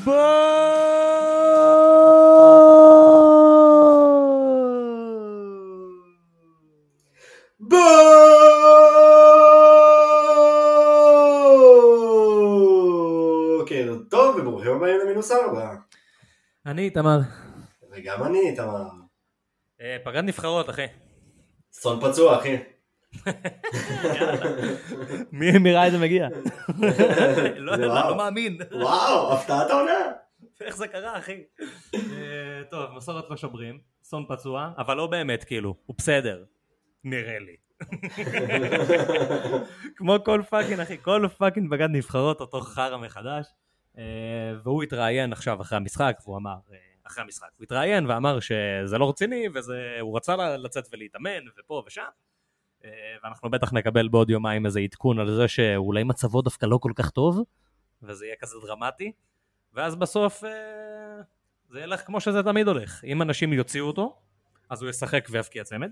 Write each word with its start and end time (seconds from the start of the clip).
בוקר 0.00 0.34
טוב 14.10 14.36
וברוכים 14.36 14.72
הבאים 14.72 15.00
למינוס 15.04 15.32
ארבע. 15.32 15.74
אני 16.66 16.82
איתמר. 16.82 17.18
וגם 17.90 18.22
אני 18.22 18.50
איתמר. 18.50 18.84
אה, 19.80 19.96
פגרת 20.04 20.24
נבחרות, 20.24 20.70
אחי. 20.70 20.86
סון 21.72 22.00
פצוע 22.00 22.38
אחי. 22.38 22.56
מי 25.32 25.58
מי 25.58 25.72
ראה 25.72 25.86
את 25.86 25.92
זה 25.92 25.98
מגיע? 25.98 26.28
לא. 27.56 27.76
לא 27.76 28.16
מאמין. 28.16 28.58
וואו, 28.72 29.32
הפתעת 29.32 29.70
העונה. 29.70 29.98
איך 30.60 30.76
זה 30.76 30.88
קרה, 30.88 31.18
אחי? 31.18 31.42
אה, 31.94 32.62
טוב, 32.70 32.90
מסורת 32.96 33.30
לא 33.30 33.36
שוברים, 33.36 33.78
סון 34.02 34.24
פצוע, 34.28 34.70
אבל 34.78 34.96
לא 34.96 35.06
באמת, 35.06 35.44
כאילו, 35.44 35.74
הוא 35.86 35.96
בסדר. 35.98 36.44
נראה 37.04 37.38
לי. 37.38 37.56
כמו 39.96 40.16
כל 40.24 40.42
fucking, 40.50 40.80
אחי, 40.80 40.96
כל 41.02 41.26
fucking 41.38 41.70
פגרת 41.70 41.88
נבחרות 41.90 42.40
אותו 42.40 42.60
חרא 42.60 42.96
מחדש. 42.96 43.46
אה, 43.98 44.02
והוא 44.62 44.82
התראיין 44.82 45.32
עכשיו 45.32 45.60
אחרי 45.60 45.76
המשחק, 45.76 46.16
והוא 46.24 46.36
אמר, 46.36 46.56
אה, 46.72 46.76
אחרי 47.06 47.24
המשחק, 47.24 47.48
הוא 47.56 47.64
התראיין 47.64 48.06
ואמר 48.06 48.40
שזה 48.40 48.98
לא 48.98 49.08
רציני, 49.08 49.46
והוא 49.54 50.16
רצה 50.16 50.56
לצאת 50.56 50.84
ולהתאמן, 50.92 51.40
ופה 51.58 51.82
ושם. 51.86 52.02
אה, 52.84 52.90
ואנחנו 53.24 53.50
בטח 53.50 53.72
נקבל 53.72 54.08
בעוד 54.08 54.30
יומיים 54.30 54.66
איזה 54.66 54.80
עדכון 54.80 55.18
על 55.18 55.34
זה 55.34 55.48
שאולי 55.48 56.04
מצבו 56.04 56.42
דווקא 56.42 56.66
לא 56.66 56.78
כל 56.78 56.92
כך 56.94 57.10
טוב, 57.10 57.40
וזה 58.02 58.26
יהיה 58.26 58.36
כזה 58.36 58.56
דרמטי. 58.66 59.12
ואז 59.74 59.96
בסוף 59.96 60.44
אה, 60.44 60.50
זה 61.70 61.80
ילך 61.80 62.06
כמו 62.06 62.20
שזה 62.20 62.42
תמיד 62.42 62.68
הולך. 62.68 63.04
אם 63.04 63.22
אנשים 63.22 63.52
יוציאו 63.52 63.86
אותו, 63.86 64.16
אז 64.70 64.82
הוא 64.82 64.90
ישחק 64.90 65.26
ויבקיע 65.30 65.64
צמד. 65.64 65.90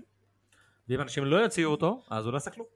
ואם 0.89 1.01
אנשים 1.01 1.25
לא 1.25 1.35
יוציאו 1.35 1.71
אותו, 1.71 2.03
אז 2.09 2.25
הוא 2.25 2.31
לא 2.31 2.37
יעשה 2.37 2.51
כלום. 2.51 2.67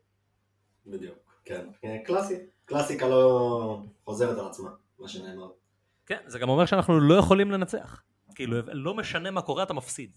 בדיוק, 0.86 1.42
כן. 1.45 1.67
קלאסי. 2.05 2.36
קלאסיקה 2.66 3.08
לא 3.08 3.81
חוזרת 4.05 4.38
על 4.38 4.48
עצמה, 4.48 4.70
מה 5.00 5.08
שנאמר. 5.08 5.50
כן, 6.05 6.20
זה 6.25 6.39
גם 6.39 6.50
אומר 6.50 6.66
שאנחנו 6.66 7.00
לא 7.00 7.16
יכולים 7.16 7.52
לנצח. 7.52 8.02
כאילו, 8.36 8.58
לא 8.67 8.94
משנה 8.94 9.31
מה 9.31 9.42
קורה, 9.42 9.64
אתה 9.64 9.73
מפסיד. 9.73 10.11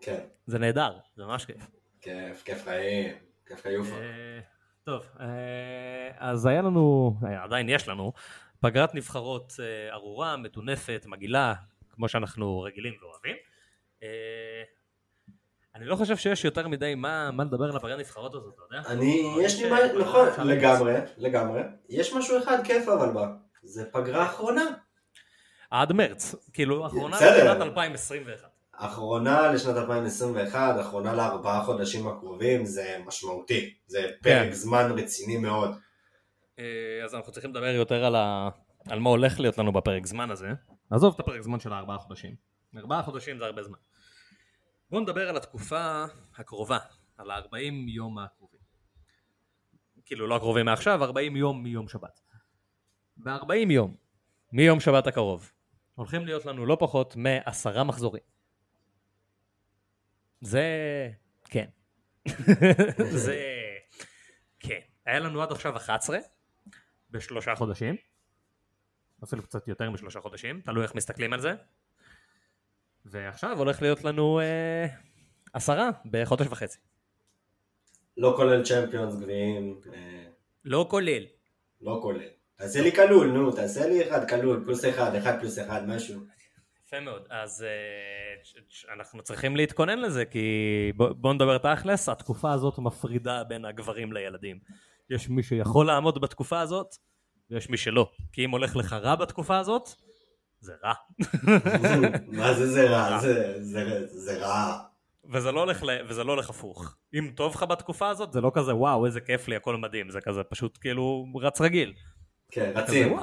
כן. 0.00 0.20
זה 0.46 0.58
נהדר, 0.58 0.98
זה 1.16 1.24
ממש 1.24 1.44
כיף. 1.44 1.70
כיף, 2.00 2.42
כיף 2.44 2.64
חיים. 2.64 3.31
כיף 3.52 3.62
חיופה. 3.62 3.94
אה, 3.94 4.40
טוב, 4.84 5.02
אה, 5.20 5.26
אז 6.18 6.46
היה 6.46 6.62
לנו, 6.62 7.14
אה, 7.24 7.44
עדיין 7.44 7.68
יש 7.68 7.88
לנו, 7.88 8.12
פגרת 8.60 8.94
נבחרות 8.94 9.52
ארורה, 9.92 10.36
מטונפת, 10.36 11.04
מגעילה, 11.06 11.54
כמו 11.90 12.08
שאנחנו 12.08 12.60
רגילים 12.60 12.94
ואוהבים. 13.02 13.36
אני 15.74 15.84
לא 15.84 15.96
חושב 15.96 16.16
שיש 16.16 16.44
יותר 16.44 16.68
מדי 16.68 16.94
מה, 16.94 17.30
מה 17.30 17.44
לדבר 17.44 17.64
על 17.64 17.76
הפגרת 17.76 17.98
נבחרות 17.98 18.34
הזאת, 18.34 18.54
אתה 18.54 18.62
יודע? 18.76 18.88
אני, 18.88 19.34
יש 19.42 19.62
לי 19.62 19.70
מה, 19.70 19.76
נכון, 20.00 20.28
לגמרי, 20.44 20.94
לגמרי. 21.16 21.60
יש 21.88 22.12
משהו 22.12 22.38
אחד 22.38 22.58
כיף 22.64 22.88
אבל 22.88 23.12
בה. 23.12 23.32
זה 23.62 23.84
פגרה 23.92 24.26
אחרונה. 24.26 24.64
עד 25.70 25.92
מרץ, 25.92 26.34
כאילו, 26.52 26.86
אחרונה 26.86 27.16
בסדר. 27.16 27.52
לשנת 27.52 27.62
2021. 27.62 28.51
אחרונה 28.84 29.52
לשנת 29.52 29.76
2021, 29.76 30.80
אחרונה 30.80 31.14
לארבעה 31.14 31.64
חודשים 31.64 32.08
הקרובים, 32.08 32.64
זה 32.64 32.98
משמעותי. 33.06 33.74
זה 33.86 34.10
פרק 34.22 34.46
כן. 34.46 34.52
זמן 34.52 34.98
רציני 34.98 35.36
מאוד. 35.36 35.70
אה, 36.58 36.64
אז 37.04 37.14
אנחנו 37.14 37.32
צריכים 37.32 37.50
לדבר 37.50 37.66
יותר 37.66 38.04
על, 38.04 38.16
ה... 38.16 38.48
על 38.88 38.98
מה 38.98 39.10
הולך 39.10 39.40
להיות 39.40 39.58
לנו 39.58 39.72
בפרק 39.72 40.06
זמן 40.06 40.30
הזה. 40.30 40.48
עזוב 40.90 41.14
את 41.14 41.20
הפרק 41.20 41.40
זמן 41.40 41.60
של 41.60 41.72
הארבעה 41.72 41.98
חודשים. 41.98 42.34
ארבעה 42.76 43.02
חודשים 43.02 43.38
זה 43.38 43.44
הרבה 43.44 43.62
זמן. 43.62 43.78
בואו 44.90 45.02
נדבר 45.02 45.28
על 45.28 45.36
התקופה 45.36 46.04
הקרובה, 46.36 46.78
על 47.18 47.30
ה-40 47.30 47.88
יום 47.88 48.18
הקרובים. 48.18 48.60
כאילו 50.04 50.26
לא 50.26 50.36
הקרובים 50.36 50.64
מעכשיו, 50.64 51.04
40 51.04 51.36
יום 51.36 51.62
מיום 51.62 51.88
שבת. 51.88 52.20
ב-40 53.16 53.72
יום 53.72 53.94
מיום 54.52 54.80
שבת 54.80 55.06
הקרוב 55.06 55.52
הולכים 55.94 56.26
להיות 56.26 56.46
לנו 56.46 56.66
לא 56.66 56.76
פחות 56.80 57.16
מעשרה 57.16 57.84
מחזורים. 57.84 58.31
זה... 60.42 60.64
כן. 61.44 61.66
זה... 63.24 63.36
כן. 64.60 64.80
היה 65.06 65.18
לנו 65.18 65.42
עד 65.42 65.52
עכשיו 65.52 65.76
11 65.76 66.18
בשלושה 67.10 67.54
חודשים. 67.54 67.96
אפילו 69.24 69.42
קצת 69.42 69.68
יותר 69.68 69.90
משלושה 69.90 70.20
חודשים, 70.20 70.60
תלוי 70.60 70.82
איך 70.82 70.94
מסתכלים 70.94 71.32
על 71.32 71.40
זה. 71.40 71.54
ועכשיו 73.04 73.58
הולך 73.58 73.82
להיות 73.82 74.04
לנו 74.04 74.40
אה, 74.40 74.86
עשרה 75.52 75.90
בחודש 76.10 76.46
וחצי. 76.46 76.78
לא 78.16 78.34
כולל 78.36 78.64
צ'מפיונס 78.64 79.14
גביעים, 79.14 79.80
אה, 79.94 80.24
לא 80.64 80.86
כולל. 80.90 81.22
לא 81.80 81.98
כולל. 82.02 82.28
תעשה 82.56 82.80
לי 82.80 82.92
כלול, 82.92 83.26
נו, 83.26 83.52
תעשה 83.52 83.86
לי 83.86 84.08
אחד 84.08 84.28
כלול, 84.28 84.62
פלוס 84.64 84.84
אחד, 84.84 85.14
אחד 85.14 85.40
פלוס 85.40 85.58
אחד, 85.58 85.88
משהו. 85.88 86.20
יפה 86.94 87.00
מאוד. 87.00 87.22
אז 87.30 87.62
אה, 87.62 88.94
אנחנו 88.94 89.22
צריכים 89.22 89.56
להתכונן 89.56 89.98
לזה, 89.98 90.24
כי 90.24 90.46
בוא- 90.96 91.12
בואו 91.12 91.32
נדבר 91.32 91.58
תכלס, 91.58 92.08
התקופה 92.08 92.52
הזאת 92.52 92.78
מפרידה 92.78 93.44
בין 93.44 93.64
הגברים 93.64 94.12
לילדים. 94.12 94.58
יש 95.10 95.28
מי 95.28 95.42
שיכול 95.42 95.86
לעמוד 95.86 96.20
בתקופה 96.20 96.60
הזאת, 96.60 96.86
ויש 97.50 97.70
מי 97.70 97.76
שלא. 97.76 98.10
כי 98.32 98.44
אם 98.44 98.50
הולך 98.50 98.76
לך 98.76 98.92
רע 98.92 99.14
בתקופה 99.16 99.58
הזאת, 99.58 99.88
זה 100.60 100.72
רע. 100.84 100.92
מה 102.38 102.54
זה 102.54 102.66
זה 102.72 102.90
רע? 102.90 103.18
זה- 103.18 103.62
זה- 103.62 104.06
זה 104.06 104.38
רע. 104.46 104.78
וזה 105.32 105.52
לא 105.52 105.60
הולך, 105.60 105.82
וזה 106.08 106.24
לא 106.24 106.32
הולך 106.32 106.50
הפוך. 106.50 106.96
אם 107.14 107.30
טוב 107.36 107.54
לך 107.54 107.62
בתקופה 107.62 108.08
הזאת, 108.08 108.32
זה 108.32 108.40
לא 108.40 108.50
כזה 108.54 108.74
וואו, 108.74 109.06
איזה 109.06 109.20
כיף 109.20 109.48
לי, 109.48 109.56
הכל 109.56 109.76
מדהים. 109.76 110.10
זה 110.10 110.20
כזה 110.20 110.42
פשוט 110.44 110.78
כאילו 110.80 111.26
רץ 111.40 111.60
רגיל. 111.60 111.92
כן, 112.50 112.72
רצים. 112.74 113.16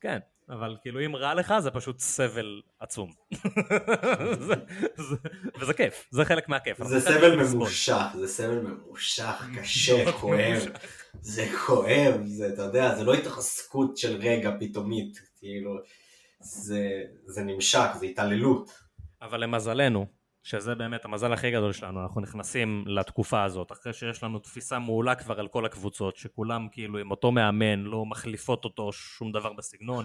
כן, 0.00 0.18
אבל 0.48 0.76
כאילו 0.82 1.06
אם 1.06 1.16
רע 1.16 1.34
לך 1.34 1.54
זה 1.58 1.70
פשוט 1.70 1.98
סבל 1.98 2.60
עצום. 2.80 3.10
זה, 4.40 4.54
זה, 4.96 5.16
וזה 5.60 5.74
כיף, 5.74 6.08
זה 6.10 6.24
חלק 6.24 6.48
מהכיף. 6.48 6.84
זה 6.84 7.00
סבל. 7.00 7.36
ממושך, 7.36 8.06
זה 8.14 8.28
סבל 8.28 8.60
ממושך, 8.60 9.42
קשה, 9.60 10.12
כואב. 10.12 10.62
זה 11.20 11.46
כואב, 11.66 12.20
זה, 12.24 12.48
אתה 12.54 12.62
יודע, 12.62 12.94
זה 12.94 13.04
לא 13.04 13.14
התרסקות 13.14 13.96
של 13.96 14.16
רגע 14.16 14.50
פתאומית, 14.60 15.20
כאילו, 15.38 15.78
זה, 16.40 17.02
זה 17.26 17.42
נמשך, 17.42 17.86
זה 18.00 18.06
התעללות. 18.06 18.70
אבל 19.22 19.40
למזלנו, 19.40 20.06
שזה 20.42 20.74
באמת 20.74 21.04
המזל 21.04 21.32
הכי 21.32 21.50
גדול 21.50 21.72
שלנו, 21.72 22.02
אנחנו 22.02 22.20
נכנסים 22.20 22.84
לתקופה 22.86 23.44
הזאת, 23.44 23.72
אחרי 23.72 23.92
שיש 23.92 24.22
לנו 24.22 24.38
תפיסה 24.38 24.78
מעולה 24.78 25.14
כבר 25.14 25.40
על 25.40 25.48
כל 25.48 25.66
הקבוצות, 25.66 26.16
שכולם 26.16 26.68
כאילו 26.72 26.98
עם 26.98 27.10
אותו 27.10 27.32
מאמן, 27.32 27.80
לא 27.80 28.06
מחליפות 28.06 28.64
אותו 28.64 28.92
שום 28.92 29.32
דבר 29.32 29.52
בסגנון. 29.52 30.04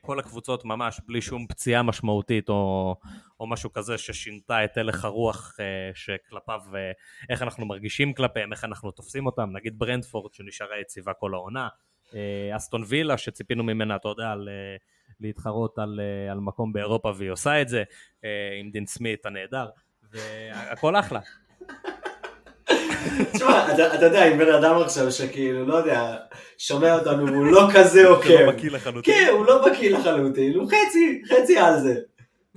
כל 0.00 0.18
הקבוצות 0.18 0.64
ממש 0.64 1.00
בלי 1.06 1.20
שום 1.20 1.46
פציעה 1.46 1.82
משמעותית 1.82 2.48
או, 2.48 2.96
או 3.40 3.46
משהו 3.46 3.72
כזה 3.72 3.98
ששינתה 3.98 4.64
את 4.64 4.76
הלך 4.76 5.04
הרוח 5.04 5.56
אה, 5.60 5.90
שכלפיו, 5.94 6.60
אה, 6.74 6.92
איך 7.30 7.42
אנחנו 7.42 7.66
מרגישים 7.66 8.12
כלפיהם, 8.12 8.52
איך 8.52 8.64
אנחנו 8.64 8.90
תופסים 8.90 9.26
אותם, 9.26 9.50
נגיד 9.52 9.78
ברנדפורד 9.78 10.34
שנשארה 10.34 10.80
יציבה 10.80 11.12
כל 11.12 11.34
העונה, 11.34 11.68
אה, 12.14 12.56
אסטון 12.56 12.82
וילה 12.86 13.18
שציפינו 13.18 13.64
ממנה, 13.64 13.96
אתה 13.96 14.08
יודע, 14.08 14.34
להתחרות 15.20 15.78
על, 15.78 16.00
על 16.30 16.40
מקום 16.40 16.72
באירופה 16.72 17.12
והיא 17.16 17.30
עושה 17.30 17.62
את 17.62 17.68
זה, 17.68 17.82
עם 18.60 18.70
דין 18.70 18.86
סמית 18.86 19.26
הנהדר, 19.26 19.68
והכל 20.10 20.96
אחלה. 20.96 21.20
תשמע, 23.32 23.74
אתה, 23.94 24.06
יודע, 24.06 24.32
אם 24.32 24.38
בן 24.38 24.54
אדם 24.54 24.82
עכשיו 24.82 25.12
שכאילו, 25.12 25.66
לא 25.66 25.74
יודע, 25.74 26.16
שומע 26.58 26.94
אותנו 26.94 27.26
והוא 27.26 27.46
לא 27.46 27.68
כזה 27.74 28.08
עוקב. 28.08 28.28
זה 28.28 28.44
לא 28.44 28.52
בקיא 28.52 28.70
לחלוטין. 28.70 29.14
כן, 29.14 29.28
הוא 29.32 29.46
לא 29.46 29.68
בקיא 29.68 29.90
לחלוטין, 29.90 30.54
הוא 30.54 30.66
חצי, 30.66 31.22
חצי 31.28 31.58
על 31.58 31.80
זה. 31.80 31.94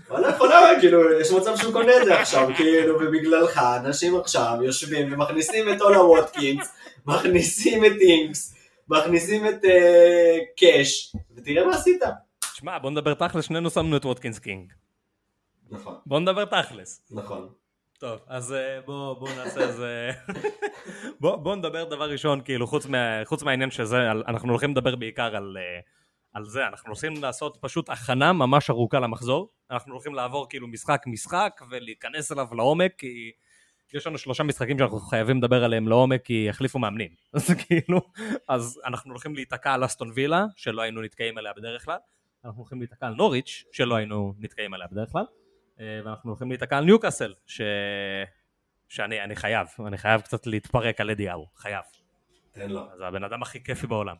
וואלה, 0.10 0.30
יכולה, 0.30 0.60
כאילו, 0.80 1.20
יש 1.20 1.32
מצב 1.32 1.56
שהוא 1.56 1.74
קונה 1.74 1.92
את 1.98 2.06
זה 2.06 2.20
עכשיו, 2.20 2.50
כאילו, 2.56 2.96
ובגללך 2.96 3.58
אנשים 3.58 4.16
עכשיו 4.16 4.58
יושבים 4.62 5.14
ומכניסים 5.14 5.74
את 5.74 5.82
אולה 5.82 6.02
ווטקינס, 6.04 6.74
מכניסים 7.06 7.86
את 7.86 7.92
אינקס, 8.02 8.56
מכניסים 8.90 9.48
את 9.48 9.66
אה, 9.66 10.38
קאש, 10.58 11.16
ותראה 11.36 11.66
מה 11.66 11.76
עשית. 11.76 12.02
שמע, 12.54 12.80
בוא 12.80 12.90
נדבר 12.90 13.14
תכלס, 13.14 13.46
שנינו 13.46 13.70
שמנו 13.70 13.98
את 13.98 14.06
ווטקינס 14.06 14.40
קינג. 14.40 14.72
נכון, 15.72 15.96
בוא 16.06 16.20
נדבר 16.20 16.46
תכלס. 16.46 17.02
נכון. 17.12 17.50
טוב, 18.00 18.20
אז 18.28 18.54
אה, 18.54 18.82
בוא, 18.86 19.14
בוא 19.14 19.30
נעשה 19.38 19.60
איזה... 19.62 20.12
בוא, 21.22 21.36
בוא 21.36 21.56
נדבר 21.56 21.84
דבר 21.84 22.12
ראשון, 22.12 22.42
כאילו, 22.42 22.68
חוץ, 22.68 22.86
מה, 22.86 23.22
חוץ 23.26 23.44
מהעניין 23.44 23.72
שזה, 23.72 24.12
על, 24.12 24.24
אנחנו 24.28 24.50
הולכים 24.50 24.72
לדבר 24.72 24.96
בעיקר 24.96 25.36
על, 25.36 25.58
אה, 25.58 25.80
על 26.34 26.46
זה, 26.46 26.68
אנחנו 26.68 26.88
הולכים 26.88 27.24
לעשות 27.24 27.58
פשוט 27.62 27.90
הכנה 27.90 28.34
ממש 28.34 28.70
ארוכה 28.70 29.00
למחזור, 29.00 29.52
אנחנו 29.72 29.94
הולכים 29.94 30.14
לעבור 30.14 30.50
כאילו 30.50 30.68
משחק 30.68 31.04
משחק 31.08 31.62
ולהיכנס 31.70 32.32
אליו 32.32 32.48
לעומק, 32.52 32.92
כי 32.98 33.32
יש 33.94 34.08
לנו 34.08 34.18
שלושה 34.18 34.44
משחקים 34.44 34.78
שאנחנו 34.78 35.00
חייבים 35.00 35.38
לדבר 35.38 35.64
עליהם 35.64 35.88
לעומק, 35.88 36.22
כי 36.24 36.46
יחליפו 36.50 36.80
מאמנים. 36.80 37.10
אז 37.34 37.52
כאילו, 37.68 38.02
אז 38.48 38.82
אנחנו 38.86 39.12
הולכים 39.12 39.36
להיתקע 39.36 39.74
על 39.74 39.86
אסטון 39.86 40.12
וילה, 40.14 40.46
שלא 40.56 40.82
היינו 40.82 41.02
נתקעים 41.02 41.38
עליה 41.38 41.54
בדרך 41.58 41.86
כלל, 41.86 41.98
אנחנו 42.46 42.60
הולכים 42.60 42.80
להיתקע 42.80 43.08
על 43.08 43.14
נוריץ', 43.14 43.64
שלא 43.72 43.96
היינו 43.96 44.34
נתקעים 44.40 44.74
עליה 44.74 44.88
בדרך 44.92 45.12
כלל, 45.12 45.26
ואנחנו 45.80 46.30
הולכים 46.32 46.50
להיתקע 46.50 46.78
על 46.78 46.84
ניוקאסל, 46.84 47.34
ש... 47.48 47.62
שאני 48.90 49.24
אני 49.24 49.36
חייב, 49.36 49.68
אני 49.88 49.98
חייב 49.98 50.22
קצת 50.22 50.48
להתפרק 50.48 51.02
על 51.02 51.10
אדי 51.10 51.30
אהו, 51.30 51.48
חייב. 51.56 51.84
תן 52.52 52.70
לו. 52.70 52.88
זה 52.98 53.08
הבן 53.08 53.24
אדם 53.24 53.42
הכי 53.42 53.64
כיפי 53.64 53.88
בעולם. 53.88 54.16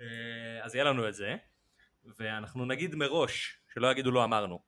אה, 0.00 0.64
אז 0.64 0.74
יהיה 0.74 0.84
לנו 0.84 1.08
את 1.08 1.14
זה, 1.14 1.36
ואנחנו 2.18 2.64
נגיד 2.64 2.94
מראש, 2.94 3.58
שלא 3.74 3.90
יגידו 3.90 4.10
לא 4.10 4.24
אמרנו. 4.24 4.58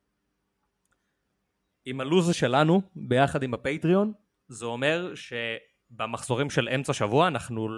עם 1.84 2.00
הלו"ז 2.00 2.34
שלנו, 2.34 2.82
ביחד 2.96 3.42
עם 3.42 3.54
ה 3.54 3.61
Patreon, 3.61 4.12
זה 4.48 4.66
אומר 4.66 5.12
שבמחזורים 5.14 6.50
של 6.50 6.68
אמצע 6.68 6.92
שבוע 6.92 7.28
אנחנו 7.28 7.68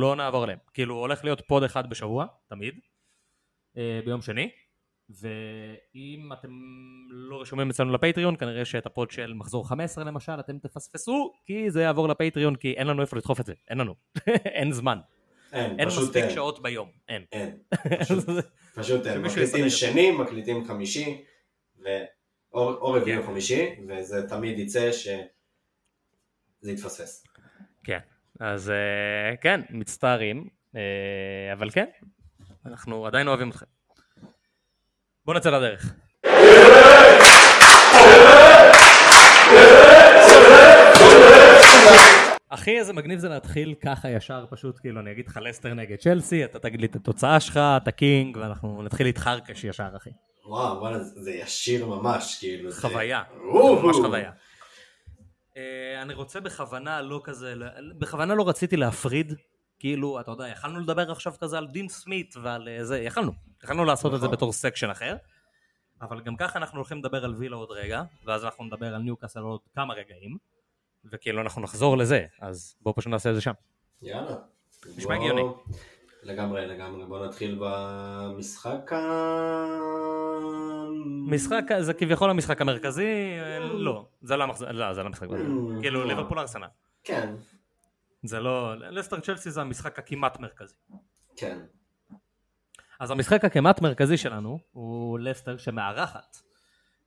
לא 0.00 0.16
נעבור 0.16 0.42
עליהם. 0.42 0.58
כאילו 0.74 0.94
הולך 0.94 1.24
להיות 1.24 1.40
pod 1.46 1.62
אחד 1.62 1.90
בשבוע, 1.90 2.26
תמיד, 2.48 2.80
אה, 3.76 4.00
ביום 4.04 4.22
שני, 4.22 4.50
ואם 5.20 6.30
אתם 6.32 6.48
לא 7.10 7.40
רשומים 7.40 7.70
אצלנו 7.70 7.92
ל 7.92 7.97
Patreon, 7.97 8.36
כנראה 8.36 8.64
שאת 8.64 8.86
ה 8.86 8.92
pod 8.92 9.10
של 9.10 9.32
מחזור 9.34 9.68
15 9.68 10.04
למשל, 10.04 10.40
אתם 10.40 10.58
תפספסו, 10.58 11.32
כי 11.46 11.70
זה 11.70 11.82
יעבור 11.82 12.08
ל 12.08 12.13
Patreon, 12.13 12.56
כי 12.56 12.72
אין 12.72 12.86
לנו 12.86 13.02
איפה 13.02 13.16
לדחוף 13.16 13.40
את 13.40 13.46
זה, 13.46 13.54
אין 13.70 13.78
לנו, 13.78 13.94
אין 14.58 14.72
זמן. 14.72 14.98
אין, 15.52 15.80
אין 15.80 15.88
מספיק 15.88 16.16
אין. 16.24 16.30
שעות 16.30 16.62
ביום, 16.62 16.88
אין. 17.08 17.24
אין. 17.32 17.58
פשוט- 18.00 18.24
פשוט 18.76 19.06
אין. 19.06 19.22
מקליטים 19.22 19.70
שני, 19.70 20.10
מקליטים 20.10 20.64
חמישי, 20.64 21.24
ו... 21.84 21.88
או 22.52 22.70
או 22.74 22.92
רביעי 22.92 23.18
או. 23.18 23.22
חמישי, 23.22 23.66
וזה 23.88 24.28
תמיד 24.28 24.58
יצא 24.58 24.92
שזה 24.92 26.72
יתפספס. 26.72 27.26
כן, 27.84 27.98
אז 28.40 28.70
אה, 28.70 29.36
כן, 29.40 29.60
מצטערים, 29.70 30.48
אה, 30.76 30.80
אבל 31.52 31.70
כן, 31.70 31.86
אנחנו 32.66 33.06
עדיין 33.06 33.28
אוהבים 33.28 33.50
אתכם. 33.50 33.66
בואו 35.30 35.38
נצא 35.38 35.50
לדרך. 35.50 35.94
הכי 42.50 42.78
איזה 42.78 42.92
מגניב 42.92 43.18
זה 43.18 43.28
להתחיל 43.28 43.74
ככה 43.84 44.10
ישר 44.10 44.44
פשוט 44.50 44.78
כאילו 44.78 45.00
אני 45.00 45.12
אגיד 45.12 45.28
לך 45.28 45.38
לסטר 45.42 45.74
נגד 45.74 45.96
צ'לסי 45.96 46.44
אתה 46.44 46.58
תגיד 46.58 46.80
לי 46.80 46.86
את 46.86 46.96
התוצאה 46.96 47.40
שלך 47.40 47.56
אתה 47.56 47.90
קינג 47.90 48.36
ואנחנו 48.36 48.82
נתחיל 48.82 49.06
להתחרקש 49.06 49.64
ישר 49.64 49.88
אחי 49.96 50.10
וואו, 50.46 50.80
וואלה, 50.80 50.98
זה 50.98 51.30
ישיר 51.30 51.86
ממש, 51.86 52.36
כאילו. 52.40 52.72
חוויה, 52.72 53.22
זה 53.30 53.82
ממש 53.82 53.96
חוויה. 53.96 54.30
אה, 55.56 56.02
אני 56.02 56.14
רוצה 56.14 56.40
בכוונה 56.40 57.02
לא 57.02 57.20
כזה, 57.24 57.54
בכוונה 57.98 58.34
לא 58.34 58.48
רציתי 58.48 58.76
להפריד, 58.76 59.34
כאילו, 59.80 60.20
אתה 60.20 60.30
יודע, 60.30 60.48
יכלנו 60.48 60.80
לדבר 60.80 61.10
עכשיו 61.12 61.32
כזה 61.40 61.58
על 61.58 61.66
דין 61.66 61.88
סמית 61.88 62.34
ועל 62.42 62.68
אה, 62.68 62.84
זה, 62.84 63.00
יכלנו, 63.00 63.32
יכלנו 63.64 63.84
לעשות 63.84 64.14
את 64.14 64.20
זה 64.20 64.26
נכון. 64.26 64.36
בתור 64.36 64.52
section 64.52 64.90
אחר, 64.90 65.16
אבל 66.02 66.20
גם 66.20 66.36
ככה 66.36 66.58
אנחנו 66.58 66.78
הולכים 66.78 66.98
לדבר 66.98 67.24
על 67.24 67.34
וילה 67.34 67.56
עוד 67.56 67.70
רגע, 67.70 68.02
ואז 68.24 68.44
אנחנו 68.44 68.64
נדבר 68.64 68.94
על 68.94 69.02
ניוקאסל 69.02 69.40
עוד 69.40 69.60
כמה 69.74 69.94
רגעים, 69.94 70.36
וכאילו 71.04 71.40
אנחנו 71.40 71.62
נחזור 71.62 71.96
לזה, 71.98 72.26
אז 72.40 72.76
בואו 72.80 72.94
פשוט 72.94 73.10
נעשה 73.10 73.30
את 73.30 73.34
זה 73.34 73.40
שם. 73.40 73.52
יאללה. 74.02 74.36
נשמע 74.96 75.14
הגיוני. 75.14 75.42
לגמרי, 76.22 76.66
לגמרי. 76.66 77.04
בוא 77.06 77.26
נתחיל 77.26 77.58
במשחק 77.60 78.92
ה... 78.92 78.98
משחק, 81.26 81.62
זה 81.80 81.94
כביכול 81.94 82.30
המשחק 82.30 82.60
המרכזי, 82.60 83.06
אה, 83.40 83.58
לא, 83.58 84.06
זה 84.22 84.36
לא 84.36 84.44
המחז- 84.44 84.64
לא, 84.70 84.92
זה 84.94 85.02
לא 85.02 85.06
המשחק, 85.06 85.28
כאילו 85.80 86.00
לא. 86.00 86.06
ליברפול 86.06 86.38
ארסנל. 86.38 86.66
כן, 87.04 87.34
זה 88.22 88.40
לא, 88.40 88.74
לסטר 88.74 89.20
צ'לסי 89.20 89.50
זה 89.50 89.60
המשחק 89.60 89.98
הכמעט 89.98 90.40
מרכזי. 90.40 90.74
כן. 91.36 91.58
אז 93.00 93.10
המשחק 93.10 93.44
הכמעט 93.44 93.82
מרכזי 93.82 94.16
שלנו 94.16 94.58
הוא 94.72 95.18
לסטר 95.18 95.56
שמארחת 95.56 96.36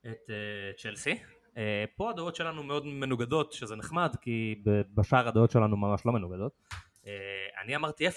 את 0.06 0.30
uh, 0.30 0.82
צ'לסי. 0.82 1.18
Uh, 1.54 1.56
פה 1.96 2.10
הדעות 2.10 2.36
שלנו 2.36 2.62
מאוד 2.62 2.86
מנוגדות, 2.86 3.52
שזה 3.52 3.76
נחמד, 3.76 4.16
כי 4.20 4.62
בשאר 4.94 5.28
הדעות 5.28 5.50
שלנו 5.50 5.76
ממש 5.76 6.06
לא 6.06 6.12
מנוגדות. 6.12 6.52
Uh, 6.72 7.06
אני 7.64 7.76
אמרתי 7.76 8.08
0-0. 8.08 8.10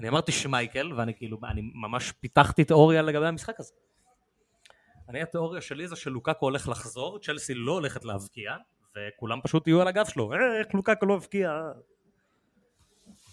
אני 0.00 0.08
אמרתי 0.08 0.32
שמייקל, 0.32 0.92
ואני 0.92 1.14
כאילו, 1.14 1.38
אני 1.44 1.62
ממש 1.74 2.12
פיתחתי 2.12 2.64
תיאוריה 2.64 3.02
לגבי 3.02 3.26
המשחק 3.26 3.60
הזה. 3.60 3.72
אני 5.08 5.22
התיאוריה 5.22 5.60
שלי 5.60 5.88
זה 5.88 5.96
שלוקקו 5.96 6.46
הולך 6.46 6.68
לחזור, 6.68 7.18
צ'לסי 7.18 7.54
לא 7.54 7.72
הולכת 7.72 8.04
להבקיע, 8.04 8.56
וכולם 8.98 9.40
פשוט 9.42 9.66
יהיו 9.66 9.80
על 9.80 9.88
הגב 9.88 10.04
שלו, 10.08 10.32
"אה, 10.32 10.58
איך 10.58 10.66
לוקקו 10.74 11.06
לא 11.06 11.14
הבקיע? 11.14 11.50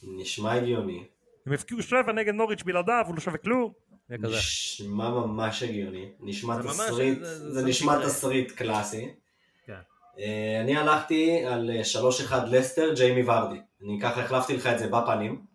נשמע 0.03 0.53
הגיוני. 0.53 1.03
הם 1.45 1.53
הבקיעו 1.53 1.81
שבע 1.83 2.11
נגד 2.13 2.33
נוריץ' 2.33 2.63
בלעדיו, 2.63 3.03
הוא 3.07 3.15
לא 3.15 3.21
שווה 3.21 3.37
כלום. 3.37 3.71
נשמע 4.09 5.09
ממש 5.09 5.63
הגיוני. 5.63 6.11
נשמע 6.19 6.61
תסריט, 6.61 7.19
זה- 7.21 7.65
נשמע. 7.65 8.05
תסריט 8.05 8.51
קלאסי. 8.51 9.13
כן. 9.65 9.79
אה, 10.19 10.61
אני 10.61 10.77
הלכתי 10.77 11.43
על 11.45 11.69
אה, 11.69 11.81
3-1 11.83 12.43
לסטר, 12.47 12.93
ג'יימי 12.93 13.23
ורדי. 13.29 13.59
אני 13.83 13.99
ככה 14.01 14.21
החלפתי 14.21 14.57
לך 14.57 14.67
את 14.67 14.79
זה 14.79 14.87
בפנים. 14.87 15.45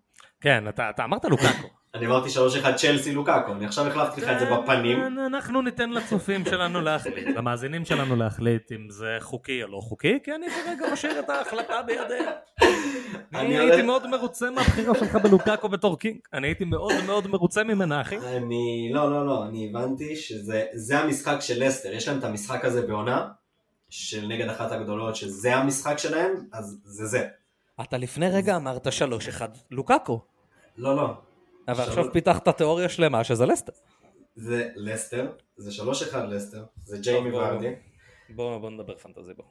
כן, 0.41 0.69
אתה, 0.69 0.91
אתה 0.91 1.05
אמרת 1.05 1.25
לוקקו. 1.25 1.69
אני 1.95 2.07
אמרתי 2.07 2.29
3-1 2.65 2.75
צ'לסי 2.77 3.13
לוקאקו, 3.13 3.53
אני 3.53 3.67
עכשיו 3.67 3.87
החלפתי 3.87 4.21
לך 4.21 4.29
את 4.29 4.39
זה 4.39 4.47
בפנים. 4.55 5.19
אנחנו 5.27 5.63
ניתן 5.63 5.91
לצופים 5.91 6.45
שלנו 6.45 6.81
להחליט, 6.81 7.29
למאזינים 7.37 7.85
שלנו 7.85 8.17
להחליט 8.17 8.73
אם 8.73 8.91
זה 8.91 9.17
חוקי 9.21 9.63
או 9.63 9.69
לא 9.69 9.81
חוקי, 9.81 10.19
כי 10.23 10.35
אני 10.35 10.47
כרגע 10.51 10.93
משאיר 10.93 11.21
את 11.21 11.31
ההחלטה 11.31 11.83
בידיהם. 11.83 12.33
אני 13.35 13.59
הייתי 13.59 13.83
מאוד 13.83 14.07
מרוצה 14.07 14.51
מהבחירה 14.51 14.95
שלך 14.95 15.15
בלוקקו 15.15 15.69
בתור 15.69 15.99
קינג. 15.99 16.19
אני 16.33 16.47
הייתי 16.47 16.65
מאוד 16.65 16.95
מאוד 17.07 17.27
מרוצה 17.27 17.65
ממנה, 17.65 18.01
אחי. 18.01 18.19
אני, 18.19 18.91
לא, 18.93 19.11
לא, 19.11 19.27
לא, 19.27 19.45
אני 19.47 19.71
הבנתי 19.71 20.17
שזה 20.17 20.65
זה 20.73 20.99
המשחק 20.99 21.37
של 21.41 21.67
לסטר, 21.67 21.93
יש 21.93 22.09
להם 22.09 22.19
את 22.19 22.25
המשחק 22.25 22.65
הזה 22.65 22.87
בעונה, 22.87 23.29
של 23.89 24.27
נגד 24.27 24.49
אחת 24.49 24.73
הגדולות, 24.73 25.17
שזה 25.17 25.57
המשחק 25.57 25.99
שלהם, 25.99 26.33
אז 26.53 26.81
זה 26.85 27.07
זה. 27.07 27.27
אתה 27.81 27.99
לפני 27.99 28.29
רגע 28.31 28.57
אמרת 28.57 28.87
3-1 28.87 28.91
לוקקו, 29.71 30.21
לא, 30.79 30.97
לא, 30.97 31.15
אבל 31.69 31.85
עכשיו 31.85 32.13
פיתחת 32.13 32.49
תיאוריה 32.49 32.89
שלמה 32.89 33.25
שזה 33.25 33.47
לסטר. 33.47 33.73
זה 34.37 34.69
לסטר, 34.77 35.33
זה 35.57 35.83
3-1 36.13 36.17
לסטר, 36.17 36.65
זה 36.85 36.99
ג'יימי. 36.99 37.31
ורדי. 37.33 37.75
בוא, 38.29 38.59
בוא 38.59 38.71
נדבר 38.71 38.97
פנטזי 38.99 39.35
בוא. 39.35 39.45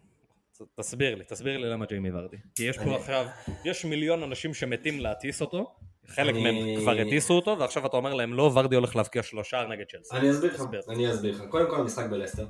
תסביר 0.76 1.16
לי, 1.16 1.24
תסביר 1.24 1.58
לי 1.58 1.70
למה 1.70 1.86
ג'יימי 1.86 2.12
ורדי. 2.12 2.38
כי 2.56 2.64
יש 2.64 2.78
פה 2.78 2.96
עכשיו, 2.96 3.26
יש 3.66 3.86
מיליון 3.86 4.24
אנשים 4.24 4.54
שמתים 4.54 5.00
להטיס 5.00 5.42
אותו, 5.42 5.76
חלק 6.08 6.36
מהם 6.36 6.56
כבר 6.80 6.92
הטיסו 6.92 7.34
אותו, 7.34 7.60
ועכשיו 7.60 7.86
אתה 7.86 7.98
אומר 7.98 8.14
להם 8.14 8.34
לא, 8.34 8.52
ורדי 8.54 8.76
הולך 8.76 8.96
להבקיע 8.96 9.24
שלושה 9.24 9.66
נגד 9.70 9.86
צ'לסי. 9.92 10.16
אני 10.16 10.32
אסביר 10.32 10.54
לך. 10.54 10.64
אני 10.90 11.12
אסביר 11.12 11.36
לך. 11.36 11.44
קודם 11.50 11.70
כל 11.70 11.76
המשחק 11.76 12.10
בלסטר. 12.10 12.48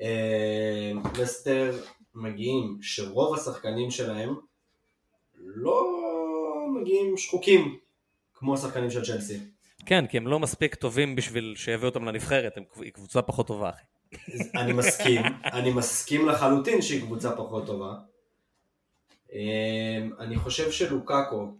אה, 0.00 0.92
לסטר 1.18 1.78
מגיעים 2.14 2.78
שרוב 2.82 3.34
השחקנים 3.34 3.90
שלהם 3.90 4.34
לא 5.38 5.86
מגיעים 6.80 7.16
שחוקים 7.16 7.78
כמו 8.40 8.54
השחקנים 8.54 8.90
של 8.90 9.04
צ'לסי. 9.04 9.38
כן, 9.86 10.06
כי 10.06 10.16
הם 10.16 10.26
לא 10.26 10.38
מספיק 10.38 10.74
טובים 10.74 11.16
בשביל 11.16 11.54
שיביאו 11.56 11.88
אותם 11.88 12.04
לנבחרת, 12.04 12.56
הם 12.56 12.64
קבוצה 12.92 13.22
פחות 13.22 13.46
טובה, 13.46 13.70
אחי. 13.70 13.84
אני 14.54 14.72
מסכים, 14.72 15.22
אני 15.44 15.72
מסכים 15.72 16.28
לחלוטין 16.28 16.82
שהיא 16.82 17.02
קבוצה 17.02 17.36
פחות 17.36 17.66
טובה. 17.66 17.94
אמ, 19.32 19.38
אני 20.18 20.36
חושב 20.36 20.70
שלוקאקו 20.70 21.54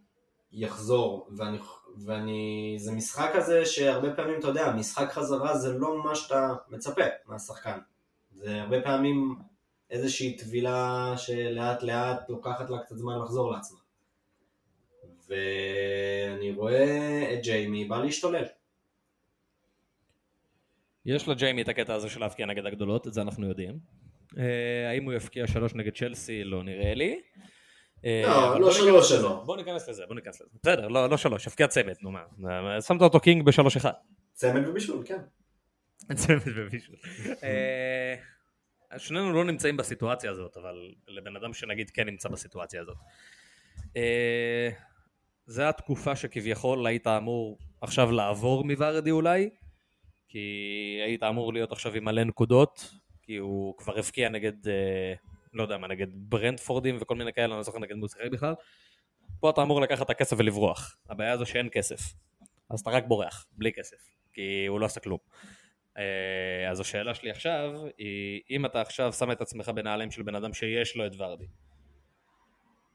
יחזור, 0.53 1.29
ואני, 1.37 1.59
ואני, 2.05 2.75
זה 2.79 2.93
משחק 2.93 3.31
כזה 3.35 3.67
שהרבה 3.67 4.15
פעמים, 4.15 4.39
אתה 4.39 4.49
יודע, 4.49 4.73
משחק 4.73 5.13
חזרה 5.13 5.59
זה 5.59 5.79
לא 5.79 6.05
מה 6.05 6.15
שאתה 6.15 6.49
מצפה 6.69 7.03
מהשחקן. 7.27 7.79
זה 8.33 8.61
הרבה 8.63 8.83
פעמים 8.83 9.37
איזושהי 9.91 10.37
טבילה 10.37 11.15
שלאט 11.17 11.83
לאט 11.83 12.29
לוקחת 12.29 12.71
לה 12.71 12.79
קצת 12.79 12.97
זמן 12.97 13.19
לחזור 13.19 13.53
לעצמה. 13.53 13.79
ואני 15.31 16.53
רואה 16.53 17.35
את 17.35 17.43
ג'יימי 17.43 17.85
בא 17.85 18.03
להשתולל. 18.03 18.45
יש 21.07 21.29
לג'יימי 21.29 21.63
את 21.63 21.69
הקטע 21.69 21.95
הזה 21.95 22.09
של 22.09 22.21
להבקיע 22.21 22.47
נגד 22.47 22.67
הגדולות, 22.67 23.07
את 23.07 23.15
זה 23.15 23.23
אנחנו 23.23 23.49
יודעים. 23.49 23.79
אה, 24.39 24.91
האם 24.91 25.05
הוא 25.05 25.13
יבקיע 25.13 25.47
שלוש 25.47 25.75
נגד 25.75 25.97
צ'לסי? 25.97 26.45
לא 26.45 26.63
נראה 26.63 26.95
לי. 26.95 27.21
אה, 28.05 28.23
לא, 28.27 28.61
לא 28.61 28.73
שלוש 28.73 29.09
שלו. 29.09 29.45
בוא 29.45 29.57
ניכנס 29.57 29.89
לזה, 29.89 30.07
בוא 30.07 30.15
ניכנס 30.15 30.41
לזה. 30.41 30.51
בסדר, 30.63 30.89
לא 30.89 31.11
לא 31.11 31.17
שלוש, 31.17 31.47
הבקיע 31.47 31.69
צמד, 31.69 31.95
נו 32.03 32.11
מה. 32.11 32.81
שמת 32.81 33.03
אותו 33.03 33.21
קינג 33.21 33.45
בשלוש 33.45 33.77
אחד. 33.77 33.93
צמד 34.33 34.69
ובישול, 34.69 35.05
כן. 35.07 35.19
צמד 36.21 36.41
ובישול. 36.57 36.97
אה, 37.43 38.15
שנינו 38.99 39.33
לא 39.33 39.45
נמצאים 39.45 39.77
בסיטואציה 39.77 40.31
הזאת, 40.31 40.57
אבל 40.57 40.95
לבן 41.09 41.37
אדם 41.37 41.55
שנגיד 41.55 41.91
כן 41.91 42.07
נמצא 42.07 42.29
בסיטואציה 42.29 42.81
הזאת. 42.81 42.97
זה 45.51 45.69
התקופה 45.69 46.17
שכביכול 46.17 46.87
היית 46.87 47.07
אמור 47.07 47.59
עכשיו 47.81 48.11
לעבור 48.11 48.65
מוורדי 48.65 49.11
אולי, 49.11 49.51
כי 50.29 50.39
היית 51.05 51.23
אמור 51.23 51.53
להיות 51.53 51.73
עכשיו 51.73 51.95
עם 51.95 52.05
מלא 52.05 52.25
נקודות, 52.25 52.91
כי 53.23 53.37
הוא 53.37 53.77
כבר 53.77 53.99
הבקיע 53.99 54.29
נגד, 54.29 54.69
אה, 54.69 55.15
לא 55.53 55.63
יודע 55.63 55.79
מה, 55.79 55.89
נגד 55.89 56.07
ברנדפורדים 56.13 56.97
וכל 57.01 57.15
מיני 57.15 57.33
כאלה, 57.33 57.47
אני 57.47 57.57
לא 57.57 57.63
זוכר 57.63 57.79
נגד 57.79 57.95
שיחק 58.09 58.31
בכלל. 58.33 58.55
פה 59.41 59.51
אתה 59.51 59.63
אמור 59.63 59.81
לקחת 59.81 60.05
את 60.05 60.11
הכסף 60.11 60.37
ולברוח. 60.39 60.97
הבעיה 61.09 61.37
זו 61.37 61.47
שאין 61.47 61.69
כסף. 61.73 62.01
אז 62.71 62.81
אתה 62.81 62.91
רק 62.91 63.05
בורח, 63.07 63.47
בלי 63.53 63.73
כסף. 63.73 63.97
כי 64.33 64.67
הוא 64.67 64.81
לא 64.81 64.87
עשה 64.87 65.01
כלום. 65.01 65.19
אה, 65.99 66.71
אז 66.71 66.81
השאלה 66.81 67.15
שלי 67.15 67.31
עכשיו 67.31 67.71
היא, 67.99 68.41
אם 68.51 68.67
אתה 68.67 68.81
עכשיו 68.81 69.13
שם 69.13 69.31
את 69.31 69.41
עצמך 69.41 69.69
בנעליים 69.69 70.11
של 70.11 70.23
בן 70.23 70.35
אדם 70.35 70.53
שיש 70.53 70.97
לו 70.97 71.07
את 71.07 71.13
ורדי, 71.19 71.47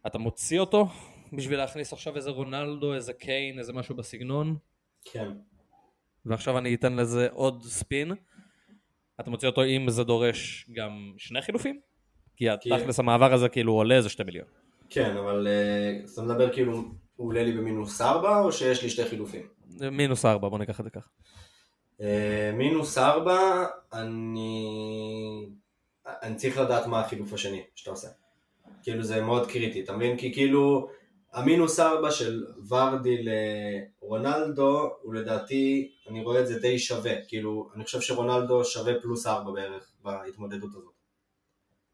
אתה 0.08 0.18
מוציא 0.18 0.60
אותו 0.60 0.88
בשביל 1.36 1.58
להכניס 1.58 1.94
עכשיו 1.94 2.16
איזה 2.16 2.30
רונלדו, 2.30 2.94
איזה 2.94 3.14
קיין, 3.14 3.60
איזה 3.60 3.74
משהו 3.74 3.96
בסגנון, 3.96 4.58
כן. 5.06 5.28
ועכשיו 6.26 6.58
אני 6.58 6.76
אתן 6.76 6.96
לזה 6.96 7.28
עוד 7.32 7.64
ספין. 7.64 8.12
אתה 9.20 9.30
מוציא 9.30 9.48
אותו 9.48 9.64
אם 9.64 9.90
זה 9.90 10.04
דורש 10.04 10.70
גם 10.74 11.14
שני 11.18 11.42
חילופים? 11.42 11.80
כי 12.36 12.50
התכלס 12.50 13.00
המעבר 13.00 13.34
הזה 13.34 13.50
כאילו 13.50 13.74
עולה 13.74 13.96
איזה 13.96 14.10
שתי 14.10 14.24
מיליון. 14.24 14.48
כן, 14.90 15.18
אבל 15.18 15.48
אה, 15.48 16.00
אתה 16.14 16.22
מדבר 16.22 16.54
כאילו, 16.54 16.84
הוא 17.16 17.28
עולה 17.28 17.44
לי 17.44 17.52
במינוס 17.52 18.02
4 18.02 18.40
או 18.40 18.52
שיש 18.52 18.84
לי 18.84 18.90
שתי 18.90 19.06
חילופים? 19.06 19.48
מינוס 19.92 20.26
ארבע, 20.26 20.50
בוא 20.50 20.60
ניקח 20.60 20.80
את 20.80 20.86
זה 20.86 20.90
ככה. 20.90 21.10
אה, 22.02 22.52
מינוס 22.54 22.98
4, 22.98 23.66
אני... 23.94 24.70
אני 26.08 26.36
צריך 26.36 26.58
לדעת 26.58 26.88
מה 26.88 27.00
החילוף 27.00 27.34
השני 27.34 27.64
שאתה 27.76 27.92
עושה. 27.92 28.08
כאילו 28.84 29.04
זה 29.04 29.22
מאוד 29.22 29.52
קריטי, 29.52 29.84
אתה 29.84 29.96
מבין? 29.96 30.18
כי 30.18 30.34
כאילו 30.34 30.90
המינוס 31.36 31.80
4 31.80 32.12
של 32.12 32.46
ורדי 32.70 33.18
לרונלדו 34.02 34.90
הוא 35.02 35.14
לדעתי, 35.14 35.92
אני 36.10 36.24
רואה 36.24 36.42
את 36.42 36.48
זה 36.48 36.60
די 36.60 36.80
שווה. 36.80 37.14
כאילו, 37.28 37.70
אני 37.76 37.84
חושב 37.84 38.02
שרונלדו 38.02 38.66
שווה 38.66 38.94
פלוס 39.02 39.28
4 39.28 39.52
בערך 39.52 39.92
בהתמודדות 40.04 40.70
הזאת. 40.76 40.94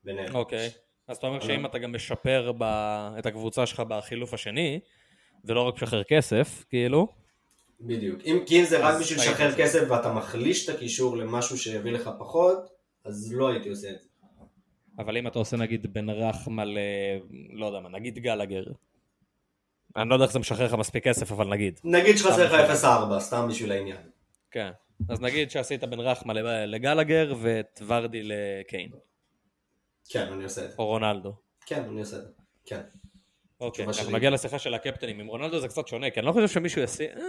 ביניהם. 0.03 0.35
אוקיי. 0.35 0.69
אז 1.07 1.17
אתה 1.17 1.27
אומר 1.27 1.39
שאם 1.39 1.65
אתה 1.65 1.77
גם 1.77 1.93
משפר 1.93 2.51
ב- 2.57 3.13
את 3.19 3.25
הקבוצה 3.25 3.65
שלך 3.65 3.79
בחילוף 3.79 4.33
השני, 4.33 4.79
ולא 5.45 5.61
רק 5.61 5.75
משחרר 5.75 6.03
כסף, 6.03 6.65
כאילו, 6.69 7.07
בדיוק. 7.81 8.21
אם, 8.25 8.39
כי 8.45 8.59
אם 8.59 8.65
זה 8.65 8.87
רק 8.87 9.01
בשביל 9.01 9.19
לשחרר. 9.19 9.55
כסף 9.57 9.81
ואתה 9.89 10.13
מחליש 10.13 10.69
את 10.69 10.75
הקישור 10.75 11.17
למשהו 11.17 11.57
שיביא 11.57 11.91
לך 11.91 12.09
פחות, 12.19 12.57
אז 13.05 13.33
לא 13.33 13.49
הייתי 13.49 13.69
עושה 13.69 13.89
את 13.89 14.01
זה. 14.01 14.07
אבל 14.97 15.17
אם 15.17 15.27
אתה 15.27 15.39
עושה 15.39 15.57
נגיד 15.57 15.93
בן 15.93 16.09
רחמה 16.09 16.65
ל... 16.65 16.77
לא 17.53 17.65
יודע 17.65 17.79
מה, 17.79 17.89
נגיד 17.89 18.19
גלגר. 18.19 18.63
אני 19.95 20.09
לא 20.09 20.15
יודע 20.15 20.25
איך 20.25 20.33
זה 20.33 20.39
משחרר 20.39 20.65
לך 20.65 20.73
מספיק 20.73 21.03
כסף, 21.03 21.31
אבל 21.31 21.47
נגיד. 21.47 21.79
נגיד 21.83 22.17
שחסר 22.17 22.63
לך 22.63 22.75
סתם 22.75 22.87
0.4, 23.17 23.19
סתם 23.19 23.47
בשביל 23.49 23.71
העניין. 23.71 23.97
כן. 24.51 24.71
אז 25.09 25.21
נגיד 25.21 25.51
שעשית 25.51 25.83
בן 25.83 25.99
רחמה 25.99 26.33
לגלגר 26.65 27.33
ואת 27.41 27.81
ורדי 27.87 28.21
לקיין. 28.23 28.89
כן, 30.09 30.27
אני 30.33 30.43
עושה 30.43 30.65
את 30.65 30.69
זה. 30.69 30.75
או 30.79 30.85
רונלדו. 30.85 31.33
כן, 31.65 31.83
אני 31.83 31.99
עושה 31.99 32.17
את 32.17 32.21
זה. 32.21 32.27
כן. 32.65 32.81
אוקיי, 33.59 33.85
אנחנו 33.85 34.03
שלי. 34.03 34.13
נגיע 34.13 34.29
לשיחה 34.29 34.59
של 34.59 34.73
הקפטנים. 34.73 35.19
עם 35.19 35.27
רונלדו 35.27 35.59
זה 35.59 35.67
קצת 35.67 35.87
שונה, 35.87 36.09
כי 36.09 36.19
אני 36.19 36.27
לא 36.27 36.31
חושב 36.31 36.47
שמישהו 36.47 36.81
ישים... 36.81 37.09
אה, 37.17 37.23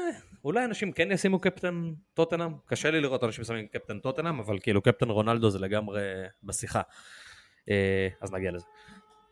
אולי 0.45 0.65
אנשים 0.65 0.93
כן 0.93 1.11
ישימו 1.11 1.39
קפטן 1.39 1.93
טוטנאם. 2.15 2.53
קשה 2.67 2.91
לי 2.91 3.01
לראות 3.01 3.25
אנשים 3.25 3.45
שמים 3.45 3.67
קפטן 3.67 3.99
טוטנאם, 3.99 4.41
אבל 4.41 4.59
כאילו 4.59 4.83
קפטן 4.83 5.09
רונלדו 5.11 5.51
זה 5.51 5.59
לגמרי 5.59 6.03
בשיחה. 6.43 6.81
אה, 7.71 8.09
אז 8.21 8.33
נגיע 8.33 8.51
לזה. 8.51 8.67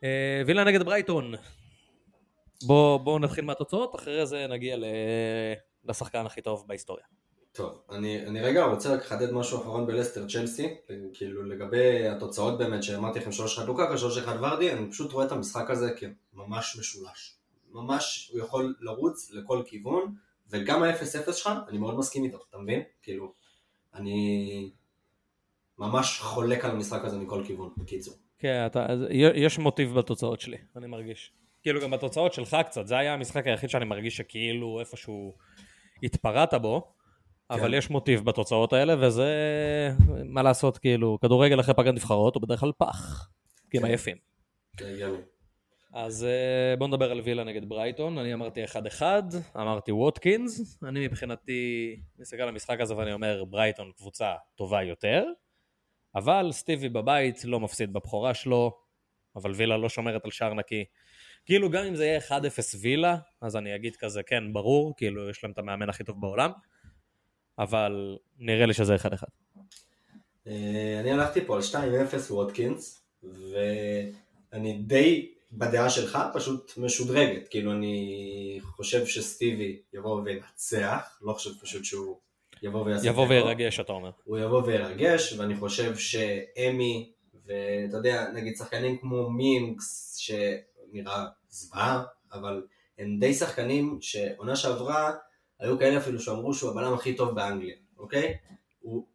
אה, 0.05 0.43
וילה 0.47 0.65
נגד 0.65 0.83
ברייטון. 0.83 1.35
בואו 2.62 2.99
בוא 2.99 3.21
נתחיל 3.21 3.45
מהתוצאות, 3.45 3.95
אחרי 3.95 4.26
זה 4.26 4.47
נגיע 4.47 4.76
ל... 4.76 4.85
לשחקן 5.85 6.26
הכי 6.26 6.43
טוב 6.43 6.64
בהיסטוריה. 6.67 7.05
טוב, 7.52 7.83
אני, 7.90 8.26
אני 8.26 8.40
רגע 8.40 8.64
רוצה 8.64 8.95
רק 8.95 9.00
לחדד 9.00 9.33
משהו 9.33 9.61
אחרון 9.61 9.87
בלסטר 9.87 10.26
צ'לסי, 10.29 10.75
כאילו 11.14 11.43
לגבי 11.43 12.09
התוצאות 12.09 12.59
באמת, 12.59 12.83
שאמרתי 12.83 13.19
לכם 13.19 13.31
3-1 13.61 13.64
לוקאקה, 13.67 13.95
3-1 13.95 14.29
ורדי, 14.40 14.73
אני 14.73 14.90
פשוט 14.90 15.12
רואה 15.12 15.26
את 15.26 15.33
המשחק 15.33 15.71
הזה 15.71 15.90
כממש 15.97 16.76
משולש. 16.79 17.37
ממש, 17.71 18.31
הוא 18.33 18.40
יכול 18.40 18.75
לרוץ 18.81 19.31
לכל 19.33 19.62
כיוון, 19.67 20.14
וגם 20.50 20.83
ה-0-0 20.83 21.33
שלך, 21.33 21.50
אני 21.69 21.79
מאוד 21.79 21.99
מסכים 21.99 22.25
איתו, 22.25 22.38
אתה 22.50 22.59
מבין? 22.59 22.83
כאילו, 23.02 23.33
אני 23.95 24.71
ממש 25.79 26.21
חולק 26.21 26.64
על 26.64 26.71
המשחק 26.71 27.05
הזה 27.05 27.19
מכל 27.19 27.43
כיוון, 27.47 27.71
בקיצור. 27.76 28.14
כן, 28.38 28.67
אתה, 28.67 28.87
אז 28.87 28.99
יש 29.35 29.59
מוטיב 29.59 29.95
בתוצאות 29.95 30.40
שלי, 30.40 30.57
אני 30.76 30.87
מרגיש. 30.87 31.33
כאילו 31.62 31.81
גם 31.81 31.90
בתוצאות 31.90 32.33
שלך 32.33 32.57
קצת, 32.67 32.87
זה 32.87 32.99
היה 32.99 33.14
המשחק 33.14 33.47
היחיד 33.47 33.71
שאני 33.71 33.85
מרגיש 33.85 34.17
שכאילו 34.17 34.81
איפשהו 34.81 35.35
התפרעת 36.02 36.55
בו, 36.55 36.95
אבל 37.50 37.71
כן. 37.71 37.75
יש 37.75 37.90
מוטיב 37.90 38.25
בתוצאות 38.25 38.73
האלה, 38.73 39.07
וזה, 39.07 39.33
מה 40.25 40.43
לעשות, 40.43 40.79
כאילו, 40.79 41.19
כדורגל 41.21 41.61
אחרי 41.61 41.75
פגרת 41.75 41.95
נבחרות 41.95 42.35
הוא 42.35 42.43
בדרך 42.43 42.61
כלל 42.61 42.73
פח, 42.79 43.29
כי 43.71 43.79
הם 43.79 43.83
כן. 43.83 43.88
עייפים. 43.88 44.17
אז 45.93 46.25
אה, 46.25 46.76
בואו 46.76 46.88
נדבר 46.88 47.11
על 47.11 47.21
וילה 47.21 47.45
נגד 47.45 47.69
ברייטון, 47.69 48.19
אני 48.19 48.35
אמרתי 48.35 48.64
1-1, 48.64 49.02
אמרתי 49.57 49.93
ווטקינס, 49.93 50.79
אני 50.83 51.07
מבחינתי 51.07 51.97
מסתכל 52.19 52.43
על 52.43 52.49
המשחק 52.49 52.81
הזה 52.81 52.97
ואני 52.97 53.12
אומר 53.12 53.45
ברייטון 53.45 53.93
קבוצה 53.97 54.35
טובה 54.55 54.83
יותר, 54.83 55.25
אבל 56.14 56.49
סטיבי 56.52 56.88
בבית 56.88 57.45
לא 57.45 57.61
מפסיד 57.61 57.93
בבכורה 57.93 58.35
שלו, 58.35 58.79
אבל 59.37 59.52
וילה 59.52 59.76
לא 59.76 59.88
שומרת 59.88 60.25
על 60.25 60.31
שער 60.31 60.55
נקי. 60.55 60.85
כאילו 61.47 61.70
גם 61.70 61.85
אם 61.85 61.97
זה 61.97 62.04
יהיה 62.04 62.20
1-0 62.20 62.32
וילה, 62.80 63.16
אז 63.40 63.56
אני 63.56 63.75
אגיד 63.75 63.97
כזה 63.97 64.23
כן 64.23 64.52
ברור, 64.52 64.94
כאילו 64.97 65.30
יש 65.30 65.44
להם 65.44 65.52
את 65.52 65.59
המאמן 65.59 65.88
הכי 65.88 66.04
טוב 66.04 66.20
בעולם, 66.20 66.50
אבל 67.59 68.18
נראה 68.38 68.66
לי 68.66 68.75
שזה 68.75 68.97
1-1. 68.97 69.09
אה, 70.47 71.00
אני 71.00 71.12
הלכתי 71.12 71.40
פה 71.47 71.56
על 71.56 71.62
2-0 71.62 71.75
וודקינס, 72.30 73.02
ואני 73.23 74.78
די 74.78 75.30
בדעה 75.52 75.90
שלך 75.90 76.18
פשוט 76.35 76.73
משודרגת, 76.76 77.49
כאילו 77.49 77.73
אני 77.73 78.59
חושב 78.62 79.06
שסטיבי 79.06 79.80
יבוא 79.92 80.23
וינצח, 80.25 81.18
לא 81.23 81.32
חושב 81.32 81.50
פשוט 81.61 81.85
שהוא 81.85 82.16
יבוא 82.62 82.85
ויעשה 82.85 83.06
יבוא. 83.06 83.26
וירגש 83.28 83.80
אתה 83.80 83.92
אומר. 83.92 84.11
הוא 84.25 84.38
יבוא 84.38 84.62
וירגש, 84.66 85.32
ואני 85.32 85.56
חושב 85.56 85.97
שאמי, 85.97 87.12
ואתה 87.47 87.97
יודע, 87.97 88.30
נגיד 88.35 88.56
שחקנים 88.56 88.99
כמו 88.99 89.30
מינקס, 89.30 90.16
שנראה 90.92 91.26
זוועה, 91.49 92.04
אבל 92.32 92.62
הם 92.99 93.18
די 93.20 93.35
שחקנים 93.35 93.99
שעונה 94.00 94.56
שעברה, 94.56 95.12
היו 95.59 95.78
כאלה 95.78 95.99
אפילו 95.99 96.20
שאמרו 96.20 96.54
שהוא 96.54 96.70
הבלם 96.70 96.94
הכי 96.94 97.16
טוב 97.16 97.35
באנגליה, 97.35 97.76
אוקיי? 97.99 98.37
הוא... 98.80 99.06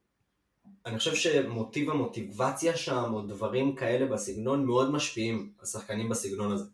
אני 0.85 0.97
חושב 0.97 1.15
שמוטיב 1.15 1.89
המוטיבציה 1.89 2.77
שם, 2.77 3.13
או 3.13 3.21
דברים 3.21 3.75
כאלה 3.75 4.05
בסגנון, 4.05 4.65
מאוד 4.65 4.91
משפיעים 4.91 5.53
על 5.59 5.65
שחקנים 5.65 6.09
בסגנון 6.09 6.51
הזה. 6.51 6.69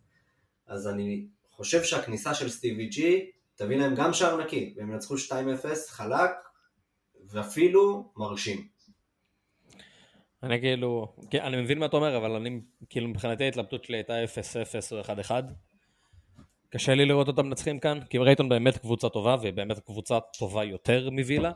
אז 0.66 0.88
אני 0.88 1.26
חושב 1.50 1.82
שהכניסה 1.82 2.34
של 2.34 2.50
סטיבי 2.50 2.86
ג'י 2.86 3.30
תביא 3.54 3.76
להם 3.76 3.94
גם 3.94 4.12
שער 4.12 4.36
נקי, 4.36 4.74
והם 4.76 4.92
ינצחו 4.92 5.14
2-0 5.14 5.28
חלק, 5.88 6.30
ואפילו 7.30 8.12
מרשים. 8.16 8.68
אני 10.42 10.60
כאילו, 10.60 11.14
אני 11.34 11.62
מבין 11.62 11.78
מה 11.78 11.86
אתה 11.86 11.96
אומר, 11.96 12.16
אבל 12.16 12.30
אני, 12.30 12.60
כאילו 12.90 13.08
מבחינתי 13.08 13.44
ההתלבטות 13.44 13.84
שלי 13.84 13.96
הייתה 13.96 14.24
0-0 14.24 14.26
או 14.92 15.00
1-1. 15.00 15.30
קשה 16.68 16.94
לי 16.94 17.04
לראות 17.04 17.28
אותם 17.28 17.46
מנצחים 17.46 17.78
כאן, 17.78 18.00
כי 18.10 18.18
רייטון 18.18 18.48
באמת 18.48 18.78
קבוצה 18.78 19.08
טובה, 19.08 19.36
והיא 19.40 19.52
באמת 19.52 19.78
קבוצה 19.78 20.18
טובה 20.38 20.64
יותר 20.64 21.10
מווילה. 21.10 21.52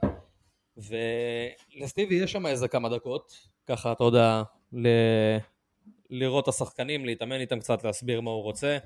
ולסטיבי 0.76 2.14
יש 2.14 2.32
שם 2.32 2.46
איזה 2.46 2.68
כמה 2.68 2.88
דקות, 2.88 3.32
ככה 3.66 3.92
אתה 3.92 4.04
יודע, 4.04 4.42
ל... 4.72 4.88
לראות 6.10 6.44
את 6.44 6.48
השחקנים, 6.48 7.04
להתאמן 7.04 7.40
איתם 7.40 7.60
קצת, 7.60 7.84
להסביר 7.84 8.20
מה 8.20 8.30
הוא 8.30 8.42
רוצה. 8.42 8.78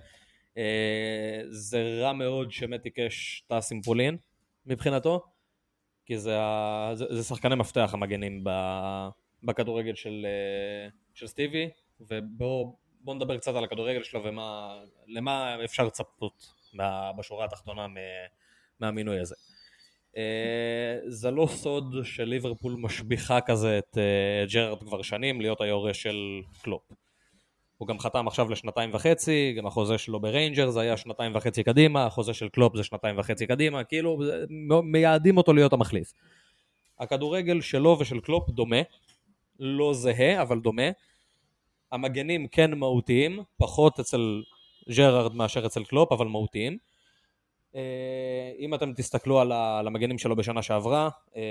אה, 0.57 1.41
זה 1.51 1.99
רע 2.03 2.13
מאוד 2.13 2.53
שמתי 2.53 2.91
קאש 2.91 3.45
טס 3.49 3.73
עם 3.73 3.83
פולין 3.83 4.17
מבחינתו, 4.67 5.25
כי 6.07 6.19
זה. 6.19 6.39
זה, 6.95 7.05
זה 7.11 7.25
שחקני 7.25 7.55
מפתח 7.55 7.91
המגנים 7.95 8.45
ב... 8.45 8.51
בכדורגל 9.43 9.95
של, 9.95 10.27
אה, 10.27 10.91
של 11.15 11.27
סטיבי, 11.27 11.71
ובואו 12.01 12.77
בוא 13.01 13.15
נדבר 13.15 13.39
קצת 13.39 13.55
על 13.55 13.65
הכדורגל 13.65 14.03
שלו 14.03 14.25
ומה 14.25 14.79
למה 15.07 15.65
אפשר 15.65 15.85
לצפות 15.85 16.47
בשורה 17.19 17.45
התחתונה 17.45 17.87
מהמינוי 18.81 19.21
הזה. 19.21 19.35
אה, 20.17 20.99
זה 21.07 21.31
לא 21.31 21.47
סוד 21.47 21.95
שליברפול 22.05 22.77
משביחה 22.79 23.41
כזה 23.41 23.79
את 23.79 23.99
אה, 23.99 24.47
ג'רארד 24.53 24.83
כבר 24.83 25.03
שנים 25.03 25.41
להיות 25.41 25.61
היורש 25.61 26.03
של 26.03 26.17
קלופ. 26.63 26.83
הוא 27.79 27.89
גם 27.89 27.99
חתם 27.99 28.27
עכשיו 28.29 28.51
לשנתיים 28.51 28.91
וחצי, 28.93 29.55
גם 29.57 29.67
החוזה 29.67 29.99
שלו 29.99 30.21
בריינג'ר 30.21 30.71
זה 30.71 30.81
היה 30.81 30.97
שנתיים 30.97 31.37
וחצי 31.37 31.63
קדימה, 31.63 32.07
החוזה 32.07 32.35
של 32.35 32.49
קלופ 32.49 32.77
זה 32.77 32.85
שנתיים 32.85 33.19
וחצי 33.19 33.47
קדימה, 33.47 33.85
כאילו 33.85 34.19
מייעדים 34.83 35.37
אותו 35.37 35.53
להיות 35.53 35.73
המחליף. 35.73 36.13
הכדורגל 36.99 37.61
שלו 37.61 37.97
ושל 38.01 38.21
קלופ 38.21 38.51
דומה, 38.51 38.81
לא 39.61 39.95
זהה, 39.95 40.43
אבל 40.43 40.61
דומה. 40.61 40.91
המגנים 41.93 42.49
כן 42.49 42.75
מהותיים, 42.75 43.43
פחות 43.57 44.01
אצל 44.01 44.43
ג'רארד 44.97 45.35
מאשר 45.35 45.67
אצל 45.67 45.85
קלופ, 45.85 46.13
אבל 46.13 46.27
מהותיים. 46.27 46.79
אה, 47.75 48.53
אם 48.59 48.75
אתם 48.75 48.93
תסתכלו 48.93 49.41
על 49.41 49.87
המגנים 49.87 50.19
שלו 50.19 50.37
בשנה 50.37 50.63
שעברה, 50.63 51.09
אה, 51.37 51.43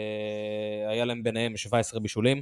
היה 0.90 1.06
להם 1.06 1.24
ביניהם 1.24 1.58
17 1.58 2.00
בישולים 2.00 2.42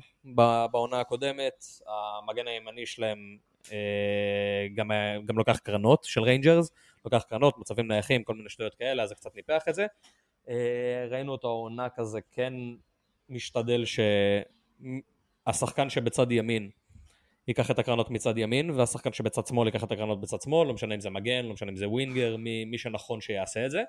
בעונה 0.72 1.00
הקודמת, 1.00 1.66
המגן 1.88 2.48
הימני 2.48 2.86
שלהם 2.86 3.38
אה, 3.72 4.68
גם, 4.76 4.92
גם 5.26 5.38
לוקח 5.38 5.58
קרנות 5.58 6.04
של 6.04 6.22
ריינג'רס, 6.22 6.72
לוקח 7.06 7.24
קרנות, 7.30 7.58
מצבים 7.58 7.88
נייחים, 7.88 8.24
כל 8.24 8.36
מיני 8.36 8.50
שטויות 8.50 8.76
כאלה, 8.76 9.04
אז 9.04 9.10
זה 9.10 9.16
קצת 9.16 9.36
ניפח 9.36 9.64
את 9.70 9.76
זה. 9.76 9.86
ראינו 11.10 11.32
אותו 11.32 11.48
העונה 11.48 11.90
כזה 11.90 12.20
כן 12.32 12.54
משתדל 13.30 13.84
שהשחקן 15.48 15.90
שבצד 15.90 16.32
ימין 16.32 16.70
ייקח 17.48 17.72
את 17.72 17.80
הקרנות 17.80 18.10
מצד 18.10 18.38
ימין, 18.38 18.70
והשחקן 18.70 19.14
שבצד 19.14 19.48
שמאל 19.48 19.68
ייקח 19.68 19.84
את 19.84 19.92
הקרנות 19.92 20.22
בצד 20.22 20.42
שמאל, 20.42 20.68
לא 20.68 20.74
משנה 20.74 20.96
אם 20.96 21.00
זה 21.00 21.10
מגן, 21.10 21.46
לא 21.46 21.54
משנה 21.54 21.72
אם 21.72 21.76
זה 21.76 21.90
winger, 21.90 22.38
מי, 22.38 22.66
מי 22.66 22.78
שנכון 22.78 23.22
שיעשה 23.22 23.66
את 23.66 23.72
זה. 23.72 23.84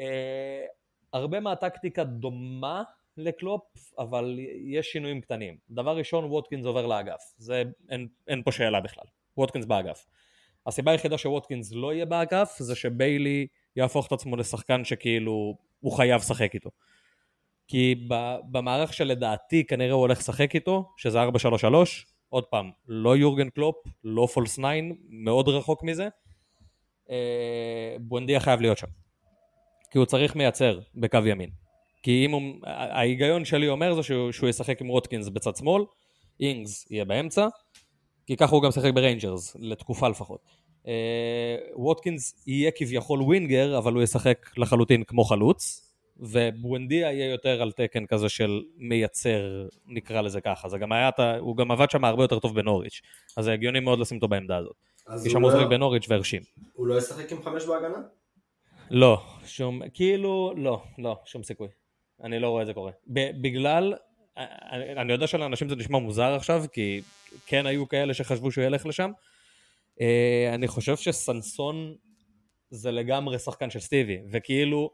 אה, 0.00 0.64
הרבה 1.12 1.40
מהטקטיקה 1.40 2.04
דומה 2.04 2.82
לקלופ, 3.16 3.62
אבל 3.98 4.38
יש 4.64 4.86
שינויים 4.86 5.20
קטנים. 5.20 5.56
דבר 5.70 5.96
ראשון, 5.96 6.24
ווטקינס 6.24 6.64
עובר 6.64 6.86
לאגף, 6.86 7.20
זה 7.38 7.62
אין, 7.90 8.08
אין 8.28 8.42
פה 8.42 8.52
שאלה 8.52 8.80
בכלל. 8.80 9.04
ווטקינס 9.36 9.64
באגף. 9.64 10.06
הסיבה 10.66 10.92
היחידה 10.92 11.18
שווטקינס 11.18 11.72
לא 11.72 11.94
יהיה 11.94 12.06
באגף 12.06 12.56
זה 12.58 12.74
שביילי 12.74 13.46
יהפוך 13.76 14.06
את 14.06 14.12
עצמו 14.12 14.36
לשחקן 14.36 14.84
שכאילו 14.84 15.56
הוא 15.80 15.92
חייב 15.92 16.20
לשחק 16.20 16.54
איתו. 16.54 16.70
כי 17.68 17.94
במערך 18.50 18.92
שלדעתי 18.92 19.64
כנראה 19.64 19.92
הוא 19.92 20.00
הולך 20.00 20.18
לשחק 20.18 20.54
איתו, 20.54 20.84
שזה 20.96 21.18
4-3-3, 21.22 21.26
עוד 22.28 22.44
פעם, 22.44 22.70
לא 22.88 23.16
יורגן 23.16 23.48
קלופ, 23.48 23.76
לא 24.04 24.26
false 24.26 24.52
9, 24.52 24.68
מאוד 25.08 25.48
רחוק 25.48 25.82
מזה, 25.82 26.08
אה, 27.10 27.96
בואנדיה 28.00 28.40
חייב 28.40 28.60
להיות 28.60 28.78
שם. 28.78 28.86
כי 29.90 29.98
הוא 29.98 30.06
צריך 30.06 30.36
מייצר 30.36 30.78
בקו 30.94 31.18
ימין. 31.26 31.50
כי 32.02 32.26
אם 32.26 32.30
הוא, 32.30 32.42
ההיגיון 32.64 33.44
שלי 33.44 33.68
אומר 33.68 33.94
זה 33.94 34.02
שהוא, 34.02 34.32
שהוא 34.32 34.48
ישחק 34.48 34.80
עם 34.80 34.88
ווטקינס 34.88 35.28
בצד 35.28 35.56
שמאל, 35.56 35.82
אינגס 36.40 36.90
יהיה 36.90 37.04
באמצע, 37.04 37.48
כי 38.26 38.36
ככה 38.36 38.54
הוא 38.54 38.62
גם 38.62 38.70
שיחק 38.70 38.94
בריינג'רס, 38.94 39.56
לתקופה 39.60 40.08
לפחות. 40.08 40.40
אה, 40.86 41.56
ווטקינס 41.74 42.44
יהיה 42.46 42.70
כביכול 42.70 43.22
winger, 43.22 43.78
אבל 43.78 43.92
הוא 43.92 44.02
ישחק 44.02 44.50
לחלוטין 44.56 45.04
כמו 45.04 45.24
חלוץ, 45.24 45.87
ובואנדיה 46.18 47.12
יהיה 47.12 47.30
יותר 47.30 47.62
על 47.62 47.72
תקן 47.72 48.06
כזה 48.06 48.28
של 48.28 48.62
מייצר, 48.76 49.68
נקרא 49.86 50.20
לזה 50.20 50.40
ככה. 50.40 50.68
זה 50.68 50.78
גם 50.78 50.92
היה, 50.92 51.10
הוא 51.38 51.56
גם 51.56 51.70
עבד 51.70 51.90
שם 51.90 52.04
הרבה 52.04 52.24
יותר 52.24 52.38
טוב 52.38 52.54
בנוריץ', 52.54 53.00
אז 53.36 53.44
זה 53.44 53.52
הגיוני 53.52 53.80
מאוד 53.80 53.98
לשים 53.98 54.16
אותו 54.16 54.28
בעמדה 54.28 54.56
הזאת. 54.56 54.76
כי 55.22 55.30
שם 55.30 55.42
הוא 55.42 55.50
שיחק 55.50 55.62
לא... 55.62 55.68
בנוריץ' 55.68 56.06
והרשים. 56.08 56.42
הוא 56.72 56.86
לא 56.86 56.98
ישחק 56.98 57.32
עם 57.32 57.42
חמש 57.42 57.64
בהגנה? 57.64 57.98
לא, 58.90 59.22
שום, 59.44 59.82
כאילו, 59.94 60.52
לא, 60.56 60.82
לא, 60.98 61.16
שום 61.24 61.42
סיכוי. 61.42 61.68
אני 62.22 62.38
לא 62.38 62.48
רואה 62.48 62.62
את 62.62 62.66
זה 62.66 62.74
קורה. 62.74 62.92
בגלל, 63.40 63.94
אני, 64.36 64.92
אני 64.92 65.12
יודע 65.12 65.26
שלאנשים 65.26 65.68
זה 65.68 65.76
נשמע 65.76 65.98
מוזר 65.98 66.34
עכשיו, 66.34 66.64
כי 66.72 67.00
כן 67.46 67.66
היו 67.66 67.88
כאלה 67.88 68.14
שחשבו 68.14 68.50
שהוא 68.50 68.64
ילך 68.64 68.86
לשם. 68.86 69.10
אה, 70.00 70.50
אני 70.54 70.68
חושב 70.68 70.96
שסנסון 70.96 71.94
זה 72.70 72.90
לגמרי 72.90 73.38
שחקן 73.38 73.70
של 73.70 73.80
סטיבי, 73.80 74.18
וכאילו, 74.30 74.90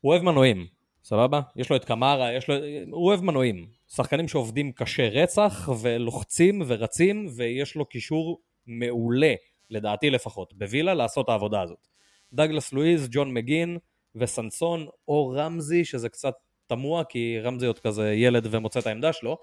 הוא 0.00 0.12
אוהב 0.12 0.22
מנועים, 0.22 0.66
סבבה? 1.04 1.40
יש 1.56 1.70
לו 1.70 1.76
את 1.76 1.84
קמארה, 1.84 2.32
יש 2.32 2.48
לו... 2.48 2.54
הוא 2.90 3.06
אוהב 3.06 3.20
מנועים. 3.20 3.66
שחקנים 3.88 4.28
שעובדים 4.28 4.72
קשה 4.72 5.08
רצח, 5.08 5.68
ולוחצים 5.80 6.62
ורצים, 6.66 7.26
ויש 7.36 7.76
לו 7.76 7.84
קישור 7.84 8.40
מעולה, 8.66 9.34
לדעתי 9.70 10.10
לפחות, 10.10 10.54
בווילה 10.54 10.94
לעשות 10.94 11.28
העבודה 11.28 11.62
הזאת. 11.62 11.88
דגלס 12.32 12.72
לואיז, 12.72 13.08
ג'ון 13.10 13.34
מגין 13.34 13.78
וסנסון, 14.14 14.86
או 15.08 15.32
רמזי, 15.36 15.84
שזה 15.84 16.08
קצת 16.08 16.34
תמוה, 16.66 17.04
כי 17.04 17.40
רמזי 17.40 17.66
עוד 17.66 17.78
כזה 17.78 18.12
ילד 18.12 18.46
ומוצא 18.50 18.80
את 18.80 18.86
העמדה 18.86 19.12
שלו, 19.12 19.38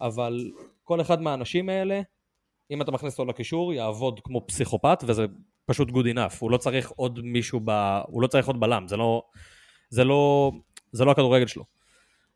אבל 0.00 0.50
כל 0.84 1.00
אחד 1.00 1.22
מהאנשים 1.22 1.68
האלה, 1.68 2.00
אם 2.70 2.82
אתה 2.82 2.92
מכניס 2.92 3.18
אותו 3.18 3.30
לקישור, 3.30 3.72
יעבוד 3.72 4.20
כמו 4.24 4.46
פסיכופת, 4.46 5.04
וזה 5.06 5.26
פשוט 5.66 5.88
good 5.88 6.14
enough. 6.14 6.36
הוא 6.38 6.50
לא 6.50 6.56
צריך 6.56 6.90
עוד 6.90 7.20
מישהו 7.22 7.60
ב... 7.64 7.70
הוא 8.06 8.22
לא 8.22 8.26
צריך 8.26 8.46
עוד 8.46 8.60
בלם, 8.60 8.88
זה 8.88 8.96
לא... 8.96 9.22
זה 9.90 10.04
לא, 10.04 10.52
זה 10.92 11.04
לא 11.04 11.10
הכדורגל 11.10 11.46
שלו. 11.46 11.64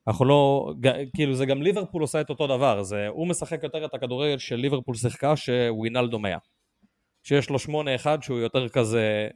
אנחנו 0.09 0.25
לא, 0.25 0.73
כאילו 1.17 1.35
זה 1.35 1.47
גם 1.47 1.63
ליברפול 1.63 2.03
עושה 2.03 2.21
את 2.21 2.31
אותו 2.31 2.47
דבר, 2.47 2.83
זה, 2.83 3.09
הוא 3.09 3.27
משחק 3.27 3.63
יותר 3.63 3.85
את 3.85 3.95
הכדורגל 3.95 4.39
של 4.39 4.57
ליברפול 4.57 4.95
שיחקה 4.95 5.37
שווינלדו 5.37 6.19
מאה. 6.19 6.39
שיש 7.23 7.51
לו 7.51 7.59
שמונה 7.59 7.95
אחד 7.95 8.23
שהוא 8.23 8.39
יותר 8.39 8.69
כזה, 8.69 9.29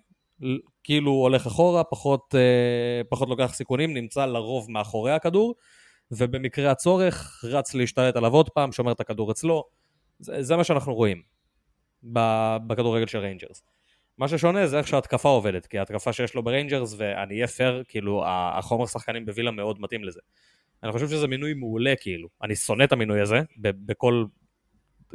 כאילו 0.85 1.11
הולך 1.11 1.47
אחורה, 1.47 1.85
פחות, 1.85 2.35
אה, 2.35 3.05
פחות 3.09 3.29
לוקח 3.29 3.55
סיכונים, 3.55 3.95
נמצא 3.95 4.27
לרוב 4.27 4.71
מאחורי 4.71 5.13
הכדור, 5.13 5.55
ובמקרה 6.11 6.71
הצורך 6.71 7.45
רץ 7.45 7.75
להשתלט 7.75 8.17
עליו 8.17 8.33
עוד 8.33 8.49
פעם, 8.51 8.73
שומר 8.73 8.93
את 8.93 9.01
הכדור 9.01 9.31
אצלו. 9.31 9.65
זה, 10.19 10.43
זה 10.43 10.57
מה 10.57 10.65
שאנחנו 10.65 10.95
רואים 10.95 11.23
בכדורגל 12.67 13.07
של 13.07 13.19
ריינג'רס. 13.19 13.63
מה 14.23 14.29
ששונה 14.29 14.67
זה 14.67 14.79
איך 14.79 14.89
שההתקפה 14.89 15.29
עובדת, 15.29 15.67
כי 15.67 15.79
ההתקפה 15.79 16.13
שיש 16.13 16.35
לו 16.35 16.43
בריינג'רס, 16.43 16.95
ואני 16.97 17.35
אהיה 17.35 17.47
פייר, 17.47 17.83
כאילו, 17.89 18.23
החומר 18.27 18.87
שחקנים 18.87 19.27
בווילה 19.27 19.51
מאוד 19.51 19.81
מתאים 19.81 20.05
לזה. 20.05 20.21
אני 20.83 20.93
חושב 20.93 21.09
שזה 21.09 21.27
מינוי 21.27 21.55
מעולה, 21.55 21.95
כאילו. 22.01 22.29
אני 22.43 22.57
שונא 22.57 22.85
את 22.85 22.93
המינוי 22.93 23.21
הזה, 23.21 23.41
בכל, 23.59 24.25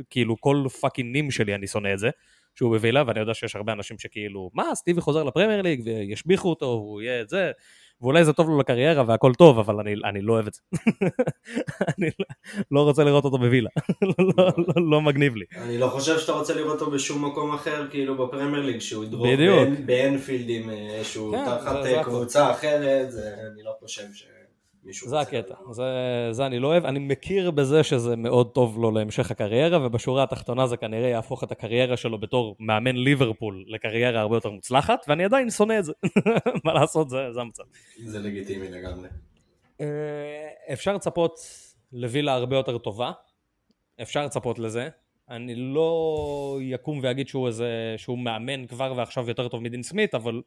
כאילו, 0.10 0.41
כל 0.41 0.65
fucking 0.82 1.13
נים 1.13 1.32
שלי 1.32 1.56
אני 1.56 1.67
שונא 1.67 1.93
את 1.93 2.00
זה, 2.00 2.10
שהוא 2.56 2.76
בווילה, 2.76 3.04
ואני 3.08 3.20
יודע 3.20 3.34
שיש 3.34 3.56
הרבה 3.56 3.74
אנשים 3.74 4.00
שכאילו, 4.00 4.52
מה, 4.54 4.76
סטיבי 4.76 5.02
חוזר 5.02 5.24
לפרמייר 5.24 5.62
ליג, 5.62 5.82
וישביחו 5.86 6.50
אותו, 6.50 6.65
והוא 6.65 7.02
יהיה 7.02 7.22
את 7.22 7.30
זה. 7.30 7.52
ואולי 8.02 8.26
זה 8.26 8.34
טוב 8.34 8.50
לו 8.50 8.60
לקריירה 8.60 9.04
והכל 9.08 9.34
טוב, 9.34 9.60
אבל 9.60 9.80
אני, 9.80 9.94
אני 10.06 10.22
לא 10.22 10.34
אוהב 10.34 10.48
את 10.48 10.54
זה. 10.54 10.62
אני 11.98 12.10
לא, 12.20 12.26
לא 12.72 12.82
רוצה 12.84 13.04
לראות 13.04 13.26
אותו 13.26 13.38
בווילה, 13.38 13.70
לא, 14.02 14.26
לא, 14.38 14.52
לא, 14.58 14.90
לא 14.90 15.02
מגניב 15.02 15.36
לי. 15.36 15.46
אני 15.56 15.78
לא 15.78 15.88
חושב 15.88 16.20
שאתה 16.20 16.32
רוצה 16.32 16.54
לראות 16.54 16.82
אותו 16.82 16.92
בשום 16.92 17.26
מקום 17.26 17.54
אחר, 17.54 17.88
כאילו 17.90 18.18
בפרמייר 18.28 18.66
ליג, 18.66 18.80
שהוא 18.80 19.04
ידרוך 19.04 19.28
באנפילד 19.28 19.86
באנפילדים, 19.86 20.70
אה, 20.70 21.00
שהוא 21.04 21.36
כן, 21.36 21.46
תחת 21.46 21.84
זה, 21.84 22.02
קבוצה 22.04 22.52
אחרת, 22.52 23.12
זה, 23.12 23.34
אני 23.54 23.64
לא 23.64 23.72
חושב 23.80 24.14
ש... 24.14 24.24
זה 24.91 25.19
הקטע, 25.19 25.56
זה, 25.71 25.84
זה 26.32 26.45
אני 26.45 26.60
לא 26.60 26.67
אוהב. 26.67 26.86
אני 26.86 27.00
מכיר 27.00 27.52
בזה 27.52 27.84
שזה 27.84 28.15
מאוד 28.15 28.52
טוב 28.54 28.82
לו 28.82 28.91
להמשך 28.91 29.32
הקריירה, 29.32 29.86
ובשורה 29.86 30.23
התחתונה 30.23 30.67
זה 30.67 30.78
כנראה 30.78 31.10
יהפוך 31.10 31.43
את 31.43 31.52
הקריירה 31.52 31.97
שלו 31.97 32.17
בתור 32.17 32.56
מאמן 32.60 32.95
ליברפול 32.95 33.65
לקריירה 33.67 34.19
הרבה 34.19 34.36
יותר 34.36 34.50
מוצלחת, 34.50 35.06
ואני 35.08 35.26
עדיין 35.26 35.50
שונא 35.50 35.80
את 35.80 35.86
זה. 35.86 35.93
מה 36.65 36.73
לעשות, 36.73 37.10
זה, 37.10 37.32
זה 37.32 37.41
המצב. 37.41 37.63
זה 38.06 38.19
לגיטימי 38.19 38.69
לגמרי. 38.69 39.08
אה, 39.82 40.50
אפשר 40.73 40.93
לצפות 40.93 41.39
לווילה 41.93 42.34
הרבה 42.34 42.56
יותר 42.56 42.78
טובה, 42.78 43.12
אפשר 44.02 44.26
לצפות 44.26 44.60
לזה. 44.60 44.89
אני 45.30 45.56
לא 45.56 46.60
יקום 46.62 47.00
ואגיד 47.04 47.28
שהוא 47.28 47.47
איזה, 47.47 47.95
שהוא 47.97 48.17
מאמן 48.19 48.67
כבר 48.67 48.93
ועכשיו 48.97 49.28
יותר 49.28 49.47
טוב 49.47 49.62
מדין 49.62 49.84
סמית, 49.84 50.15
אבל 50.15 50.41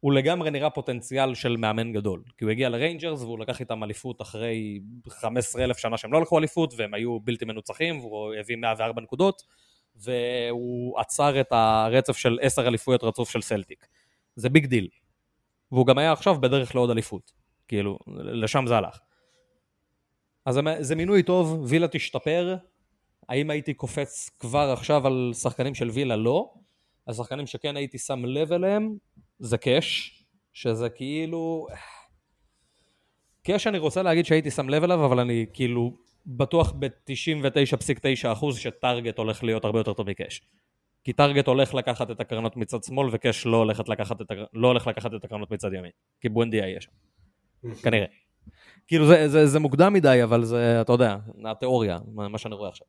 הוא 0.00 0.12
לגמרי 0.12 0.50
נראה 0.50 0.70
פוטנציאל 0.70 1.34
של 1.34 1.56
מאמן 1.56 1.92
גדול. 1.92 2.22
כי 2.38 2.44
הוא 2.44 2.50
הגיע 2.50 2.68
לריינג'רס 2.68 3.22
והוא 3.22 3.38
לקח 3.38 3.60
איתם 3.60 3.84
אליפות 3.84 4.22
אחרי 4.22 4.80
15 5.08 5.64
אלף 5.64 5.78
שנה 5.78 5.96
שהם 5.96 6.12
לא 6.12 6.20
לקחו 6.20 6.38
אליפות 6.38 6.74
והם 6.76 6.94
היו 6.94 7.20
בלתי 7.20 7.44
מנוצחים 7.44 8.00
והוא 8.00 8.34
הביא 8.34 8.56
104 8.56 9.02
נקודות 9.02 9.42
והוא 9.96 11.00
עצר 11.00 11.40
את 11.40 11.46
הרצף 11.50 12.16
של 12.16 12.38
10 12.42 12.68
אליפויות 12.68 13.04
רצוף 13.04 13.30
של 13.30 13.42
סלטיק. 13.42 13.86
זה 14.36 14.48
big 14.48 14.66
deal. 14.66 14.88
והוא 15.72 15.86
גם 15.86 15.98
היה 15.98 16.12
עכשיו 16.12 16.40
בדרך 16.40 16.74
לעוד 16.74 16.90
אליפות. 16.90 17.32
כאילו, 17.68 17.98
לשם 18.16 18.64
זה 18.66 18.76
הלך. 18.76 18.98
אז 20.44 20.60
זה 20.80 20.94
מינוי 20.94 21.22
טוב, 21.22 21.64
וילה 21.68 21.88
תשתפר. 21.88 22.56
האם 23.28 23.50
הייתי 23.50 23.74
קופץ 23.74 24.30
כבר 24.38 24.70
עכשיו 24.72 25.06
על 25.06 25.32
שחקנים 25.34 25.74
של 25.74 25.90
וילה? 25.90 26.16
לא. 26.16 26.52
השחקנים 27.08 27.46
שכן 27.46 27.76
הייתי 27.76 27.98
שם 27.98 28.24
לב 28.24 28.52
אליהם, 28.52 28.96
זה 29.38 29.58
קאש, 29.58 30.22
שזה 30.52 30.88
כאילו... 30.88 31.66
קאש 33.42 33.66
אני 33.66 33.78
רוצה 33.78 34.02
להגיד 34.02 34.24
שהייתי 34.24 34.50
שם 34.50 34.68
לב 34.68 34.84
אליו, 34.84 35.04
אבל 35.04 35.20
אני 35.20 35.46
כאילו 35.52 35.92
בטוח 36.26 36.72
ב-99.9% 36.78 38.52
שטארגט 38.56 39.18
הולך 39.18 39.44
להיות 39.44 39.64
הרבה 39.64 39.80
יותר 39.80 39.92
טוב 39.92 40.10
מקאש. 40.10 40.42
כי 41.04 41.12
טארגט 41.12 41.46
הולך 41.46 41.74
לקחת 41.74 42.10
את 42.10 42.20
הקרנות 42.20 42.56
מצד 42.56 42.84
שמאל, 42.84 43.08
וקאש 43.12 43.46
לא, 43.46 43.70
את, 43.70 44.32
לא 44.52 44.68
הולך 44.68 44.86
לקחת 44.86 45.14
את 45.14 45.24
הקרנות 45.24 45.50
מצד 45.50 45.72
ימין. 45.72 45.90
כי 46.20 46.28
בואנדיה 46.28 46.68
יהיה 46.68 46.80
שם. 46.80 46.90
כנראה. 47.84 48.06
כאילו 48.86 49.06
זה, 49.06 49.28
זה, 49.28 49.46
זה 49.46 49.58
מוקדם 49.58 49.92
מדי, 49.92 50.22
אבל 50.22 50.44
זה, 50.44 50.80
אתה 50.80 50.92
יודע, 50.92 51.16
התיאוריה, 51.44 51.98
מה, 52.14 52.28
מה 52.28 52.38
שאני 52.38 52.54
רואה 52.54 52.68
עכשיו. 52.68 52.86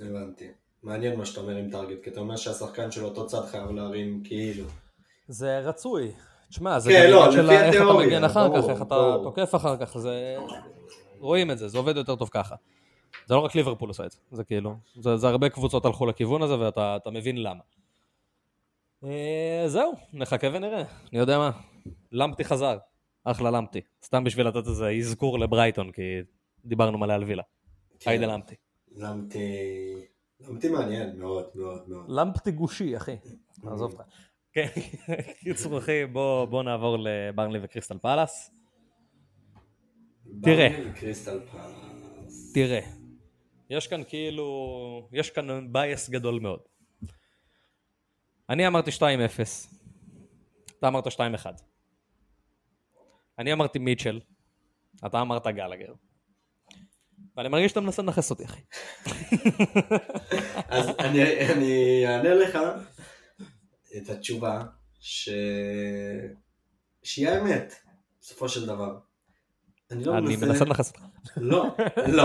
הבנתי. 0.00 0.48
מעניין 0.82 1.18
מה 1.18 1.26
שאתה 1.26 1.40
אומר 1.40 1.56
עם 1.56 1.70
טארגט, 1.70 2.04
כי 2.04 2.10
אתה 2.10 2.20
אומר 2.20 2.36
שהשחקן 2.36 2.90
של 2.90 3.04
אותו 3.04 3.26
צד 3.26 3.46
חייב 3.46 3.70
להרים 3.70 4.22
כאילו. 4.24 4.64
זה 5.30 5.58
רצוי. 5.58 6.12
תשמע, 6.48 6.78
זה 6.78 6.90
כן, 6.90 7.10
לא, 7.10 7.32
של 7.32 7.50
איך 7.50 7.76
אתה 7.76 7.92
מגן 7.98 8.24
אחר 8.24 8.56
כך, 8.56 8.68
איך 8.68 8.82
אתה 8.82 9.16
תוקף 9.22 9.54
אחר 9.54 9.76
כך, 9.76 9.98
זה... 9.98 10.36
רואים 11.18 11.50
את 11.50 11.58
זה, 11.58 11.68
זה 11.68 11.78
עובד 11.78 11.96
יותר 11.96 12.16
טוב 12.16 12.28
ככה. 12.28 12.54
זה 13.26 13.34
לא 13.34 13.40
רק 13.40 13.54
ליברפול 13.54 13.88
עושה 13.88 14.06
את 14.06 14.10
זה, 14.10 14.18
זה 14.30 14.44
כאילו, 14.44 14.76
זה, 15.00 15.16
זה 15.16 15.28
הרבה 15.28 15.48
קבוצות 15.48 15.84
הלכו 15.84 16.06
לכיוון 16.06 16.42
הזה 16.42 16.58
ואתה 16.58 17.10
מבין 17.12 17.42
למה. 17.42 17.60
אה, 19.04 19.64
זהו, 19.66 19.92
נחכה 20.12 20.46
ונראה, 20.52 20.82
אני 21.12 21.18
יודע 21.18 21.38
מה, 21.38 21.50
למפטי 22.12 22.44
חזר, 22.44 22.78
אחלה 23.24 23.50
למפטי, 23.50 23.80
סתם 24.04 24.24
בשביל 24.24 24.48
לתת 24.48 24.66
איזה 24.66 24.88
אזכור 24.88 25.38
לברייטון, 25.38 25.92
כי 25.92 26.02
דיברנו 26.64 26.98
מלא 26.98 27.12
על 27.12 27.24
וילה. 27.24 27.42
כן. 28.00 28.10
היידה 28.10 28.26
למפטי. 28.26 28.54
למפטי, 28.96 29.38
למפטי 30.40 30.68
מעניין 30.68 31.18
מאוד 31.18 31.44
מאוד 31.54 31.88
מאוד. 31.88 32.04
למפטי 32.08 32.50
גושי, 32.50 32.96
אחי, 32.96 33.16
עזוב 33.66 33.92
אותך. 33.92 34.02
כן, 34.52 34.66
קיצור 35.40 35.78
אחי, 35.78 36.06
בוא 36.06 36.44
בוא 36.44 36.62
נעבור 36.62 36.96
לברנלי 37.00 37.58
וקריסטל 37.62 37.98
פלאס. 37.98 38.50
תראה. 40.42 40.68
תראה, 42.54 42.80
יש 43.70 43.86
כאן 43.86 44.02
כאילו, 44.08 45.08
יש 45.12 45.30
כאן 45.30 45.72
בייס 45.72 46.10
גדול 46.10 46.40
מאוד. 46.40 46.60
אני 48.48 48.66
אמרתי 48.66 48.90
2-0, 48.90 49.02
אתה 50.78 50.88
אמרת 50.88 51.06
2-1. 51.06 51.10
אני 53.38 53.52
אמרתי 53.52 53.78
מיטשל, 53.78 54.20
אתה 55.06 55.20
אמרת 55.20 55.46
גלגר. 55.46 55.92
ואני 57.36 57.48
מרגיש 57.48 57.70
שאתה 57.70 57.80
מנסה 57.80 58.02
לנכס 58.02 58.30
אותי, 58.30 58.44
אחי. 58.44 58.60
אז 60.68 60.88
אני 60.98 62.06
אענה 62.06 62.34
לך 62.34 62.58
את 63.96 64.10
התשובה 64.10 64.62
ש... 65.00 65.28
שהיא 67.02 67.28
האמת, 67.28 67.74
בסופו 68.20 68.48
של 68.48 68.66
דבר. 68.66 68.98
אני 69.90 70.04
לא 70.04 70.18
אני 70.18 70.36
מנסה... 70.36 70.46
מנסה 70.46 70.64
לנכס 70.64 70.88
אותך. 70.92 71.02
לא, 71.36 71.66
לא. 72.08 72.24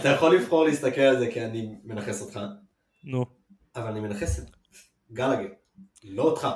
אתה 0.00 0.08
יכול 0.08 0.36
לבחור 0.36 0.64
להסתכל 0.64 1.00
על 1.00 1.18
זה 1.18 1.30
כי 1.32 1.44
אני 1.44 1.74
מנכס 1.84 2.22
אותך, 2.22 2.40
נו. 3.04 3.24
אבל 3.76 3.86
אני 3.86 4.00
מנכס 4.00 4.38
את 4.38 4.50
גלגר, 5.12 5.48
לא 6.04 6.22
אותך. 6.22 6.48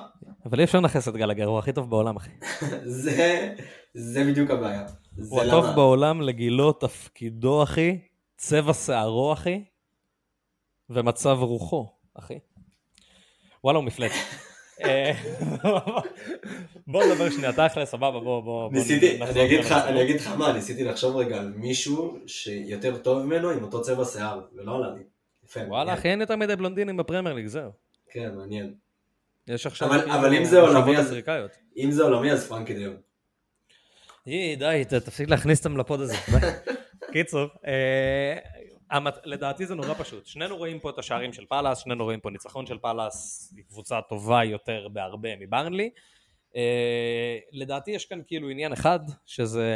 אבל 0.47 0.59
אי 0.59 0.65
אפשר 0.65 0.81
לנכס 0.81 1.09
את 1.09 1.15
גלגר, 1.15 1.45
הוא 1.45 1.59
הכי 1.59 1.73
טוב 1.73 1.91
בעולם, 1.91 2.17
אחי. 2.17 2.31
זה, 3.03 3.55
זה 3.95 4.25
בדיוק 4.25 4.51
הבעיה. 4.51 4.87
זה 5.17 5.35
הוא 5.35 5.41
הטוב. 5.43 5.67
בעולם 5.75 6.21
לגילו 6.21 6.73
תפקידו, 6.73 7.63
אחי, 7.63 7.99
צבע 8.37 8.75
שערו, 8.75 9.33
אחי, 9.33 9.65
ומצב 10.91 11.39
רוחו, 11.41 11.93
אחי. 12.15 12.39
וואלה, 13.65 13.79
הוא 13.79 13.85
מפלט. 13.87 14.13
אה, 14.85 15.13
בוא 16.87 17.05
נדבר 17.05 17.31
שנייה, 17.31 17.53
תכל'ס, 17.53 17.91
סבבה, 17.91 18.21
בוא, 18.21 18.43
בוא. 18.43 18.73
ניסיתי, 18.73 19.23
אני 19.23 19.45
אגיד 19.45 19.61
לך. 19.61 19.73
אני 19.73 20.03
אגיד 20.03 20.17
לך 20.17 20.27
מה, 20.29 20.53
ניסיתי 20.53 20.85
לחשוב 20.85 21.17
רגע 21.17 21.37
על 21.37 21.53
מישהו 21.57 22.19
שיותר 22.27 22.97
טוב 22.97 23.23
ממנו 23.23 23.51
עם 23.51 23.63
אותו 23.63 23.83
צבע 23.83 24.05
שיער, 24.05 24.41
ולא 24.55 24.77
עלה 24.77 24.95
לי. 24.95 25.03
יפה. 25.47 25.61
וואלה. 25.69 25.95
אחי, 25.95 26.09
אין 26.09 26.21
יותר 26.21 26.37
מדי 26.37 26.57
בלונדינים 26.57 26.97
בפרמייר 26.97 27.35
ליג, 27.35 27.47
זהו. 27.47 27.71
כן, 28.13 28.35
מעניין. 28.35 28.75
יש 29.49 29.67
עכשיו... 29.67 29.89
אבל- 29.89 30.01
כאילו 30.21 30.37
אם 30.39 30.45
זה 30.45 30.61
עולמי, 30.61 30.97
אז-. 30.99 31.15
אם 31.77 31.91
זה 31.91 32.03
עולמי 32.03 32.33
אז 32.33 32.49
פרנקי 32.49 32.75
דיון. 32.75 32.97
יי, 34.27 34.57
די, 34.57 34.83
תפסיק 34.89 35.29
להכניס 35.31 35.59
אותם 35.59 35.77
לפוד 35.77 36.01
הזה. 36.01 36.15
קיצור, 37.13 37.47
אה, 37.67 38.39
המת- 38.91 39.19
לדעתי 39.25 39.67
זה 39.67 39.75
נורא 39.75 39.95
פשוט. 39.95 40.27
שנינו 40.27 40.57
רואים 40.57 40.79
פה 40.81 40.91
את 40.91 40.99
השערים 40.99 41.33
של 41.33 41.45
פאלאס, 41.47 41.79
שנינו 41.79 42.05
רואים 42.05 42.21
פה 42.21 42.31
ניצחון 42.31 42.67
של 42.67 42.79
פאלאס, 42.79 43.53
היא 43.57 43.65
קבוצה 43.65 44.01
טובה 44.09 44.45
יותר 44.45 44.89
בהרבה 44.93 45.37
מברנלי. 45.41 45.91
אה, 46.57 47.39
לדעתי 47.53 47.91
יש 47.91 48.07
כאן 48.07 48.21
כאילו 48.27 48.49
עניין 48.51 48.73
אחד, 48.73 49.01
שזה... 49.27 49.75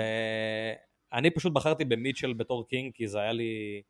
אני 1.12 1.30
פשוט 1.30 1.52
בחרתי 1.52 1.84
במיטשל 1.84 2.32
בתור 2.32 2.68
king, 2.68 2.92
כי 2.94 3.08
זה 3.08 3.20
היה 3.20 3.32
לי... 3.32 3.82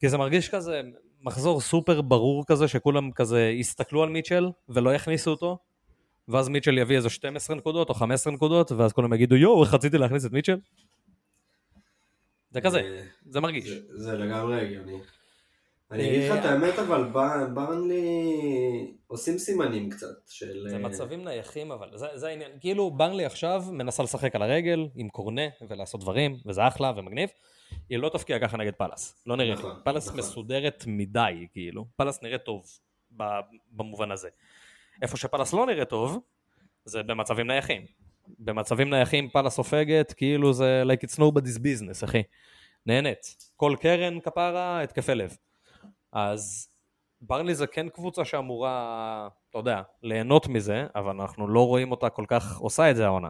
כי 0.00 0.08
זה 0.08 0.18
מרגיש 0.18 0.48
כזה 0.48 0.82
מחזור 1.22 1.60
סופר 1.60 2.00
ברור 2.00 2.44
כזה, 2.46 2.68
שכולם 2.68 3.12
כזה 3.12 3.50
יסתכלו 3.50 4.02
על 4.02 4.08
מיטשל 4.08 4.50
ולא 4.68 4.94
יכניסו 4.94 5.30
אותו, 5.30 5.58
ואז 6.28 6.48
מיטשל 6.48 6.78
יביא 6.78 6.96
איזה 6.96 7.10
12 7.10 7.56
נקודות 7.56 7.88
או 7.88 7.94
15 7.94 8.32
נקודות, 8.32 8.72
ואז 8.72 8.92
כולם 8.92 9.12
יגידו, 9.12 9.36
יואו, 9.36 9.64
איך 9.64 9.74
רציתי 9.74 9.98
להכניס 9.98 10.26
את 10.26 10.32
מיטשל? 10.32 10.56
זה 12.50 12.60
כזה, 12.60 12.80
זה- 12.82 13.06
זה 13.30 13.40
מרגיש. 13.40 13.68
זה- 13.68 14.02
זה 14.02 14.12
לגמרי 14.12 14.60
הגיוני. 14.60 14.98
אני 15.90 16.02
אה, 16.02 16.08
אגיד 16.08 16.30
לך 16.30 16.38
את 16.38 16.44
האמת 16.44 16.78
אבל 16.78 17.04
בר- 17.04 17.46
ברנלי 17.54 18.04
עושים 19.06 19.38
סימנים 19.38 19.90
קצת 19.90 20.06
של... 20.28 20.66
זה 20.68 20.76
אה, 20.76 20.82
מצבים 20.82 21.24
נייחים, 21.24 21.72
אבל 21.72 21.88
זה, 21.94 22.06
זה 22.14 22.28
העניין. 22.28 22.50
כאילו, 22.60 22.90
ברנלי 22.90 23.24
עכשיו 23.24 23.64
מנסה 23.72 24.02
לשחק 24.02 24.34
על 24.36 24.42
הרגל 24.42 24.88
עם 24.94 25.08
קורנה 25.08 25.42
ולעשות 25.68 26.00
דברים, 26.00 26.36
וזה 26.46 26.66
אחלה 26.68 26.92
ומגניב. 26.96 27.28
היא 27.88 27.98
לא 27.98 28.08
תבקיע 28.08 28.38
ככה 28.38 28.56
נגד 28.56 28.74
פאלאס, 28.74 29.22
לא 29.26 29.36
נראית. 29.36 29.58
נכון, 29.58 29.70
נכון, 29.70 29.82
פאלאס 29.84 30.06
נכון. 30.06 30.18
מסודרת 30.18 30.84
מדי, 30.86 31.46
כאילו. 31.52 31.86
פאלאס 31.96 32.22
נראית 32.22 32.42
טוב 32.42 32.64
במובן 33.70 34.10
הזה. 34.10 34.28
איפה 35.02 35.16
שפאלאס 35.16 35.52
לא 35.52 35.66
נראה 35.66 35.84
טוב, 35.84 36.18
זה 36.84 37.02
במצבים 37.02 37.46
נייחים. 37.46 37.82
במצבים 38.38 38.90
נייחים 38.90 39.28
פאלאס 39.28 39.54
סופגת, 39.54 40.12
כאילו 40.12 40.52
זה 40.52 40.82
like 40.86 41.06
it's 41.06 41.18
nobody's 41.18 41.58
business, 41.58 42.04
אחי. 42.04 42.22
נהנית. 42.86 43.36
כל 43.56 43.76
קרן 43.80 44.20
כפרה, 44.20 44.82
התקפי 44.82 45.14
לב. 45.14 45.36
אז 46.12 46.68
ברנלי 47.20 47.54
זה 47.54 47.66
כן 47.66 47.88
קבוצה 47.88 48.24
שאמורה, 48.24 49.28
אתה 49.50 49.58
יודע, 49.58 49.82
ליהנות 50.02 50.46
מזה, 50.46 50.86
אבל 50.94 51.20
אנחנו 51.20 51.48
לא 51.48 51.66
רואים 51.66 51.90
אותה 51.90 52.10
כל 52.10 52.24
כך 52.28 52.58
עושה 52.58 52.90
את 52.90 52.96
זה 52.96 53.06
העונה. 53.06 53.28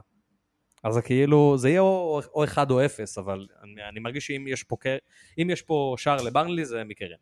אז 0.84 0.94
זה 0.94 1.02
כאילו, 1.02 1.58
זה 1.58 1.68
יהיה 1.68 1.80
או, 1.80 2.20
או 2.34 2.44
אחד 2.44 2.70
או 2.70 2.84
אפס, 2.84 3.18
אבל 3.18 3.46
אני, 3.62 3.88
אני 3.88 4.00
מרגיש 4.00 4.26
שאם 4.26 4.44
יש 4.48 4.62
פה, 4.62 4.76
קר- 4.76 4.98
יש 5.36 5.62
פה 5.62 5.94
שער 5.98 6.22
לברנלי 6.22 6.64
זה 6.64 6.84
מקרן. 6.84 7.16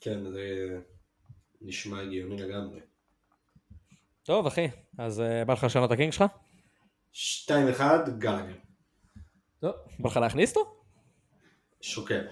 כן, 0.00 0.30
זה 0.32 0.78
נשמע 1.60 2.00
הגיוני 2.00 2.42
לגמרי. 2.42 2.80
טוב 4.22 4.46
אחי, 4.46 4.68
אז 4.98 5.20
uh, 5.20 5.44
בא 5.46 5.52
לך 5.52 5.64
לשנות 5.64 5.86
את 5.86 5.94
הקינג 5.94 6.12
שלך? 6.12 6.24
2-1 7.12 7.50
גלגר. 8.18 8.54
טוב. 9.60 9.72
בא 9.98 10.08
לך 10.08 10.16
להכניס 10.16 10.56
אותו? 10.56 10.74
שוקל. 11.80 12.24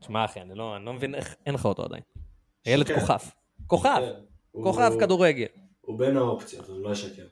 תשמע 0.00 0.24
אחי, 0.24 0.40
אני 0.40 0.54
לא, 0.54 0.76
אני 0.76 0.84
לא 0.84 0.92
מבין 0.92 1.14
איך 1.14 1.36
אין 1.46 1.54
לך 1.54 1.64
אותו 1.64 1.84
עדיין. 1.84 2.02
הילד. 2.64 2.92
כוכב. 2.92 3.18
כוכב. 3.66 4.02
כוכב 4.52 4.90
הוא- 4.92 5.00
כדורגל. 5.00 5.46
הוא 5.80 5.98
בין 5.98 6.16
האופציות, 6.16 6.70
אני 6.70 6.82
לא 6.82 6.92
אשקר. 6.92 7.26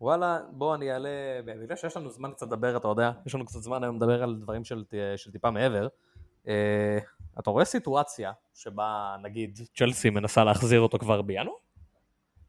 וואלה, 0.00 0.38
בוא 0.50 0.74
אני 0.74 0.92
אעלה, 0.92 1.08
בגלל 1.44 1.76
שיש 1.76 1.96
לנו 1.96 2.10
זמן 2.10 2.30
קצת 2.32 2.46
לדבר, 2.46 2.76
אתה 2.76 2.88
יודע, 2.88 3.10
יש 3.26 3.34
לנו 3.34 3.44
קצת 3.46 3.60
זמן 3.60 3.84
היום 3.84 3.96
לדבר 3.96 4.22
על 4.22 4.36
דברים 4.40 4.64
של, 4.64 4.84
של 5.16 5.32
טיפה 5.32 5.50
מעבר. 5.50 5.88
אה, 6.48 6.98
אתה 7.38 7.50
רואה 7.50 7.64
סיטואציה 7.64 8.32
שבה 8.54 9.16
נגיד 9.22 9.58
צ'לסי 9.74 10.10
מנסה 10.10 10.44
להחזיר 10.44 10.80
אותו 10.80 10.98
כבר 10.98 11.22
בינואר? 11.22 11.54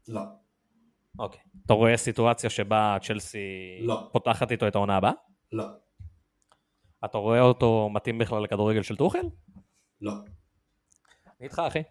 לא. 0.08 0.20
אוקיי. 1.18 1.40
אתה 1.66 1.72
רואה 1.72 1.96
סיטואציה 1.96 2.50
שבה 2.50 2.96
צ'לסי 3.02 3.78
לא. 3.82 4.08
פותחת 4.12 4.50
איתו 4.50 4.68
את 4.68 4.74
העונה 4.74 4.96
הבאה? 4.96 5.12
לא. 5.52 5.64
אתה 7.04 7.18
רואה 7.18 7.40
אותו 7.40 7.88
מתאים 7.92 8.18
בכלל 8.18 8.42
לכדורגל 8.42 8.82
של 8.82 8.96
טוחל? 8.96 9.18
לא. 10.00 10.12
אני 10.12 11.46
איתך 11.48 11.62
אחי. 11.66 11.82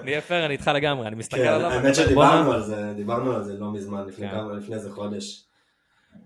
אני 0.00 0.10
אהיה 0.10 0.20
פייר, 0.20 0.44
אני 0.46 0.52
איתך 0.52 0.70
לגמרי, 0.74 1.06
אני 1.06 1.16
מסתכל 1.16 1.36
כן, 1.36 1.48
עליו. 1.48 1.70
האמת 1.70 1.94
שדיברנו 1.94 2.44
"בואנה, 2.44 2.54
על 2.54 2.62
זה, 2.62 2.92
דיברנו 2.96 3.32
על 3.32 3.42
זה 3.42 3.58
לא 3.58 3.72
מזמן, 3.72 4.06
לפני 4.06 4.30
כן. 4.30 4.46
לפני 4.56 4.74
איזה 4.74 4.90
חודש. 4.92 5.46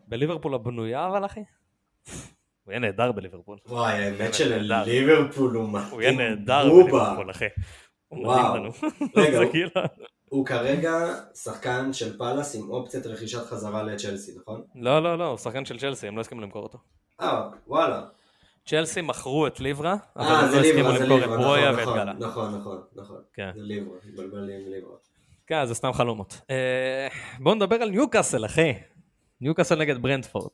בליברפול 0.09 0.55
הבנויה 0.55 1.07
אבל 1.07 1.25
אחי? 1.25 1.41
הוא 2.65 2.73
יהיה 2.73 2.81
נהדר 2.81 3.13
בליברפול. 3.13 3.59
וואי, 3.67 3.93
האמת. 4.05 4.35
שלליברפול 4.35 5.57
הוא 5.57 5.69
מתאים. 5.73 5.91
הוא 5.91 6.03
יהיה 6.03 6.13
נהדר. 6.13 6.65
בליברפול, 6.65 7.31
אחי. 7.31 7.45
וואו. 8.13 8.63
רגע, 9.17 9.39
הוא- 9.39 9.51
כאילו... 9.51 9.71
הוא 10.29 10.47
כרגע 10.47 10.95
שחקן 11.35 11.93
של 11.93 12.19
פאלאס 12.19 12.57
עם 12.57 12.71
אופציית 12.71 13.07
רכישת 13.07 13.47
חזרה 13.47 13.83
לצ'לסי, 13.83 14.33
נכון? 14.41 14.63
לא, 14.75 15.03
לא, 15.03 15.19
לא, 15.19 15.25
הוא 15.27 15.39
שחקן 15.39 15.65
של 15.65 15.79
צ'לסי, 15.79 16.09
הם 16.09 16.17
לא 16.17 16.21
הסכימו 16.21 16.41
למכור 16.41 16.63
אותו. 16.63 16.79
אה, 17.21 17.49
וואלה. 17.67 18.03
צ'לסי 18.67 19.01
מכרו 19.01 19.47
את 19.47 19.61
ליברה, 19.61 19.97
אבל 20.17 20.27
אה, 20.27 20.41
הם 20.41 20.49
זה 20.51 20.57
לא 20.57 20.61
הסכימו 20.67 20.89
למכור 20.89 21.25
את 21.35 21.41
ברויה 21.41 21.71
נכון, 21.73 21.79
ואת 21.79 21.83
נכון, 21.89 21.97
גאלה. 21.99 22.13
נכון, 22.13 22.55
נכון, 22.61 22.81
נכון. 22.97 23.23
כן. 23.35 23.51
זה 23.55 23.63
ליברה, 23.63 23.97
התבלבל 24.09 24.39
לי 24.41 24.55
עם 24.57 24.73
ליברה. 24.73 24.95
כן, 25.47 25.65
זה 25.67 25.75
סתם 25.75 25.93
חלומות. 25.93 26.41
אה, 26.51 27.09
בואו 27.39 27.55
נדבר 27.55 27.77
על 27.77 27.91
ניוקאסל, 27.91 28.45
אחי. 28.45 28.73
ניוקאסל 29.41 29.79
נגד 29.79 30.03
ברנדפורד. 30.03 30.51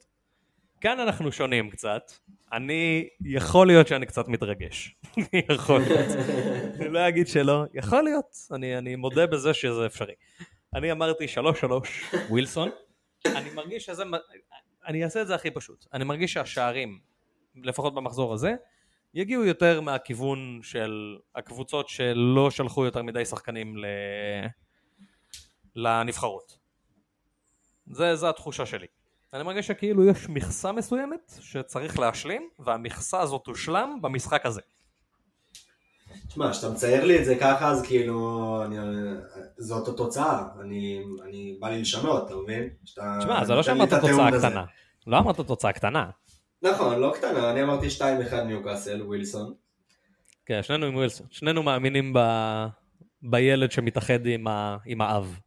כאן 0.85 1.01
אנחנו 1.01 1.33
שונים 1.33 1.71
קצת. 1.71 2.13
אני, 2.53 3.09
יכול 3.25 3.67
להיות 3.67 3.89
שאני 3.89 4.07
קצת 4.07 4.29
מתרגש. 4.29 4.97
יכול 5.53 5.81
להיות. 5.81 6.09
אני 6.81 6.89
לא 6.89 7.09
אגיד 7.09 7.29
שלא, 7.29 7.65
יכול 7.75 8.03
להיות. 8.03 8.37
אני, 8.53 8.79
אני 8.79 8.97
מודה 8.97 9.27
בזה 9.27 9.55
שזה 9.55 9.87
אפשרי. 9.87 10.15
אני 10.75 10.93
אמרתי 10.93 11.25
3-3 11.25 11.39
ווילסון. 12.31 12.71
אני 13.27 13.51
מרגיש 13.51 13.85
שזה, 13.85 14.03
אני 14.87 15.05
אעשה 15.05 15.23
את 15.23 15.27
זה 15.27 15.35
הכי 15.35 15.51
פשוט. 15.51 15.87
אני 15.93 16.05
מרגיש 16.05 16.33
שהשערים, 16.33 16.99
לפחות 17.63 17.95
במחזור 17.95 18.35
הזה, 18.35 18.55
יגיעו 19.15 19.45
יותר 19.45 19.81
מהכיוון 19.81 20.61
של 20.63 21.17
הקבוצות 21.35 21.89
שלא 21.89 22.51
שלחו 22.51 22.85
יותר 22.85 23.03
מדי 23.03 23.25
שחקנים 23.25 23.77
ל... 23.77 23.87
לנבחרות. 25.77 26.59
זה, 27.87 28.17
זה 28.17 28.29
התחושה 28.29 28.67
שלי. 28.67 28.87
אני 29.35 29.43
מרגיש 29.43 29.67
שכאילו 29.67 30.05
יש 30.09 30.29
מכסה 30.29 30.73
מסוימת 30.73 31.33
שצריך 31.41 31.99
להשלים, 31.99 32.49
והמכסה 32.59 33.21
הזאת 33.21 33.45
תושלם 33.45 33.99
במשחק 34.01 34.47
הזה. 34.47 34.61
תשמע, 36.29 36.53
כשאתה 36.53 36.71
מצייר 36.71 37.05
לי 37.05 37.19
את 37.19 37.25
זה 37.25 37.37
ככה, 37.41 37.69
אז 37.69 37.83
כאילו, 37.83 38.63
אני, 38.65 38.77
זאת 39.59 39.89
התוצאה. 39.89 40.43
אני, 40.61 41.05
אני, 41.29 41.57
בא 41.61 41.69
לי 41.69 41.81
לשנות, 41.81 42.27
אתה 42.27 42.37
מבין? 42.37 42.69
תשמע, 42.85 43.45
זה 43.45 43.55
לא 43.55 43.63
שאמרת 43.63 43.95
תוצאה 43.95 44.29
הזה. 44.29 44.49
קטנה. 44.49 44.65
לא 45.07 45.19
אמרת 45.19 45.41
תוצאה 45.41 45.73
קטנה. 45.73 46.11
נכון, 46.63 47.01
לא 47.01 47.13
קטנה, 47.15 47.51
אני 47.51 47.63
אמרתי 47.63 47.87
2-1 48.31 48.35
ניוקאסל, 48.35 49.03
ווילסון. 49.03 49.55
כן, 50.47 50.63
שנינו 50.63 50.87
עם 50.87 50.95
ווילסון. 50.95 51.27
שנינו 51.31 51.63
מאמינים 51.63 52.13
ב... 52.13 52.19
בילד 53.23 53.73
שמתאחד 53.73 54.27
עם, 54.27 54.47
ה, 54.47 54.77
עם 54.87 55.01
האב. 55.01 55.39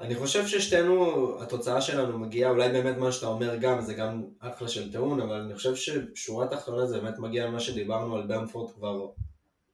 אני 0.00 0.14
חושב 0.14 0.46
ששתינו, 0.46 1.42
התוצאה 1.42 1.80
שלנו 1.80 2.18
מגיעה, 2.18 2.50
אולי 2.50 2.68
באמת 2.68 2.96
מה 2.96 3.12
שאתה 3.12 3.26
אומר 3.26 3.56
גם, 3.56 3.80
זה 3.80 3.94
גם 3.94 4.24
אחלה 4.38 4.68
של 4.68 4.92
טיעון, 4.92 5.20
אבל 5.20 5.40
אני 5.40 5.54
חושב 5.54 5.74
ששורה 5.74 6.46
תחתונה 6.46 6.86
זה 6.86 7.00
באמת 7.00 7.18
מגיע 7.18 7.46
למה 7.46 7.60
שדיברנו 7.60 8.16
על 8.16 8.26
ברנפורד 8.26 8.72
כבר 8.72 9.06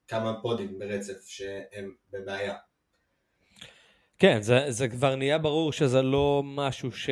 כמה 0.08 0.40
פודים 0.42 0.78
ברצף, 0.78 1.28
שהם 1.28 1.92
בבעיה. 2.12 2.54
כן, 4.18 4.42
זה, 4.42 4.64
זה 4.68 4.88
כבר 4.88 5.16
נהיה 5.16 5.38
ברור 5.38 5.72
שזה 5.72 6.02
לא 6.02 6.42
משהו 6.44 6.92
ש... 6.92 7.10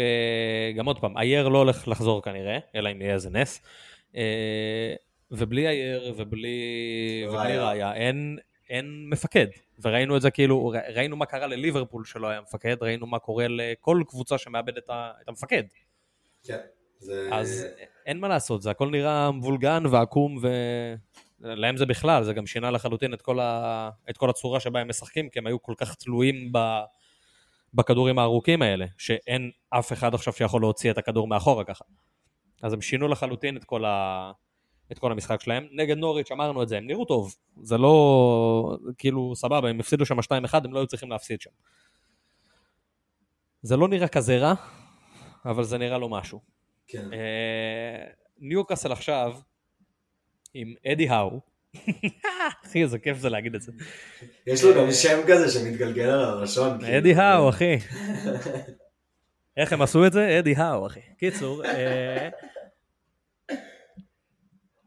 גם 0.76 0.86
עוד 0.86 0.98
פעם, 0.98 1.18
אייר 1.18 1.48
לא 1.48 1.58
הולך 1.58 1.88
לחזור 1.88 2.22
כנראה, 2.22 2.58
אלא 2.74 2.92
אם 2.92 3.02
יהיה 3.02 3.14
איזה 3.14 3.30
נס. 3.30 3.62
אה, 4.16 4.94
ובלי 5.30 5.68
אייר 5.68 6.14
ובלי, 6.16 6.58
ובלי 7.28 7.58
ראיה, 7.58 7.94
אין, 7.94 8.38
אין 8.70 9.08
מפקד. 9.10 9.46
וראינו 9.82 10.16
את 10.16 10.22
זה 10.22 10.30
כאילו, 10.30 10.72
ראינו 10.94 11.16
מה 11.16 11.26
קרה 11.26 11.46
לליברפול 11.46 12.04
שלא 12.04 12.26
היה 12.28 12.40
מפקד, 12.40 12.76
ראינו 12.80 13.06
מה 13.06 13.18
קורה 13.18 13.46
לכל 13.48 14.02
קבוצה 14.08 14.38
שמאבדת 14.38 14.84
את 15.22 15.28
המפקד. 15.28 15.62
כן. 16.44 16.58
זה... 16.98 17.28
אז 17.32 17.66
אין 18.06 18.20
מה 18.20 18.28
לעשות, 18.28 18.62
זה 18.62 18.70
הכל 18.70 18.90
נראה 18.90 19.30
מבולגן 19.30 19.82
ועקום, 19.90 20.38
ולהם 21.40 21.76
זה 21.76 21.86
בכלל, 21.86 22.24
זה 22.24 22.32
גם 22.32 22.46
שינה 22.46 22.70
לחלוטין 22.70 23.14
את 23.14 23.22
כל, 23.22 23.40
ה... 23.40 23.90
את 24.10 24.16
כל 24.16 24.30
הצורה 24.30 24.60
שבה 24.60 24.80
הם 24.80 24.88
משחקים, 24.88 25.28
כי 25.28 25.38
הם 25.38 25.46
היו 25.46 25.62
כל 25.62 25.74
כך 25.76 25.94
תלויים 25.94 26.52
ב... 26.52 26.58
בכדורים 27.74 28.18
הארוכים 28.18 28.62
האלה, 28.62 28.86
שאין 28.98 29.50
אף 29.70 29.92
אחד 29.92 30.14
עכשיו 30.14 30.32
שיכול 30.32 30.62
להוציא 30.62 30.90
את 30.90 30.98
הכדור 30.98 31.28
מאחורה 31.28 31.64
ככה. 31.64 31.84
אז 32.62 32.72
הם 32.72 32.80
שינו 32.80 33.08
לחלוטין 33.08 33.56
את 33.56 33.64
כל, 33.64 33.84
ה... 33.84 34.32
את 34.92 34.98
כל 34.98 35.12
המשחק 35.12 35.40
שלהם. 35.40 35.66
נגד 35.72 35.96
נוריץ' 35.96 36.32
אמרנו 36.32 36.62
את 36.62 36.68
זה, 36.68 36.76
הם 36.76 36.86
נראו 36.86 37.04
טוב. 37.04 37.34
זה 37.62 37.78
לא, 37.78 38.76
כאילו, 38.98 39.32
סבבה, 39.36 39.68
הם 39.68 39.80
הפסידו 39.80 40.06
שם 40.06 40.18
2-1, 40.18 40.22
הם 40.64 40.72
לא 40.72 40.78
היו 40.78 40.86
צריכים 40.86 41.10
להפסיד 41.10 41.40
שם. 41.40 41.50
זה 43.62 43.76
לא 43.76 43.88
נראה 43.88 44.08
כזה 44.08 44.38
רע, 44.38 44.54
אבל 45.44 45.64
זה 45.64 45.78
נראה 45.78 45.98
לו 45.98 46.08
משהו. 46.08 46.40
כן. 46.88 47.12
אה, 47.12 48.06
ניוקאסל 48.38 48.92
עכשיו, 48.92 49.34
עם 50.54 50.74
אדי 50.86 51.08
האו, 51.08 51.40
אחי, 52.64 52.82
איזה 52.82 52.98
כיף 52.98 53.18
זה 53.18 53.28
להגיד 53.28 53.54
את 53.54 53.62
זה. 53.62 53.72
יש 54.46 54.64
לו 54.64 54.74
גם 54.74 54.92
שם 54.92 55.20
כזה 55.28 55.50
שמתגלגל 55.50 56.08
על 56.08 56.24
הלשון. 56.24 56.80
כאילו. 56.80 56.98
אדי 56.98 57.14
האו, 57.14 57.48
אחי. 57.48 57.76
איך 59.56 59.72
הם 59.72 59.82
עשו 59.82 60.06
את 60.06 60.12
זה? 60.12 60.38
אדי 60.38 60.54
האו, 60.56 60.86
אחי. 60.86 61.00
קיצור, 61.18 61.64
אה, 61.64 62.28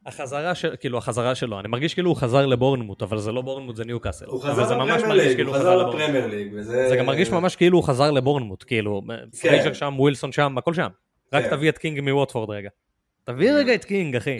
החזרה 0.07 0.55
של, 0.55 0.75
כאילו 0.79 0.97
החזרה 0.97 1.35
שלו, 1.35 1.59
אני 1.59 1.67
מרגיש 1.67 1.93
כאילו 1.93 2.09
הוא 2.09 2.17
חזר 2.17 2.45
לבורנמוט, 2.45 3.03
אבל 3.03 3.17
זה 3.17 3.31
לא 3.31 3.41
בורנמוט, 3.41 3.75
זה 3.75 3.85
ניוקאסל. 3.85 4.25
הוא 4.25 4.43
חזר 4.43 4.77
לפרמייר 4.77 5.13
ליג, 5.13 5.35
כאילו 5.35 5.51
הוא 5.51 5.59
חזר 5.59 5.75
לפרמייר 5.75 6.27
ליג, 6.27 6.53
וזה... 6.53 6.89
זה 6.89 6.95
גם 6.95 7.05
מרגיש 7.05 7.29
ממש 7.29 7.55
כאילו 7.55 7.77
הוא 7.77 7.83
חזר 7.83 8.11
לבורנמוט, 8.11 8.63
כאילו, 8.67 9.01
כן. 9.07 9.29
פרייזר 9.41 9.73
שם, 9.73 9.95
ווילסון 9.97 10.31
שם, 10.31 10.57
הכל 10.57 10.73
שם. 10.73 10.87
רק 11.33 11.43
כן. 11.43 11.49
תביא 11.49 11.69
את 11.69 11.77
קינג 11.77 12.01
מווטפורד 12.01 12.49
רגע. 12.49 12.69
תביא 13.23 13.51
רגע 13.51 13.75
את 13.75 13.85
קינג, 13.85 14.15
אחי. 14.15 14.37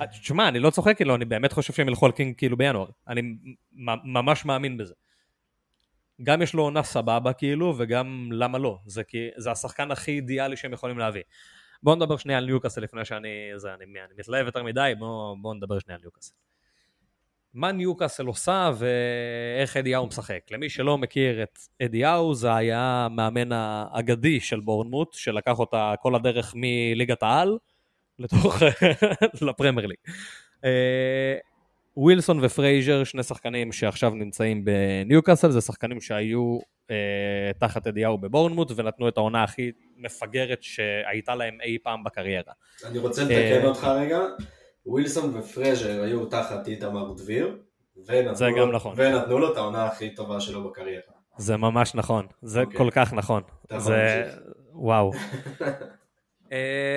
תשמע, 0.20 0.48
אני 0.48 0.58
לא 0.58 0.70
צוחק, 0.70 0.96
כאילו, 0.96 1.14
אני 1.14 1.24
באמת 1.24 1.52
חושב 1.52 1.72
שהם 1.72 1.88
ילכו 1.88 2.06
על 2.06 2.12
קינג 2.12 2.34
כאילו 2.36 2.56
בינואר. 2.56 2.86
אני 3.08 3.22
ממש 4.04 4.44
מאמין 4.44 4.76
בזה. 4.76 4.94
גם 6.22 6.42
יש 6.42 6.54
לו 6.54 6.62
עונה 6.62 6.82
סבבה, 6.82 7.32
כאילו, 7.32 7.74
וגם 7.78 8.28
למה 8.32 8.58
לא. 8.58 8.78
זה, 8.86 9.04
כי, 9.04 9.28
זה 9.36 9.50
השחקן 9.50 9.90
הכי 9.90 10.10
אידיאלי 10.10 10.56
שהם 10.56 10.72
יכולים 10.72 10.98
להביא. 10.98 11.22
בואו 11.82 11.94
נדבר 11.94 12.16
שנייה 12.16 12.38
על 12.38 12.44
ניוקאסל 12.44 12.80
לפני 12.80 13.04
שאני, 13.04 13.28
זה, 13.56 13.74
אני, 13.74 13.84
אני 13.84 14.14
מתלהב 14.18 14.46
יותר 14.46 14.62
מדי, 14.62 14.92
בואו 14.98 15.36
בוא 15.40 15.54
נדבר 15.54 15.78
שנייה 15.78 15.96
על 15.96 16.02
ניוקאסל. 16.02 16.34
מה 17.54 17.72
ניוקאסל 17.72 18.26
עושה 18.26 18.70
ואיך 18.78 19.76
אדיהו 19.76 20.06
משחק. 20.06 20.40
למי 20.50 20.68
שלא 20.68 20.98
מכיר 20.98 21.42
את 21.42 21.58
אדיהו, 21.82 22.34
זה 22.34 22.54
היה 22.54 23.08
מאמן 23.10 23.52
האגדי 23.52 24.40
של 24.40 24.60
בורנמוט, 24.60 25.12
שלקח 25.12 25.58
אותה 25.58 25.94
כל 26.02 26.14
הדרך 26.14 26.54
מליגת 26.56 27.22
העל 27.22 27.58
לתוך, 28.18 28.62
לפרמייר 29.48 29.86
ליג. 29.86 29.98
אה, 31.98 32.02
ווילסון 32.02 32.44
ופרייזר, 32.44 33.04
שני 33.04 33.22
שחקנים 33.22 33.72
שעכשיו 33.72 34.10
נמצאים 34.10 34.64
בניוקאסל, 34.64 35.50
זה 35.50 35.60
שחקנים 35.60 36.00
שהיו 36.00 36.58
אה, 36.90 37.50
תחת 37.58 37.86
אדי 37.86 38.02
האו 38.02 38.18
בבורנמוט 38.18 38.72
ונתנו 38.76 39.08
את 39.08 39.16
העונה 39.16 39.44
הכי 39.44 39.72
מפגרת 39.96 40.62
שהייתה 40.62 41.34
להם 41.34 41.58
אי 41.62 41.78
פעם 41.82 42.04
בקריירה. 42.04 42.52
אני 42.84 42.98
רוצה 42.98 43.22
לתקן 43.24 43.62
אה, 43.62 43.64
אותך 43.64 43.84
רגע, 43.84 44.20
ווילסון 44.86 45.36
ופרייזר 45.36 46.02
היו 46.02 46.26
תחת 46.26 46.68
איתמר 46.68 47.12
דביר, 47.12 47.56
זה 48.32 48.48
גם 48.58 48.72
נכון. 48.72 48.94
ונתנו 48.96 49.38
לו 49.38 49.52
את 49.52 49.56
העונה 49.56 49.84
הכי 49.84 50.14
טובה 50.14 50.40
שלו 50.40 50.68
בקריירה. 50.68 51.02
זה 51.38 51.56
ממש 51.56 51.94
נכון, 51.94 52.26
זה 52.42 52.62
okay. 52.62 52.64
אוקיי. 52.64 52.78
כל 52.78 52.88
כך 52.90 53.12
נכון. 53.12 53.42
זה... 53.78 54.30
וואו. 54.72 55.12
uh, 55.12 56.50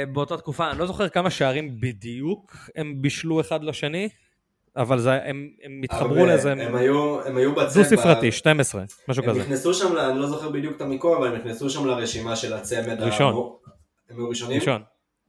באותה 0.14 0.38
תקופה, 0.38 0.72
אני 0.72 0.80
לא 0.80 0.86
זוכר 0.86 1.10
כמה 1.10 1.30
שערים 1.30 1.80
בדיוק 1.80 2.56
הם 2.76 3.02
בישלו 3.02 3.42
אחד 3.42 3.64
לשני, 3.64 4.10
אבל 4.80 5.00
זה, 5.00 5.14
הם, 5.24 5.50
הם 5.64 5.82
התחברו 5.84 6.26
לזה. 6.26 6.52
הם 6.52 6.76
היו, 6.76 7.26
הם 7.26 7.38
היו 7.38 7.56
בצבע. 7.56 7.84
דו 7.84 7.90
ספרתי, 7.90 8.32
12, 8.32 8.84
משהו 9.08 9.24
הם 9.24 9.30
כזה. 9.30 9.40
הם 9.40 9.46
נכנסו 9.46 9.74
שם, 9.74 9.98
אני 9.98 10.20
לא 10.20 10.28
זוכר 10.28 10.50
בדיוק 10.50 10.76
את 10.76 10.82
המיקום, 10.82 11.18
אבל 11.18 11.28
הם 11.28 11.36
נכנסו 11.36 11.70
שם 11.70 11.86
לרשימה 11.86 12.36
של 12.36 12.54
הצמד. 12.54 13.02
ראשון. 13.02 13.34
המו... 13.34 13.60
הם 14.10 14.18
היו 14.18 14.30
ראשונים? 14.30 14.60
ראשון. 14.60 14.82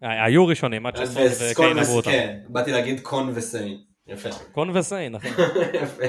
היו 0.02 0.46
ראשונים, 0.46 0.86
עד 0.86 0.96
שסון 0.96 1.22
וקיין 1.50 1.78
עברו 1.78 1.96
אותם. 1.96 2.10
כן, 2.10 2.38
באתי 2.48 2.72
להגיד 2.72 3.00
קון 3.00 3.32
וסיין. 3.34 3.78
יפה. 4.06 4.28
קון 4.52 4.76
וסיין, 4.76 5.14
אחי. 5.14 5.28
יפה. 5.82 6.04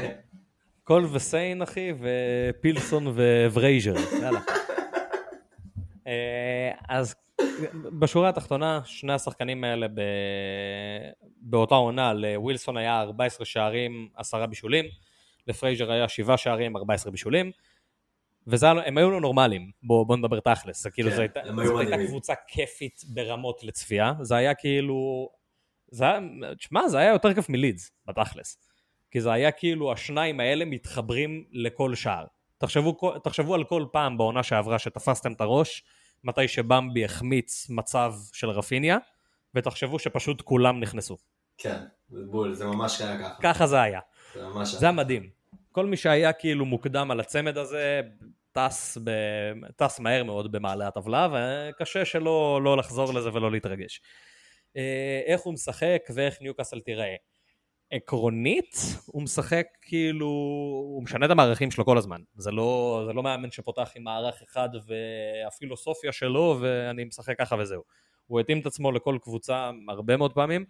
קון 0.83 1.07
וסיין, 1.11 1.61
אחי, 1.61 1.93
ופילסון 1.99 3.13
וברייז'ר, 3.15 3.93
יאללה. 4.21 4.39
אה, 6.07 6.71
אז 6.89 7.15
בשורה 7.99 8.29
התחתונה, 8.29 8.81
שני 8.85 9.13
השחקנים 9.13 9.63
האלה 9.63 9.87
ב... 9.87 10.01
באותה 11.41 11.75
עונה, 11.75 12.13
לווילסון 12.13 12.77
היה 12.77 13.01
14 13.01 13.45
שערים, 13.45 14.09
10 14.15 14.45
בישולים, 14.45 14.85
לפרייזר 15.47 15.91
היה 15.91 16.07
7 16.07 16.37
שערים, 16.37 16.77
14 16.77 17.11
בישולים, 17.11 17.51
והם 18.47 18.97
היו 18.97 19.11
לא 19.11 19.21
נורמליים, 19.21 19.71
בואו 19.83 20.05
בוא 20.05 20.17
נדבר 20.17 20.39
תכלס, 20.39 20.87
כאילו, 20.87 21.09
כן, 21.09 21.15
זו 21.15 21.21
הייתה, 21.21 21.39
הייתה 21.79 22.07
קבוצה 22.07 22.33
כיפית 22.47 23.01
ברמות 23.07 23.63
לצפייה, 23.63 24.13
זה 24.21 24.35
היה 24.35 24.53
כאילו, 24.53 25.29
זה 25.91 26.03
היה, 26.03 26.19
תשמע, 26.57 26.87
זה 26.87 26.97
היה 26.97 27.11
יותר 27.11 27.33
כיף 27.33 27.49
מלידס, 27.49 27.91
בתכלס, 28.07 28.57
כי 29.11 29.21
זה 29.21 29.31
היה 29.31 29.51
כאילו, 29.51 29.91
השניים 29.91 30.39
האלה 30.39 30.65
מתחברים 30.65 31.43
לכל 31.51 31.95
שער. 31.95 32.25
תחשבו, 32.57 33.19
תחשבו 33.23 33.55
על 33.55 33.63
כל 33.63 33.85
פעם 33.91 34.17
בעונה 34.17 34.43
שעברה 34.43 34.79
שתפסתם 34.79 35.33
את 35.33 35.41
הראש, 35.41 35.83
מתי 36.23 36.47
שבמבי 36.47 37.05
החמיץ 37.05 37.69
מצב 37.69 38.13
של 38.33 38.49
רפיניה, 38.49 38.97
ותחשבו 39.55 39.99
שפשוט 39.99 40.41
כולם 40.41 40.79
נכנסו. 40.79 41.17
כן, 41.57 41.77
זה 42.09 42.21
בול, 42.25 42.53
זה 42.53 42.65
ממש 42.65 43.01
היה 43.01 43.19
ככה. 43.19 43.41
ככה 43.41 43.67
זה 43.67 43.81
היה. 43.81 43.99
זה 44.33 44.43
ממש 44.43 44.71
היה. 44.71 44.79
זה 44.79 44.85
היה 44.85 44.93
מדהים. 44.93 45.29
כל 45.71 45.85
מי 45.85 45.97
שהיה 45.97 46.33
כאילו 46.33 46.65
מוקדם 46.65 47.11
על 47.11 47.19
הצמד 47.19 47.57
הזה, 47.57 48.01
טס, 48.51 48.97
ב... 49.03 49.11
טס 49.75 49.99
מהר 49.99 50.23
מאוד 50.23 50.51
במעלה 50.51 50.87
הטבלה, 50.87 51.27
וקשה 51.33 52.05
שלא 52.05 52.59
לא 52.63 52.77
לחזור 52.77 53.13
לזה 53.13 53.33
ולא 53.33 53.51
להתרגש. 53.51 54.01
אה, 54.77 55.21
איך 55.25 55.41
הוא 55.41 55.53
משחק 55.53 56.01
ואיך 56.15 56.41
ניוקאסל 56.41 56.79
תיראה. 56.79 57.15
עקרונית, 57.91 58.75
הוא 59.05 59.21
משחק 59.23 59.65
כאילו, 59.81 60.25
הוא 60.95 61.03
משנה 61.03 61.25
את 61.25 61.31
המערכים 61.31 61.71
שלו 61.71 61.85
כל 61.85 61.97
הזמן. 61.97 62.21
זה 62.35 62.51
לא, 62.51 63.03
זה 63.07 63.13
לא 63.13 63.23
מאמן 63.23 63.51
שפותח 63.51 63.91
עם 63.95 64.03
מערך 64.03 64.41
אחד 64.41 64.69
והפילוסופיה 64.85 66.11
שלו 66.11 66.57
ואני 66.61 67.03
משחק 67.03 67.37
ככה 67.39 67.55
וזהו. 67.59 67.83
הוא 68.27 68.39
התאים 68.39 68.59
את 68.59 68.65
עצמו 68.65 68.91
לכל 68.91 69.17
קבוצה 69.21 69.71
הרבה 69.89 70.17
מאוד 70.17 70.33
פעמים. 70.33 70.65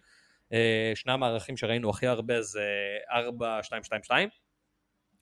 אה, 0.53 0.91
שני 0.95 1.11
המערכים 1.13 1.57
שראינו 1.57 1.89
הכי 1.89 2.07
הרבה 2.07 2.41
זה 2.41 2.63
4-2-2-2 4.09 4.11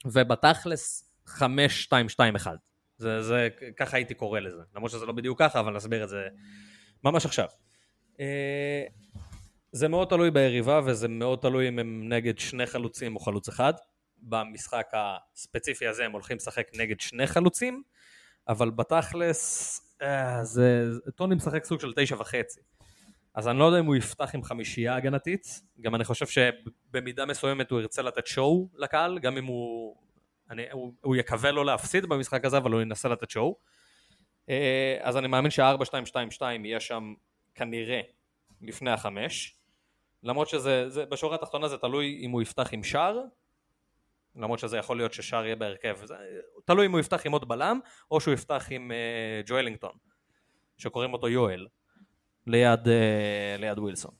ובתכלס 0.06 1.14
5-2-2-1. 1.28 1.40
זה, 2.98 3.22
זה, 3.22 3.48
ככה 3.78 3.98
הייתי 3.98 4.14
קורא 4.14 4.40
לזה. 4.40 4.62
למרות 4.76 4.92
שזה 4.92 5.06
לא 5.06 5.14
בדיוק 5.14 5.40
ככה, 5.40 5.60
אבל 5.60 5.74
נסביר 5.74 6.04
את 6.04 6.10
זה 6.10 6.28
ממש 7.04 7.26
עכשיו. 7.26 7.48
זה 9.72 9.88
מאוד 9.88 10.08
תלוי 10.08 10.32
ביריבה 10.32 10.82
וזה 10.86 11.08
מאוד 11.08 11.40
תלוי 11.40 11.68
אם 11.68 11.80
הם 11.80 12.10
נגד 12.10 12.40
שני 12.40 12.66
חלוצים 12.66 13.16
או 13.16 13.20
חלוץ 13.20 13.48
אחד. 13.48 13.74
במשחק 14.22 14.88
הספציפי 14.94 15.88
הזה 15.88 16.06
הם 16.06 16.12
הולכים 16.12 16.38
לשחק 16.38 16.68
נגד 16.74 17.00
שני 17.00 17.28
חלוצים, 17.28 17.84
אבל 18.48 18.70
בתכלס 18.70 19.82
אה, 20.02 20.44
זה, 20.44 20.84
טוני 21.16 21.36
משחק 21.36 21.66
סוג 21.66 21.80
של 21.80 21.94
תשע 21.96 22.16
וחצי. 22.20 22.60
אז 23.34 23.48
אני 23.48 23.60
לא 23.60 23.64
יודע 23.64 23.80
אם 23.80 23.86
הוא 23.86 23.96
יפתח 23.96 24.36
עם 24.36 24.44
חמישייה 24.44 24.96
הגנתית, 24.96 25.62
גם 25.82 25.96
אני 25.96 26.04
חושב 26.04 26.26
שבמידה 26.28 27.26
מסוימת 27.26 27.72
הוא 27.72 27.80
ירצה 27.80 28.02
לתת 28.02 28.28
שואו 28.28 28.70
לקהל, 28.76 29.20
גם 29.20 29.38
אם 29.38 29.46
הוא, 29.46 29.96
אני, 30.50 30.64
הוא, 30.72 30.94
הוא 31.02 31.16
יקווה 31.16 31.52
לא 31.52 31.66
להפסיד 31.66 32.06
במשחק 32.06 32.46
הזה, 32.46 32.58
אבל 32.58 32.72
הוא 32.72 32.82
ינסה 32.82 33.10
לתת 33.10 33.30
שואו. 33.30 33.58
אה, 34.50 34.98
אז 35.02 35.18
אני 35.18 35.28
מאמין 35.28 35.52
שה-4-2-2-2 35.52 36.42
יהיה 36.64 36.80
שם 36.80 37.14
כנראה 37.56 38.02
לפני 38.62 38.92
החמש. 38.92 39.59
למרות 40.24 40.50
שזה, 40.50 40.90
זה, 40.90 41.06
בשורה 41.06 41.36
התחתונה 41.36 41.68
זה 41.68 41.78
תלוי 41.78 42.20
אם 42.22 42.32
הוא 42.32 42.42
יפתח 42.42 42.74
עם 42.74 42.84
שער, 42.84 43.20
למרות 44.36 44.60
שזה 44.60 44.78
יכול 44.78 44.98
להיות 44.98 45.14
ששאר 45.14 45.46
יהיה 45.46 45.56
בהרכב. 45.56 45.98
זה, 46.04 46.16
תלוי 46.66 46.86
אם 46.86 46.92
הוא 46.92 47.00
יפתח 47.00 47.26
עם 47.26 47.32
עוד 47.32 47.48
בלם, 47.48 47.80
או 48.12 48.22
שהוא 48.22 48.34
יפתח 48.34 48.68
עם 48.70 48.92
אה, 48.92 49.48
ג'ואלינגטון, 49.48 49.92
שקוראים 50.78 51.14
אותו 51.14 51.28
יואל, 51.28 51.68
ליד, 52.48 52.86
אה, 52.86 52.89
ליד 53.60 53.80
ווילסון. 53.80 54.12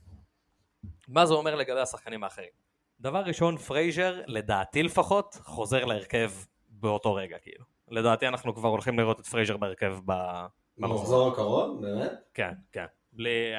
מה 1.08 1.26
זה 1.26 1.34
אומר 1.34 1.56
לגבי 1.56 1.80
השחקנים 1.80 2.24
האחרים? 2.24 2.50
דבר 3.00 3.20
ראשון, 3.20 3.58
פרייזר, 3.58 4.22
לדעתי 4.28 4.84
לפחות, 4.84 5.38
חוזר 5.44 5.86
להרכב 5.86 6.32
באותו 6.70 7.14
רגע, 7.14 7.38
כאילו. 7.40 7.66
לדעתי 7.88 8.28
אנחנו 8.28 8.56
כבר 8.56 8.70
הולכים 8.70 9.00
לראות 9.00 9.20
את 9.20 9.26
פרייזר 9.26 9.58
בהרכב 9.58 9.98
ב... 10.06 10.14
במחזור 10.78 11.32
הקרוב, 11.32 11.82
באמת? 11.82 12.12
כן, 12.34 12.54
כן. 12.72 12.86
בלי... 13.14 13.54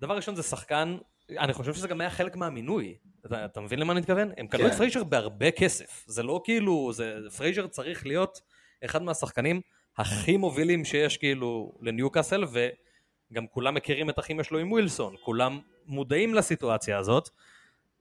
דבר 0.00 0.16
ראשון 0.16 0.34
זה 0.34 0.42
שחקן, 0.42 0.96
אני 1.30 1.52
חושב 1.52 1.74
שזה 1.74 1.88
גם 1.88 2.00
היה 2.00 2.10
חלק 2.10 2.36
מהמינוי. 2.36 2.94
אתה, 3.26 3.44
אתה 3.44 3.60
מבין 3.60 3.78
למה 3.78 3.92
אני 3.92 4.00
מתכוון? 4.00 4.30
הם 4.36 4.46
קנו 4.46 4.60
כן. 4.60 4.66
את 4.66 4.72
פרייזר 4.72 5.04
בהרבה 5.04 5.50
כסף. 5.50 6.04
זה 6.06 6.22
לא 6.22 6.40
כאילו, 6.44 6.92
זה, 6.92 7.16
פרייזר 7.36 7.66
צריך 7.66 8.06
להיות 8.06 8.40
אחד 8.84 9.02
מהשחקנים 9.02 9.60
הכי 9.98 10.36
מובילים 10.36 10.84
שיש 10.84 11.16
כאילו 11.16 11.72
לניוקאסל, 11.80 12.44
וגם 12.44 13.46
כולם 13.46 13.74
מכירים 13.74 14.10
את 14.10 14.18
הכימיה 14.18 14.44
שלו 14.44 14.58
עם 14.58 14.72
ווילסון. 14.72 15.14
כולם 15.24 15.60
מודעים 15.86 16.34
לסיטואציה 16.34 16.98
הזאת, 16.98 17.28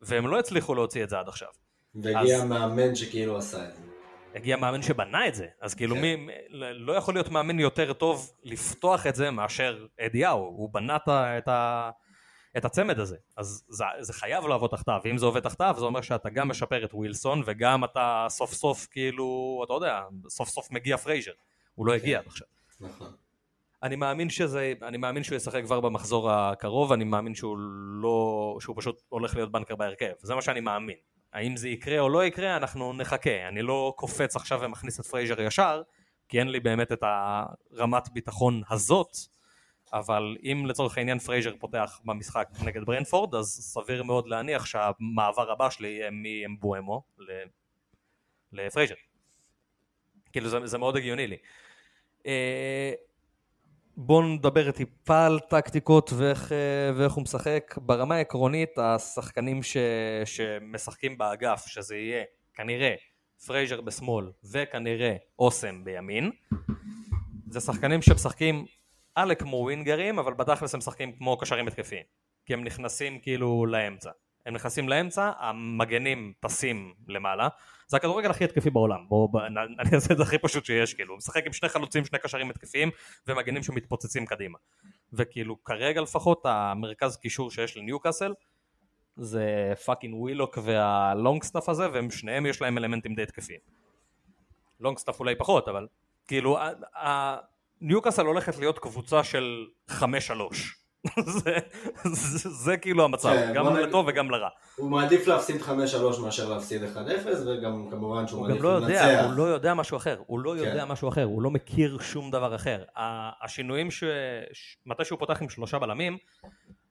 והם 0.01 0.27
לא 0.27 0.39
הצליחו 0.39 0.75
להוציא 0.75 1.03
את 1.03 1.09
זה 1.09 1.19
עד 1.19 1.27
עכשיו. 1.27 1.49
והגיע 1.95 2.37
אז... 2.37 2.43
מאמן 2.43 2.95
שכאילו 2.95 3.37
עשה 3.37 3.69
את 3.69 3.75
זה. 3.75 3.81
הגיע 4.35 4.57
מאמן 4.57 4.81
שבנה 4.81 5.27
את 5.27 5.35
זה, 5.35 5.47
אז 5.61 5.73
כאילו 5.73 5.95
כן. 5.95 6.01
מי, 6.01 6.27
לא 6.73 6.93
יכול 6.93 7.13
להיות 7.13 7.29
מאמן 7.29 7.59
יותר 7.59 7.93
טוב 7.93 8.31
לפתוח 8.43 9.07
את 9.07 9.15
זה 9.15 9.31
מאשר 9.31 9.85
אדי 10.05 10.20
האו, 10.20 10.39
הוא 10.39 10.69
בנה 10.73 10.95
את, 11.37 11.47
ה, 11.47 11.89
את 12.57 12.65
הצמד 12.65 12.99
הזה, 12.99 13.17
אז 13.37 13.63
זה, 13.69 13.85
זה 13.99 14.13
חייב 14.13 14.47
לעבוד 14.47 14.69
תחתיו, 14.69 15.01
ואם 15.03 15.17
זה 15.17 15.25
עובד 15.25 15.39
תחתיו 15.39 15.75
זה 15.77 15.85
אומר 15.85 16.01
שאתה 16.01 16.29
גם 16.29 16.47
משפר 16.47 16.85
את 16.85 16.93
ווילסון 16.93 17.43
וגם 17.45 17.83
אתה 17.83 18.25
סוף 18.29 18.53
סוף 18.53 18.87
כאילו, 18.91 19.61
אתה 19.65 19.73
יודע, 19.73 20.01
סוף 20.29 20.49
סוף 20.49 20.71
מגיע 20.71 20.97
פרייזר, 20.97 21.31
הוא 21.75 21.85
לא 21.85 21.91
כן. 21.91 21.97
הגיע 21.97 22.19
עד 22.19 22.25
עכשיו. 22.27 22.47
נכון. 22.79 23.11
אני 23.83 23.95
מאמין 23.95 24.29
שזה, 24.29 24.73
אני 24.81 24.97
מאמין 24.97 25.23
שהוא 25.23 25.35
ישחק 25.35 25.63
כבר 25.63 25.79
במחזור 25.79 26.31
הקרוב, 26.31 26.91
אני 26.91 27.03
מאמין 27.03 27.35
שהוא 27.35 27.57
לא, 28.01 28.57
שהוא 28.59 28.75
פשוט 28.77 29.01
הולך 29.09 29.35
להיות 29.35 29.51
banker 29.51 29.75
בהרכב, 29.75 30.11
זה 30.21 30.35
מה 30.35 30.41
שאני 30.41 30.59
מאמין. 30.59 30.97
האם 31.33 31.57
זה 31.57 31.69
יקרה 31.69 31.99
או 31.99 32.09
לא 32.09 32.25
יקרה, 32.25 32.57
אנחנו 32.57 32.93
נחכה. 32.93 33.47
אני 33.47 33.61
לא 33.61 33.93
קופץ 33.97 34.35
עכשיו 34.35 34.59
ומכניס 34.61 34.99
את 34.99 35.05
פרייזר 35.05 35.41
ישר, 35.41 35.81
כי 36.29 36.39
אין 36.39 36.47
לי 36.47 36.59
באמת 36.59 36.91
את 36.91 37.03
הרמת 37.03 38.09
ביטחון 38.09 38.61
הזאת, 38.69 39.17
אבל 39.93 40.37
אם 40.43 40.65
לצורך 40.65 40.97
העניין 40.97 41.19
פרייזר 41.19 41.53
פותח 41.59 41.99
במשחק 42.05 42.47
נגד 42.65 42.85
ברנפורד, 42.85 43.35
אז 43.35 43.47
סביר 43.47 44.03
מאוד 44.03 44.27
להניח 44.27 44.65
שהמעבר 44.65 45.51
הבא 45.51 45.69
שלי 45.69 45.87
יהיה 45.87 46.09
מאמבואמו 46.11 47.03
לפרייזר. 48.51 48.95
כאילו 50.31 50.49
זה, 50.49 50.57
זה 50.65 50.77
מאוד 50.77 50.97
הגיוני 50.97 51.27
לי. 51.27 51.37
אה, 52.25 52.93
בואו 53.97 54.21
נדבר 54.21 54.71
טיפה 54.71 55.25
על 55.25 55.39
טקטיקות 55.39 56.13
ואיך, 56.17 56.51
אה, 56.51 56.91
ואיך 56.95 57.13
הוא 57.13 57.23
משחק. 57.23 57.75
ברמה 57.77 58.15
העקרונית, 58.15 58.77
השחקנים 58.77 59.63
ש, 59.63 59.77
שמשחקים 60.25 61.17
באגף, 61.17 61.65
שזה 61.67 61.95
יהיה 61.95 62.23
כנראה 62.53 62.95
פרייזר 63.45 63.81
בשמאל 63.81 64.31
וכנראה 64.43 65.15
אוסם 65.39 65.83
בימין, 65.83 66.31
זה 67.49 67.59
שחקנים 67.59 68.01
שמשחקים 68.01 68.65
א' 69.15 69.33
כמו 69.39 69.57
ווינגרים, 69.57 70.19
אבל 70.19 70.33
בתכלס 70.33 70.73
הם 70.73 70.77
משחקים 70.77 71.11
כמו 71.11 71.37
קשרים 71.37 71.67
התקפיים. 71.67 72.03
כי 72.45 72.53
הם 72.53 72.63
נכנסים 72.63 73.19
כאילו 73.19 73.65
לאמצע. 73.65 74.11
הם 74.45 74.53
נכנסים 74.53 74.89
לאמצע, 74.89 75.31
המגנים 75.39 76.33
טסים 76.39 76.93
למעלה, 77.07 77.47
זה 77.87 77.97
הכדורגל 77.97 78.29
הכי 78.29 78.43
התקפי 78.43 78.69
בעולם, 78.69 79.07
בואו 79.07 79.29
אני 79.79 79.95
אעשה 79.95 80.13
את 80.13 80.17
זה 80.17 80.23
הכי 80.23 80.37
פשוט 80.37 80.65
שיש, 80.65 80.93
כאילו, 80.93 81.17
משחק 81.17 81.45
עם 81.45 81.53
שני 81.53 81.69
חלוצים, 81.69 82.05
שני 82.05 82.19
קשרים 82.19 82.49
התקפיים, 82.49 82.89
ומגנים 83.27 83.63
שמתפוצצים 83.63 84.25
קדימה. 84.25 84.57
וכאילו, 85.13 85.63
כרגע 85.63 86.01
לפחות, 86.01 86.41
המרכז 86.45 87.17
קישור 87.17 87.51
שיש 87.51 87.77
לניוקאסל, 87.77 88.33
זה 89.15 89.73
fucking 89.85 90.15
ווילוק 90.15 90.57
והלונגסטאפ 90.63 91.69
הזה, 91.69 91.91
והם 91.91 92.11
שניהם 92.11 92.45
יש 92.45 92.61
להם 92.61 92.77
אלמנטים 92.77 93.15
די 93.15 93.23
התקפיים. 93.23 93.59
לונגסטאפ 94.79 95.19
אולי 95.19 95.35
פחות, 95.35 95.67
אבל 95.67 95.87
כאילו, 96.27 96.57
ניוקאסל 97.83 98.25
הולכת 98.25 98.57
להיות 98.57 98.79
קבוצה 98.79 99.23
של 99.23 99.65
חמש 99.87 100.27
שלוש. 100.27 100.79
זה, 101.43 101.57
זה, 102.13 102.49
זה 102.49 102.77
כאילו 102.77 103.03
המצב, 103.03 103.29
כן, 103.29 103.53
גם 103.55 103.75
לטוב 103.75 104.05
וגם 104.09 104.31
לרע. 104.31 104.49
הוא 104.75 104.91
מעדיף 104.91 105.27
להפסיד 105.27 105.61
5-3 105.61 105.69
מאשר 106.21 106.49
להפסיד 106.49 106.81
1-0, 106.83 106.97
וגם 107.47 107.89
כמובן 107.91 108.27
שהוא 108.27 108.41
מעדיף 108.41 108.61
לא 108.61 108.79
לנצח. 108.79 108.89
יודע, 108.89 109.25
הוא 109.25 109.33
לא 109.33 109.43
יודע 109.43 109.73
משהו 109.73 109.97
אחר, 109.97 110.21
הוא 110.27 110.39
לא 110.39 110.51
כן. 110.51 110.57
יודע 110.57 110.85
משהו 110.85 111.09
אחר, 111.09 111.23
הוא 111.23 111.41
לא 111.41 111.51
מכיר 111.51 111.97
שום 111.99 112.31
דבר 112.31 112.55
אחר. 112.55 112.83
השינויים 113.41 113.91
ש... 113.91 114.03
מתי 114.85 115.05
שהוא 115.05 115.19
פותח 115.19 115.41
עם 115.41 115.49
שלושה 115.49 115.79
בלמים, 115.79 116.17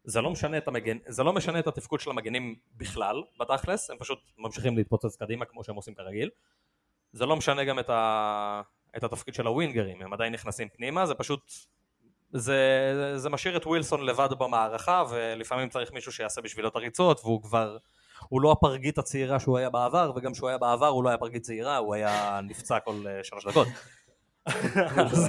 זה 0.05 0.21
לא 0.21 0.31
משנה 0.31 0.59
את 0.59 0.69
המגן, 0.69 0.97
זה 1.07 1.23
לא 1.23 1.33
משנה 1.33 1.59
את 1.59 1.67
התפקוד 1.67 2.01
של 2.01 2.11
המגנים 2.11 2.55
בכלל, 2.77 3.23
בתכלס, 3.41 3.91
הם 3.91 3.99
פשוט 3.99 4.19
ממשיכים 4.39 4.77
להתפוצץ 4.77 5.17
קדימה 5.17 5.45
כמו 5.45 5.65
שהם 5.65 5.75
עושים 5.75 5.95
כרגיל. 5.95 6.31
זה 7.13 7.27
לא 7.27 7.37
משנה 7.37 7.65
גם 7.65 7.79
את, 7.79 7.91
ה... 7.91 8.63
את 8.97 9.05
התפקיד 9.05 9.35
של 9.35 9.47
הווינגרים, 9.47 10.03
הם 10.03 10.13
עדיין 10.13 10.33
נכנסים 10.33 10.69
פנימה, 10.69 11.07
זה 11.07 11.15
פשוט 11.15 11.53
זה, 12.33 13.13
זה 13.17 13.31
משאיר 13.31 13.57
את 13.57 13.67
ווילסון 13.67 14.07
לבד 14.07 14.29
במערכה 14.39 15.05
ולפעמים 15.11 15.69
צריך 15.69 15.93
מישהו 15.93 16.13
שיעשה 16.13 16.41
בשבילו 16.41 16.69
את 16.69 16.77
הריצות 16.77 17.21
והוא 17.25 17.43
כבר, 17.43 17.77
הוא 18.29 18.41
לא 18.41 18.53
הפרגית 18.53 18.99
הצעירה 18.99 19.41
שהוא 19.41 19.59
היה 19.59 19.71
בעבר 19.71 20.13
וגם 20.17 20.33
כשהוא 20.33 20.49
היה 20.49 20.59
בעבר 20.59 20.87
הוא 20.87 21.05
לא 21.05 21.09
היה 21.09 21.19
פרגית 21.19 21.43
צעירה, 21.43 21.77
הוא 21.77 21.95
היה 21.95 22.41
נפצע 22.43 22.81
כל 22.81 23.07
אה, 23.07 23.25
שלוש 23.25 23.47
דקות. 23.47 23.69
אז, 25.01 25.29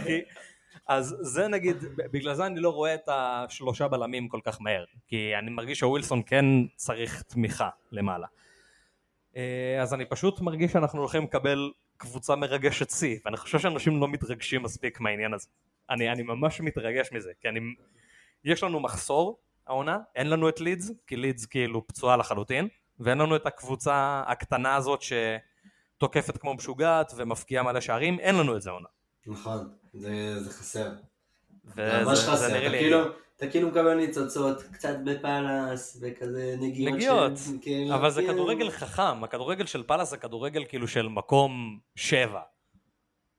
אז 0.88 1.15
זה 1.21 1.47
נגיד, 1.47 1.78
בגלל 2.12 2.34
זה 2.34 2.45
אני 2.45 2.60
לא 2.60 2.69
רואה 2.69 2.93
את 2.93 3.10
השלושה 3.12 3.88
בלמים 3.88 4.28
כל 4.28 4.39
כך 4.43 4.62
מהר, 4.62 4.84
כי 5.08 5.32
אני 5.39 5.52
מרגיש 5.52 5.80
שווילסון 5.80 6.21
כן 6.26 6.45
צריך 6.76 7.21
תמיכה 7.21 7.69
למעלה. 7.91 8.28
אה, 9.36 9.80
אז 9.82 9.93
אני 9.93 10.06
פשוט 10.06 10.41
מרגיש 10.41 10.71
שאנחנו 10.71 10.99
הולכים 10.99 11.23
לקבל 11.23 11.71
קבוצה 11.98 12.36
מרגשת 12.36 12.90
שיא, 12.90 13.20
ואני 13.26 13.38
חושב 13.38 13.60
שאנשים 13.60 14.02
לא 14.02 14.08
מתרגשים 14.08 14.64
מספיק 14.64 15.00
מהעניין 15.00 15.34
הזה. 15.34 15.48
אני, 15.90 16.12
אני 16.12 16.24
ממש 16.24 16.62
מתרגש 16.62 17.10
מזה, 17.12 17.32
כי 17.42 17.50
אני... 17.50 17.60
יש 18.44 18.64
לנו 18.64 18.80
מחסור 18.80 19.40
העונה, 19.68 19.98
אין 20.16 20.30
לנו 20.30 20.50
את 20.50 20.60
לידס, 20.60 20.92
כי 21.08 21.16
לידס 21.16 21.46
כאילו 21.46 21.88
פצועה 21.88 22.18
לחלוטין, 22.18 22.68
ואין 23.00 23.18
לנו 23.18 23.36
את 23.36 23.46
הקבוצה 23.46 24.24
הקטנה 24.28 24.76
הזאת 24.76 25.00
שתוקפת 25.02 26.38
כמו 26.38 26.54
משוגעת 26.54 27.12
ומפקיעה 27.16 27.64
מלא 27.64 27.80
שערים, 27.80 28.20
אין 28.20 28.36
לנו 28.36 28.58
את 28.58 28.62
זה 28.62 28.70
העונה. 28.70 28.88
נכון, 29.26 29.70
זה, 29.94 30.40
זה 30.40 30.50
חסר. 30.50 30.92
וזה, 31.66 32.04
ממש 32.06 32.20
חסר, 32.20 32.48
אתה 32.48 32.70
כאילו, 32.70 33.00
אתה 33.38 33.48
כאילו 33.48 33.67
מקבל 33.67 33.93
ניצוצות 33.93 34.63
קצת 34.63 34.96
בפאלאס 35.06 35.98
וכזה 36.02 36.56
נגיעות. 36.60 36.93
נגיעות, 36.93 37.32
של, 37.38 37.52
כאילו, 37.62 37.96
אבל 37.96 38.10
זה 38.10 38.22
כאילו... 38.22 38.34
כדורגל 38.34 38.69
חכם, 38.69 39.24
הכדורגל 39.24 39.65
של 39.65 39.84
פאלאס 39.84 40.10
זה 40.10 40.17
כדורגל 40.17 40.65
כאילו 40.65 40.88
של 40.88 41.08
מקום 41.08 41.80
שבע. 41.96 42.41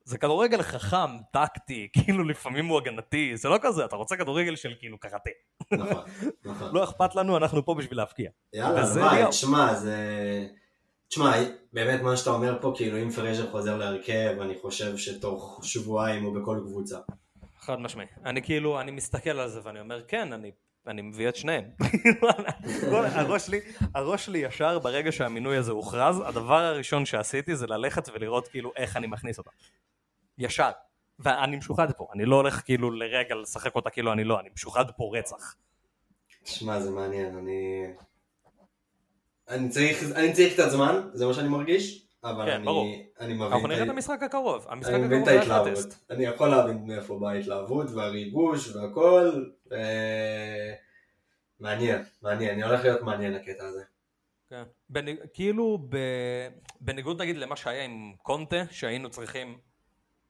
זה 0.05 0.17
כדורגל 0.17 0.61
חכם, 0.61 1.17
טקטי, 1.31 1.87
כאילו 1.93 2.23
לפעמים 2.23 2.65
הוא 2.65 2.77
הגנתי, 2.77 3.37
זה 3.37 3.49
לא 3.49 3.57
כזה, 3.61 3.85
אתה 3.85 3.95
רוצה 3.95 4.15
כדורגל 4.17 4.55
של 4.55 4.73
כאילו 4.79 4.97
קראטה. 4.99 5.29
נכון, 5.71 6.03
נכון. 6.45 6.75
לא 6.75 6.83
אכפת 6.83 7.15
לנו, 7.15 7.37
אנחנו 7.37 7.65
פה 7.65 7.75
בשביל 7.75 7.97
להפקיע. 7.97 8.29
יאללה, 8.53 8.93
ביי, 8.93 9.27
תשמע, 9.29 9.73
זה... 9.73 9.97
תשמע, 11.07 11.31
באמת 11.73 12.01
מה 12.01 12.17
שאתה 12.17 12.29
אומר 12.29 12.57
פה, 12.61 12.73
כאילו 12.75 12.97
אם 12.97 13.09
פרז'ר 13.09 13.51
חוזר 13.51 13.77
להרכב, 13.77 14.35
אני 14.41 14.55
חושב 14.61 14.97
שתוך 14.97 15.59
שבועיים 15.63 16.23
הוא 16.23 16.35
בכל 16.41 16.59
קבוצה. 16.65 16.97
חד 17.65 17.79
משמעי. 17.79 18.05
אני 18.25 18.41
כאילו, 18.41 18.81
אני 18.81 18.91
מסתכל 18.91 19.29
על 19.29 19.49
זה 19.49 19.59
ואני 19.63 19.79
אומר, 19.79 20.03
כן, 20.07 20.33
אני, 20.33 20.51
אני 20.87 21.01
מביא 21.01 21.29
את 21.29 21.35
שניהם. 21.35 21.63
הראש, 22.91 23.45
שלי, 23.45 23.59
הראש 23.95 24.25
שלי 24.25 24.39
ישר 24.39 24.79
ברגע 24.79 25.11
שהמינוי 25.11 25.57
הזה 25.57 25.71
הוכרז, 25.71 26.21
הדבר 26.25 26.57
הראשון 26.57 27.05
שעשיתי 27.05 27.55
זה 27.55 27.67
ללכת 27.67 28.09
ולראות 28.13 28.47
כאילו 28.47 28.71
איך 28.75 28.97
אני 28.97 29.07
מכניס 29.07 29.37
אותה. 29.37 29.49
ישר. 30.37 30.71
ואני 31.19 31.57
משוחד 31.57 31.91
פה, 31.91 32.07
אני 32.13 32.25
לא 32.25 32.35
הולך 32.35 32.61
כאילו 32.65 32.91
לרגע 32.91 33.35
לשחק 33.35 33.75
אותה 33.75 33.89
כאילו 33.89 34.13
אני 34.13 34.23
לא, 34.23 34.39
אני 34.39 34.49
משוחד 34.53 34.85
פה 34.97 35.11
רצח. 35.17 35.55
שמע, 36.45 36.79
זה 36.79 36.91
מעניין, 36.91 37.37
אני... 37.37 37.87
אני 39.49 39.69
צריך, 39.69 40.03
אני 40.15 40.33
צריך 40.33 40.53
קצת 40.53 40.69
זמן, 40.69 41.09
זה 41.13 41.25
מה 41.25 41.33
שאני 41.33 41.47
מרגיש, 41.47 42.04
אבל 42.25 42.45
כן, 42.45 42.51
אני, 42.51 42.65
ברור. 42.65 42.87
אני 43.19 43.33
מבין... 43.33 43.47
אנחנו 43.51 43.67
נראה 43.67 43.83
את 43.83 43.89
המשחק 43.89 44.23
הקרוב, 44.23 44.65
המשחק 44.69 44.93
אני 44.93 45.03
מבין 45.03 45.23
את 45.23 45.27
ההתלהבות. 45.27 45.97
אני 46.09 46.23
יכול 46.23 46.47
להבין 46.47 46.87
מאיפה 46.87 47.19
באה 47.19 47.31
ההתלהבות 47.31 47.91
והריגוש 47.91 48.75
והכל, 48.75 49.43
ו... 49.71 49.75
מעניין, 51.59 52.03
מעניין, 52.21 52.53
אני 52.53 52.63
הולך 52.63 52.83
להיות 52.83 53.01
מעניין 53.01 53.35
הקטע 53.35 53.65
הזה. 53.65 53.83
כן. 54.49 54.63
בנ... 54.89 55.05
כאילו 55.33 55.77
ב... 55.89 55.97
בניגוד 56.81 57.21
נגיד 57.21 57.37
למה 57.37 57.55
שהיה 57.55 57.83
עם 57.83 58.13
קונטה, 58.21 58.63
שהיינו 58.71 59.09
צריכים 59.09 59.57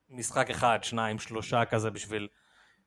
משחק 0.10 0.50
אחד, 0.50 0.80
שניים, 0.82 1.20
שלושה 1.20 1.66
כזה 1.66 1.92
בשביל 1.92 2.28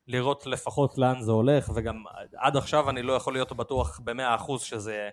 לראות 0.07 0.45
לפחות 0.45 0.97
לאן 0.97 1.21
זה 1.21 1.31
הולך, 1.31 1.71
וגם 1.75 2.03
עד 2.37 2.57
עכשיו 2.57 2.89
אני 2.89 3.01
לא 3.01 3.13
יכול 3.13 3.33
להיות 3.33 3.53
בטוח 3.53 3.99
במאה 4.03 4.35
אחוז 4.35 4.61
שזה, 4.61 5.09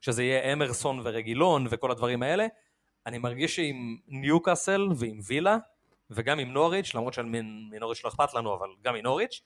שזה 0.00 0.22
יהיה 0.22 0.52
אמרסון 0.52 1.00
ורגילון 1.04 1.66
וכל 1.70 1.90
הדברים 1.90 2.22
האלה. 2.22 2.46
אני 3.06 3.18
מרגיש 3.18 3.56
שעם 3.56 3.96
ניוקאסל 4.08 4.88
ועם 4.96 5.18
וילה, 5.26 5.56
וגם 6.10 6.38
עם 6.38 6.52
נוריץ', 6.52 6.94
למרות 6.94 7.14
שמנוריץ' 7.14 8.04
לא 8.04 8.08
אכפת 8.08 8.34
לנו, 8.34 8.54
אבל 8.54 8.68
גם 8.82 8.94
עם 8.94 9.02
נוריץ', 9.02 9.42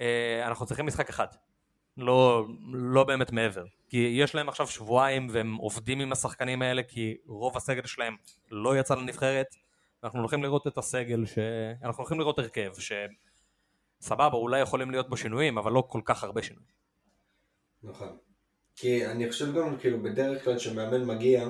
אה, 0.00 0.46
אנחנו 0.46 0.66
צריכים 0.66 0.86
משחק 0.86 1.08
אחד. 1.08 1.26
לא, 1.96 2.46
לא 2.72 3.04
באמת 3.04 3.32
מעבר. 3.32 3.64
כי 3.88 3.96
יש 3.96 4.34
להם 4.34 4.48
עכשיו 4.48 4.66
שבועיים 4.66 5.26
והם 5.30 5.54
עובדים 5.54 6.00
עם 6.00 6.12
השחקנים 6.12 6.62
האלה, 6.62 6.82
כי 6.82 7.16
רוב 7.26 7.56
הסגל 7.56 7.86
שלהם 7.86 8.16
לא 8.50 8.78
יצא 8.78 8.94
לנבחרת. 8.94 9.54
אנחנו 10.04 10.18
הולכים 10.18 10.42
לראות 10.42 10.66
את 10.66 10.78
הסגל, 10.78 11.26
ש... 11.26 11.38
אנחנו 11.82 12.02
הולכים 12.02 12.20
לראות 12.20 12.38
הרכב, 12.38 12.72
שסבבה, 14.00 14.36
אולי 14.36 14.60
יכולים 14.60 14.90
להיות 14.90 15.08
בו 15.08 15.16
שינויים, 15.16 15.58
אבל 15.58 15.72
לא 15.72 15.84
כל 15.88 16.00
כך 16.04 16.24
הרבה 16.24 16.42
שינויים. 16.42 16.68
נכון. 17.82 18.16
כי 18.76 19.06
אני 19.06 19.30
חושב 19.30 19.54
גם, 19.54 19.76
כאילו, 19.78 20.02
בדרך 20.02 20.44
כלל 20.44 20.56
כשמאמן 20.56 21.04
מגיע, 21.04 21.48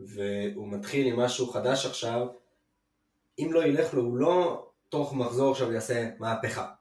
והוא 0.00 0.68
מתחיל 0.68 1.06
עם 1.06 1.20
משהו 1.20 1.46
חדש 1.46 1.86
עכשיו, 1.86 2.26
אם 3.38 3.50
לא 3.52 3.64
ילך 3.64 3.94
לו, 3.94 4.02
הוא 4.02 4.16
לא 4.16 4.66
תוך 4.88 5.14
מחזור 5.14 5.50
עכשיו 5.50 5.72
יעשה 5.72 6.10
מהפכה. 6.18 6.72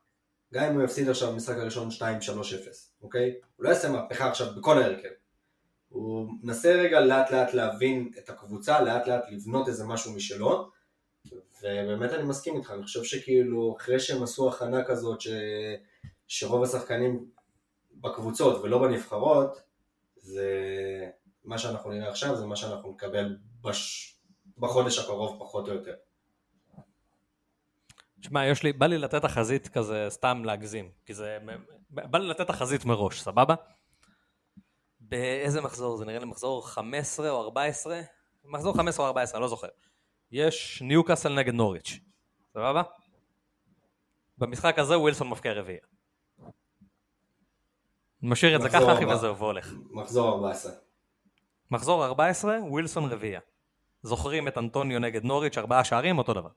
גם 0.54 0.64
אם 0.64 0.76
הוא 0.76 0.84
יפסיד 0.84 1.10
עכשיו 1.10 1.32
במשחק 1.32 1.58
הראשון 1.58 1.90
2-3-0, 1.90 2.02
אוקיי? 3.02 3.36
הוא 3.56 3.64
לא 3.66 3.70
יעשה 3.70 3.92
מהפכה 3.92 4.30
עכשיו 4.30 4.48
בכל 4.58 4.82
ההרכב. 4.82 5.10
הוא 5.90 6.30
מנסה 6.44 6.72
רגע 6.72 7.00
לאט 7.00 7.32
לאט 7.32 7.54
להבין 7.54 8.12
את 8.18 8.30
הקבוצה, 8.30 8.82
לאט 8.82 9.08
לאט 9.08 9.24
לבנות 9.30 9.68
איזה 9.68 9.86
משהו 9.86 10.14
משלו, 10.14 10.70
ובאמת 11.62 12.14
אני 12.14 12.24
מסכים 12.24 12.56
איתך, 12.56 12.72
אני 12.72 12.84
חושב 12.84 13.04
שכאילו 13.04 13.76
אחרי 13.78 14.00
שהם 14.00 14.24
עשו 14.24 14.50
הכנה 14.50 14.84
כזאת 14.84 15.22
ש... 15.22 15.28
שרוב 16.28 16.64
השחקנים 16.64 17.26
בקבוצות 17.94 18.64
ולא 18.64 18.78
בנבחרות, 18.78 19.62
זה 20.16 20.50
מה 21.50 21.58
שאנחנו 21.58 21.92
נראה 21.92 22.10
עכשיו, 22.10 22.36
זה 22.36 22.46
מה 22.46 22.56
שאנחנו 22.56 22.92
נקבל 22.92 23.38
בש... 23.62 24.16
בחודש 24.58 25.00
הקרוב 25.00 25.40
פחות 25.40 25.68
או 25.68 25.74
יותר. 25.74 25.96
תשמע, 28.22 28.46
יש 28.46 28.64
לי, 28.64 28.74
בא 28.74 28.86
לי 28.86 28.98
לתת 28.98 29.22
תחזית 29.22 29.68
כזה, 29.68 30.06
סתם 30.10 30.46
להגזים, 30.46 30.92
כי 31.06 31.14
זה, 31.14 31.38
בא 31.90 32.20
לי 32.20 32.28
לתת 32.28 32.48
תחזית 32.48 32.86
מראש, 32.86 33.22
סבבה? 33.22 33.56
באיזה 35.00 35.62
מחזור? 35.62 35.98
זה 35.98 36.06
נראה 36.06 36.20
לי 36.20 36.26
מחזור 36.26 36.68
15 36.68 37.30
או 37.30 37.42
14? 37.42 38.02
מחזור 38.46 38.74
15 38.74 39.06
או 39.06 39.08
14, 39.08 39.38
אני 39.38 39.42
לא 39.42 39.48
זוכר. 39.48 39.68
יש 40.32 40.82
ניוקאסל 40.82 41.34
נגד 41.34 41.54
נוריץ', 41.54 42.00
סבבה? 42.54 42.82
במשחק 44.38 44.80
הזה 44.80 45.00
ווילסון 45.00 45.30
מפקיע 45.30 45.54
רביעייה. 45.54 45.82
משאיר 48.22 48.56
את 48.56 48.62
זה 48.62 48.70
ככה 48.70 48.94
אחי 48.94 49.06
וזהו 49.06 49.38
והולך. 49.38 49.74
מחזור 49.92 50.30
14. 50.30 50.89
מחזור 51.72 52.06
14, 52.06 52.58
ווילסון 52.62 53.12
רביעייה. 53.12 53.40
זוכרים 54.04 54.48
את 54.48 54.58
אנטוניו 54.58 55.00
נגד 55.00 55.24
נוריץ', 55.24 55.58
ארבעה 55.58 55.84
שערים, 55.84 56.18
אותו 56.18 56.34
דבר. 56.34 56.50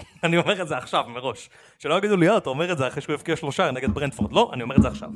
אני 0.24 0.38
אומר 0.38 0.62
את 0.62 0.68
זה 0.68 0.76
עכשיו 0.76 1.04
מראש. 1.08 1.50
שלא 1.78 1.98
יגידו 1.98 2.16
לי, 2.16 2.28
אה, 2.28 2.36
אתה 2.36 2.50
אומר 2.50 2.72
את 2.72 2.78
זה 2.78 2.88
אחרי 2.88 3.02
שהוא 3.02 3.14
הבקיע 3.14 3.36
שלושה 3.36 3.70
נגד 3.70 3.90
ברנטפורד. 3.90 4.32
לא, 4.32 4.50
אני 4.52 4.62
אומר 4.62 4.76
את 4.76 4.82
זה 4.82 4.88
עכשיו. 4.88 5.08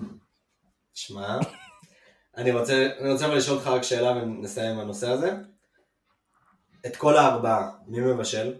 שמע, 0.94 1.38
אני 2.36 2.52
רוצה, 2.52 2.88
אני 3.00 3.12
רוצה 3.12 3.26
לשאול 3.26 3.56
אותך 3.56 3.66
רק 3.66 3.82
שאלה 3.82 4.10
ונסיים 4.10 4.72
עם 4.72 4.80
הנושא 4.80 5.08
הזה. 5.08 5.32
את 6.86 6.96
כל 6.96 7.16
הארבעה, 7.16 7.70
מי 7.86 8.00
מבשל? 8.00 8.54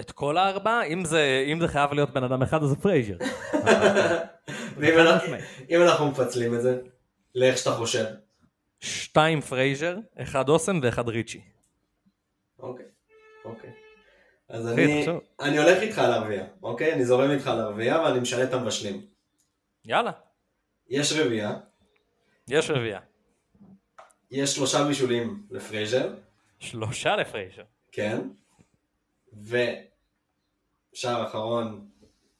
את 0.00 0.10
כל 0.10 0.36
הארבעה? 0.36 0.84
אם 0.84 1.04
זה, 1.04 1.44
אם 1.52 1.60
זה 1.60 1.68
חייב 1.68 1.92
להיות 1.92 2.10
בן 2.10 2.24
אדם 2.24 2.42
אחד, 2.42 2.62
אז 2.62 2.68
זה 2.68 2.76
פרייזר. 2.76 3.16
אם 5.70 5.82
אנחנו 5.82 6.10
מפצלים 6.10 6.54
את 6.54 6.62
זה, 6.62 6.78
לאיך 7.34 7.58
שאתה 7.58 7.70
חושב. 7.70 8.04
שתיים 8.80 9.40
פרייזר, 9.40 9.96
אחד 10.22 10.48
ASM 10.48 10.80
ואחד 10.82 11.08
ריצ'י. 11.08 11.40
אוקיי, 12.58 12.86
אוקיי. 13.44 13.70
אז 14.48 14.68
אני, 14.68 15.06
אני 15.40 15.58
הולך 15.58 15.82
איתך 15.82 15.98
על 15.98 16.12
הרביעייה, 16.12 16.46
אוקיי? 16.62 16.92
אני 16.92 17.04
זורם 17.04 17.30
איתך 17.30 17.46
על 17.46 17.60
הרביעייה 17.60 18.00
ואני 18.00 18.20
משנה 18.20 18.44
את 18.44 18.52
המבשלים. 18.52 19.06
יאללה. 19.84 20.12
יש 20.88 21.12
רביעייה. 21.12 21.58
יש 22.48 22.70
רביעייה. 22.70 23.00
יש 24.30 24.54
שלושה 24.54 24.84
בישולים 24.84 25.46
לפרייזר. 25.50 26.14
שלושה 26.58 27.16
לפרייזר. 27.16 27.62
כן. 27.92 28.20
ושער 30.92 31.26
אחרון, 31.26 31.88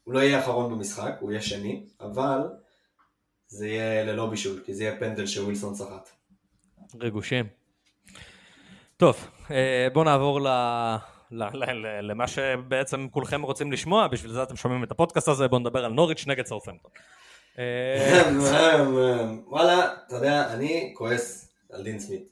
הוא 0.05 0.15
לא 0.15 0.19
יהיה 0.19 0.41
אחרון 0.41 0.73
במשחק, 0.73 1.17
הוא 1.21 1.31
יהיה 1.31 1.43
שני, 1.43 1.87
אבל 2.01 2.41
זה 3.47 3.69
יהיה 3.69 4.05
ללא 4.05 4.31
בישול, 4.31 4.63
כי 4.65 4.75
זה 4.75 4.85
יהיה 4.85 4.99
פנדל 4.99 5.27
שווילסון 5.27 5.75
סחט. 5.75 6.09
ריגושים. 7.01 7.47
טוב, 8.97 9.29
אה, 9.51 9.89
בואו 9.93 10.05
נעבור 10.05 10.41
ל... 10.41 10.49
למה 12.03 12.29
שבעצם 12.29 13.09
כולכם 13.11 13.43
רוצים 13.43 13.73
לשמוע, 13.73 14.09
בשביל 14.09 14.33
זה 14.33 14.43
אתם 14.43 14.57
שומעים 14.57 14.85
את 14.85 14.91
הפודקאסט 14.91 15.29
הזה, 15.29 15.49
בואו 15.49 15.61
נדבר 15.61 15.85
על 15.85 15.93
נוריץ' 15.93 16.27
נגד 16.27 16.47
סאות'המפטון. 16.47 16.91
אה, 17.59 18.33
וואלה, 19.47 19.95
אתה 20.07 20.17
יודע, 20.17 20.53
אני 20.53 20.93
כועס 20.97 21.53
על 21.73 21.83
דין 21.83 21.99
סמית. 21.99 22.29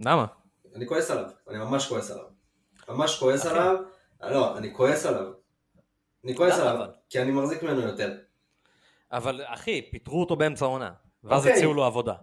למה? 0.00 0.26
אני 0.74 0.86
כועס 0.86 1.10
עליו, 1.10 1.24
אני 1.48 1.58
ממש 1.58 1.86
כועס 1.86 2.10
עליו. 2.10 2.24
ממש 2.88 3.18
כועס 3.18 3.46
עליו, 3.46 3.76
לא, 4.22 4.58
אני 4.58 4.74
כועס 4.74 5.06
עליו. 5.06 5.32
אני 6.24 6.36
כועס 6.36 6.58
עליו, 6.58 6.88
כי 7.10 7.22
אני 7.22 7.30
מחזיק 7.30 7.62
ממנו 7.62 7.80
יותר. 7.80 8.14
אבל 9.12 9.40
אחי, 9.44 9.82
פיטרו 9.90 10.20
אותו 10.20 10.36
באמצע 10.36 10.64
העונה, 10.64 10.90
ואז 11.24 11.40
אוקיי. 11.40 11.52
הציעו 11.52 11.74
לו 11.74 11.84
עבודה. 11.84 12.14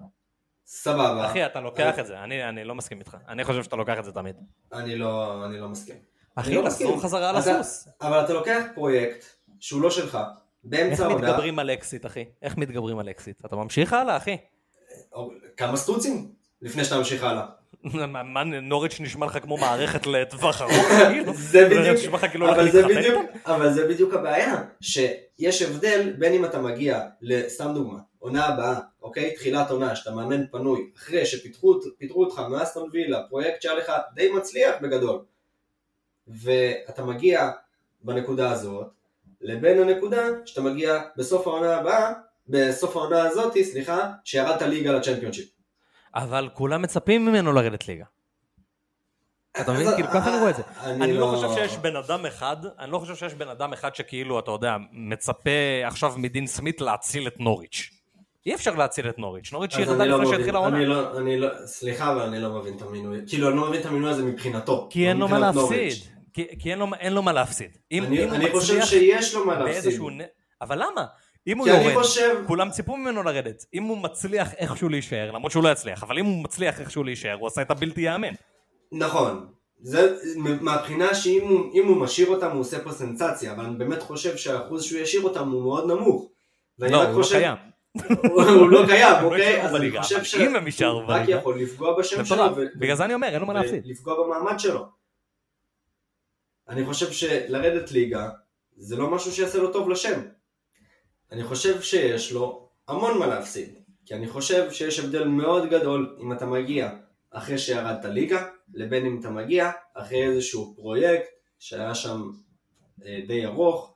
סבבה. 0.66 1.26
אחי, 1.26 1.46
אתה 1.46 1.60
לוקח 1.62 2.00
את 2.00 2.06
זה, 2.06 2.20
אני, 2.24 2.50
אני 2.50 2.64
לא 2.64 2.76
מסכים 2.76 3.00
איתך. 3.00 3.18
אני 3.28 3.44
חושב 3.44 3.64
שאתה 3.64 3.76
לוקח 3.76 4.00
את 4.00 4.06
זה 4.06 4.12
תמיד. 4.12 4.36
אני 4.74 4.96
לא, 4.96 5.46
אני 5.46 5.60
לא 5.60 5.70
מסכים. 5.70 5.96
אחי, 6.36 6.56
לא 6.56 6.64
לחזור 6.64 7.02
חזרה 7.02 7.30
על 7.30 7.36
הסוס. 7.36 7.88
אבל 8.02 8.26
אתה 8.26 8.34
לוקח 8.34 8.64
פרויקט 8.76 9.26
שהוא 9.60 9.82
לא 9.82 9.92
שלך, 9.92 10.18
באמצע 10.64 11.04
העונה. 11.04 11.20
איך 11.20 11.30
מתגברים 11.30 11.60
על 11.60 11.70
אקסיט, 11.70 12.06
אחי? 12.06 12.26
איך 12.42 12.58
מתגברים 12.58 13.00
על 13.00 13.10
אקסיט? 13.10 13.46
אתה 13.46 13.56
ממשיך 13.56 13.94
הלאה, 13.94 14.18
אחי? 14.18 14.38
כמה 15.58 15.78
סטוצים 15.78 16.32
לפני 16.62 16.84
שאתה 16.84 16.98
ממשיך 16.98 17.24
הלאה. 17.24 17.46
מה 17.84 18.44
נוריץ' 18.44 19.00
נשמע 19.00 19.26
לך 19.26 19.38
כמו 19.42 19.58
מערכת 19.58 20.08
לטווח 20.08 20.62
ארוך? 20.62 20.88
זה 21.52 21.70
בדיוק, 21.70 22.14
אבל 22.50 22.72
זה 22.72 22.88
בדיוק, 22.88 23.26
אבל 23.46 23.74
זה 23.74 23.88
בדיוק 23.88 24.14
הבעיה, 24.14 24.64
שיש 24.82 25.62
הבדל 25.62 26.14
בין 26.20 26.34
אם 26.34 26.46
אתה 26.46 26.62
מגיע, 26.62 27.02
סתם 27.48 27.72
דוגמה, 27.74 28.00
עונה 28.20 28.46
הבאה, 28.46 28.80
אוקיי? 29.02 29.36
תחילת 29.36 29.72
עונה, 29.72 29.96
שאתה 29.96 30.12
מאמן 30.12 30.48
פנוי, 30.48 30.90
אחרי 30.98 31.26
שפיטרו 31.26 31.80
אותך 32.16 32.42
מאסטון 32.50 32.90
וילה, 32.94 33.22
פרויקט 33.30 33.62
שהיה 33.62 33.76
לך 33.76 33.92
די 34.16 34.32
מצליח 34.32 34.76
בגדול, 34.82 35.20
ואתה 36.28 37.04
מגיע 37.04 37.52
בנקודה 38.02 38.52
הזאת, 38.52 38.88
לבין 39.42 39.80
הנקודה 39.82 40.22
שאתה 40.46 40.62
מגיע 40.62 41.02
בסוף 41.18 41.48
העונה 41.48 41.78
הבאה, 41.78 42.14
בסוף 42.48 42.96
העונה 42.96 43.24
הזאתי, 43.24 43.64
סליחה, 43.64 44.12
שירדת 44.24 44.62
ליגה 44.62 44.92
לצ'מפיונשיפ. 44.92 45.53
אבל 46.16 46.50
כולם 46.54 46.82
מצפים 46.82 47.26
ממנו 47.26 47.54
לרדת 47.54 47.88
ליגה. 47.88 48.06
אתה 49.62 49.74
מבין? 49.74 49.88
כאילו 49.96 50.08
ככה 50.08 50.30
אני 50.30 50.40
רואה 50.40 50.50
את 50.50 50.56
זה. 50.56 50.64
אני 50.84 51.14
לא, 51.14 51.20
לא 51.20 51.38
חושב 51.38 51.54
שיש 51.54 51.78
בן 51.78 51.96
אדם 51.96 52.26
אחד, 52.26 52.58
אני 52.80 52.92
לא 52.92 53.00
חושב 53.00 53.16
שיש 53.16 53.34
בן 53.34 53.48
אדם 53.48 53.74
אחד 53.74 53.96
שכאילו, 53.96 54.40
אתה 54.40 54.52
יודע, 54.52 54.78
מצפה 54.92 55.52
עכשיו 55.86 56.14
מדין 56.18 56.48
סמית 56.48 56.82
להציל 56.82 57.28
את 57.28 57.40
נוריץ'. 57.40 57.90
אי 58.46 58.56
אפשר 58.56 58.76
להציל 58.76 59.10
את 59.10 59.20
נוריץ', 59.20 59.54
נוריץ' 59.54 59.78
ירדה 59.78 60.06
לא 60.06 60.24
לפני 60.24 60.36
שהתחילה 60.36 60.60
העונה. 60.60 60.78
אני 60.78 60.86
לא, 60.86 61.18
אני 61.18 61.40
לא, 61.40 61.48
סליחה, 61.66 62.12
אבל 62.12 62.22
אני 62.22 62.40
לא 62.40 62.50
מבין 62.50 62.78
את 62.78 62.82
המינוי. 62.82 63.20
כאילו, 63.28 63.50
אני 63.50 63.58
לא 63.58 63.68
מבין 63.68 63.82
את 63.82 63.86
המינוי 63.86 64.10
הזה 64.10 64.24
מבחינתו. 64.24 64.88
כי 64.90 65.10
אין 65.10 65.18
לו 65.18 65.28
מה 65.28 65.40
להפסיד. 65.40 65.94
כי 66.34 66.72
אין 67.00 67.14
לו 67.14 67.22
מה 67.22 67.32
להפסיד. 67.32 67.78
אני 67.92 68.52
חושב 68.52 68.86
שיש 68.86 69.34
לו 69.34 69.46
מה 69.46 69.60
להפסיד. 69.60 70.02
אבל 70.62 70.78
למה? 70.78 71.06
אם 71.48 71.58
הוא 71.58 71.68
יורד, 71.68 71.94
חושב... 71.94 72.44
כולם 72.48 72.70
ציפו 72.70 72.98
ממנו 72.98 73.24
לרדת. 73.24 73.66
אם 73.74 73.84
הוא 73.84 73.98
מצליח 73.98 74.54
איכשהו 74.54 74.90
להישאר, 74.90 75.32
למרות 75.32 75.52
שהוא 75.52 75.64
לא 75.64 75.70
יצליח, 75.70 76.04
אבל 76.04 76.20
אם 76.20 76.26
הוא 76.26 76.44
מצליח 76.44 76.80
איכשהו 76.80 77.04
להישאר, 77.04 77.34
הוא 77.34 77.48
עשה 77.48 77.62
את 77.62 77.72
הבלתי 77.72 78.02
ייאמן. 78.02 78.34
נכון. 78.92 79.48
זה 79.82 80.16
מהבחינה 80.62 81.16
שאם 81.16 81.42
הוא, 81.48 81.88
הוא 81.88 81.98
משאיר 81.98 82.28
אותם 82.28 82.52
הוא 82.52 82.60
עושה 82.60 82.84
פה 82.84 82.92
סנסציה, 82.92 83.52
אבל 83.52 83.66
אני 83.66 83.76
באמת 83.76 84.02
חושב 84.02 84.38
שהאחוז 84.38 84.84
שהוא 84.84 85.00
ישאיר 85.00 85.22
אותם 85.22 85.50
הוא 85.50 85.64
מאוד 85.64 85.92
נמוך. 85.92 86.30
לא, 86.80 87.04
הוא 87.04 87.24
חושב... 87.24 87.36
לא 87.36 87.40
קיים. 87.40 87.58
הוא 88.60 88.70
לא 88.70 88.86
קיים, 88.88 89.16
אוקיי? 89.26 89.62
אז 89.62 89.76
אני 89.76 90.02
חושב 90.02 90.24
שהוא 90.24 91.04
רק 91.08 91.22
יכול 91.28 91.60
לפגוע 91.60 92.00
בשם 92.00 92.26
שלו. 92.26 92.44
בגלל 92.76 92.96
זה 92.96 93.06
אני 93.06 93.14
אומר, 93.14 93.28
אין 93.28 93.42
לו 93.42 93.48
מה 93.48 93.54
להפסיד. 93.54 93.86
לפגוע 93.86 94.24
במעמד 94.24 94.60
שלו. 94.60 94.86
אני 96.70 96.86
חושב 96.86 97.12
שלרדת 97.12 97.92
ליגה 97.92 98.30
זה 98.78 98.96
לא 98.96 99.10
משהו 99.10 99.32
שיעשה 99.32 99.58
לו 99.58 99.74
טוב 99.74 99.90
לשם. 99.90 100.22
אני 101.34 101.44
חושב 101.44 101.82
שיש 101.82 102.32
לו 102.32 102.70
המון 102.88 103.20
מה 103.20 103.28
להפסיד, 103.28 103.70
כי 104.06 104.16
אני 104.16 104.28
חושב 104.28 104.72
שיש 104.72 105.00
הבדל 105.00 105.28
מאוד 105.28 105.70
גדול 105.70 106.18
אם 106.22 106.32
אתה 106.32 106.46
מגיע 106.46 106.90
אחרי 107.32 107.58
שירדת 107.58 108.06
ליגה, 108.06 108.46
לבין 108.74 109.06
אם 109.06 109.20
אתה 109.20 109.30
מגיע 109.30 109.72
אחרי 109.94 110.24
איזשהו 110.24 110.74
פרויקט 110.76 111.30
שהיה 111.60 111.96
שם 111.96 112.32
אה, 113.06 113.20
די 113.28 113.46
ארוך, 113.46 113.96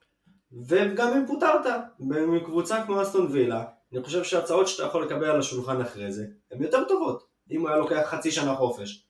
וגם 0.68 1.14
אם 1.14 1.28
פוטרת 1.28 1.66
מקבוצה 2.00 2.84
כמו 2.86 3.02
אסטון 3.02 3.32
וילה, 3.32 3.64
אני 3.94 4.04
חושב 4.04 4.24
שההצעות 4.24 4.68
שאתה 4.68 4.84
יכול 4.84 5.06
לקבל 5.06 5.30
על 5.30 5.40
השולחן 5.40 5.82
אחרי 5.82 6.12
זה 6.12 6.26
הן 6.52 6.64
יותר 6.64 6.84
טובות. 6.88 7.28
אם 7.52 7.62
הוא 7.62 7.70
היה 7.70 7.78
לוקח 7.78 8.02
חצי 8.06 8.32
שנה 8.32 8.56
חופש. 8.56 9.04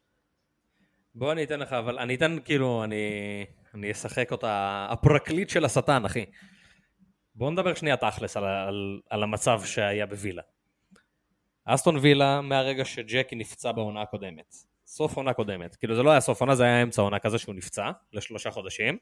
בוא 1.16 1.32
אני 1.32 1.44
אתן 1.44 1.60
לך, 1.60 1.74
אבל 1.74 2.00
אני 2.00 2.16
אתן 2.16 2.38
כאילו, 2.46 2.84
אני, 2.84 2.96
אני 3.74 3.92
אשחק 3.92 4.32
אותה, 4.32 4.88
הפרקליט 4.90 5.50
של 5.50 5.66
השטן, 5.66 6.06
אחי. 6.06 6.26
בוא 7.38 7.52
נדבר 7.52 7.74
שנייה 7.74 7.98
תכלס 7.98 8.38
על, 8.38 8.44
על, 8.46 9.00
על 9.10 9.24
המצב 9.24 9.62
שהיה 9.66 10.06
בווילה. 10.06 10.42
אסטון 11.66 11.98
וילה 11.98 12.42
מהרגע 12.42 12.86
שג'קי 12.86 13.36
נפצע 13.36 13.72
בעונה 13.72 14.02
הקודמת. 14.02 14.56
סוף 14.86 15.18
עונה 15.18 15.34
קודמת. 15.34 15.76
כאילו 15.76 15.96
זה 15.96 16.04
לא 16.04 16.10
היה 16.12 16.20
סוף 16.22 16.42
עונה, 16.42 16.56
זה 16.56 16.64
היה 16.64 16.84
אמצע 16.84 17.02
עונה 17.02 17.20
כזה 17.20 17.38
שהוא 17.38 17.56
נפצע 17.56 17.92
לשלושה 18.14 18.52
חודשים. 18.52 18.98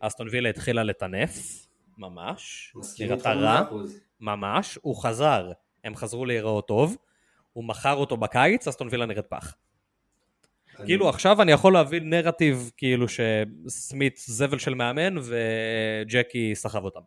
אסטון 0.00 0.28
וילה 0.30 0.48
התחילה 0.48 0.82
לטנף, 0.82 1.66
ממש. 1.98 2.72
נראתה 3.10 3.32
רע. 3.32 3.60
ממש. 4.20 4.78
הוא 4.82 5.02
חזר, 5.02 5.52
הם 5.84 5.96
חזרו 5.96 6.26
להיראות 6.26 6.68
טוב. 6.68 6.96
הוא 7.52 7.64
מכר 7.64 7.94
אותו 7.94 8.16
בקיץ, 8.16 8.68
אסטון 8.68 8.88
וילה 8.90 9.06
נראית 9.06 9.26
פח. 9.26 9.54
אני- 10.78 10.86
כאילו 10.86 11.08
עכשיו 11.08 11.42
אני 11.42 11.52
יכול 11.52 11.72
להבין 11.72 12.10
נרטיב 12.10 12.70
כאילו 12.76 13.06
שסמית 13.08 14.16
זבל 14.16 14.58
של 14.58 14.74
מאמן 14.74 15.14
וג'קי 15.22 16.54
סחב 16.54 16.84
אותם. 16.84 17.00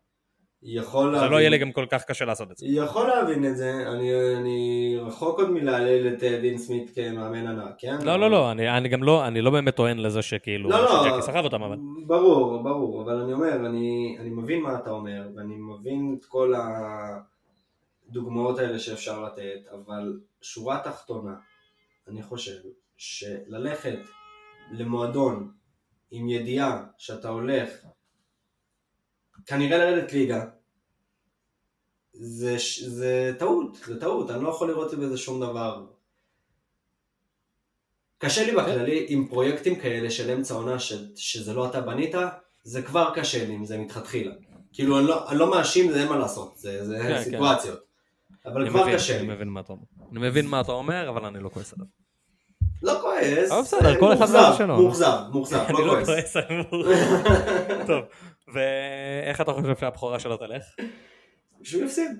יכול 0.64 1.10
זה 1.10 1.12
להבין. 1.12 1.32
לא 1.32 1.36
יהיה 1.36 1.50
לי 1.50 1.58
גם 1.58 1.72
כל 1.72 1.86
כך 1.90 2.04
קשה 2.04 2.24
לעשות 2.24 2.50
את 2.50 2.56
זה. 2.56 2.66
יכול 2.66 3.08
להבין 3.08 3.46
את 3.46 3.56
זה, 3.56 3.72
אני, 3.92 4.36
אני 4.36 4.96
רחוק 5.00 5.38
עוד 5.38 5.50
מלהלל 5.50 6.14
את 6.14 6.22
אה, 6.22 6.38
דין 6.40 6.58
סמית 6.58 6.90
כמאמן 6.94 7.46
ענק, 7.46 7.74
כן? 7.78 7.96
לא, 8.02 8.16
לא, 8.16 8.30
לא, 8.30 8.50
אני, 8.50 8.76
אני 8.76 8.88
גם 8.88 9.02
לא, 9.02 9.26
אני 9.26 9.40
לא 9.40 9.50
באמת 9.50 9.76
טוען 9.76 9.98
לזה 9.98 10.22
שכאילו, 10.22 10.70
לא, 10.70 10.84
לא. 10.84 11.04
שג'קי 11.04 11.22
סחב 11.22 11.44
אותם, 11.44 11.62
אבל... 11.62 11.76
ברור, 12.06 12.62
ברור, 12.62 13.02
אבל 13.02 13.20
אני 13.20 13.32
אומר, 13.32 13.66
אני, 13.66 14.16
אני 14.20 14.30
מבין 14.30 14.62
מה 14.62 14.74
אתה 14.74 14.90
אומר, 14.90 15.28
ואני 15.36 15.54
מבין 15.56 16.16
את 16.18 16.24
כל 16.24 16.54
הדוגמאות 18.08 18.58
האלה 18.58 18.78
שאפשר 18.78 19.24
לתת, 19.24 19.68
אבל 19.72 20.20
שורה 20.42 20.80
תחתונה, 20.84 21.34
אני 22.08 22.22
חושב 22.22 22.56
שללכת 22.96 23.98
למועדון 24.72 25.50
עם 26.10 26.28
ידיעה 26.28 26.84
שאתה 26.98 27.28
הולך 27.28 27.70
כנראה 29.46 29.78
לרדת 29.78 30.12
ליגה, 30.12 30.44
זה, 32.12 32.56
זה 32.86 33.32
טעות, 33.38 33.76
זה 33.86 34.00
טעות, 34.00 34.30
אני 34.30 34.42
לא 34.44 34.48
יכול 34.48 34.68
לראות 34.68 34.94
בזה 34.94 35.16
שום 35.18 35.40
דבר. 35.40 35.84
קשה 38.18 38.46
לי 38.46 38.52
בכללי 38.52 39.06
עם 39.08 39.28
פרויקטים 39.28 39.76
כאלה 39.80 40.10
של 40.10 40.30
אמצע 40.30 40.54
עונה 40.54 40.78
ש, 40.78 40.92
שזה 41.16 41.54
לא 41.54 41.66
אתה 41.66 41.80
בנית, 41.80 42.14
זה 42.62 42.82
כבר 42.82 43.10
קשה 43.14 43.44
לי 43.46 43.54
עם 43.54 43.64
זה 43.64 43.78
מתחתחילה. 43.78 44.32
כאילו 44.72 44.98
אני 44.98 45.06
לא, 45.06 45.30
אני 45.30 45.38
לא 45.38 45.50
מאשים, 45.50 45.92
זה 45.92 46.00
אין 46.00 46.08
מה 46.08 46.16
לעשות, 46.16 46.56
זה, 46.56 46.84
זה 46.86 46.98
כן, 47.02 47.22
סיטואציות. 47.22 47.80
אבל 48.46 48.60
אני 48.60 48.70
כבר 48.70 48.82
מבין, 48.82 48.94
קשה 48.94 49.18
אני 49.18 49.28
לי. 49.28 49.34
מבין 49.34 49.48
מה 49.48 49.60
אתה 49.60 49.72
אומר. 49.72 49.82
אני 50.12 50.20
מבין 50.20 50.46
מה 50.46 50.60
אתה 50.60 50.72
אומר, 50.72 51.08
אבל 51.08 51.24
אני 51.24 51.42
לא 51.42 51.48
כועס 51.48 51.72
עליו. 51.74 51.86
לא 52.82 52.98
כועס, 53.02 53.50
אבל 53.50 53.60
בסדר, 53.60 53.94
אה, 53.94 54.00
כל 54.00 54.12
אחד 54.12 54.26
והדרך 54.34 54.58
שלו. 54.58 54.76
מאוכזב, 54.76 55.18
מאוכזב, 55.32 55.58
אני 55.58 55.72
לא 55.72 55.86
לא 55.86 56.04
כועס. 56.04 56.06
כועס 56.06 56.36
טוב, 57.86 58.04
ואיך 58.52 59.40
אתה 59.40 59.52
חושב 59.52 59.76
שהבכורה 59.80 60.18
שלו 60.18 60.36
תלך? 60.36 60.64
שהוא 61.62 61.84
יפסיד. 61.84 62.10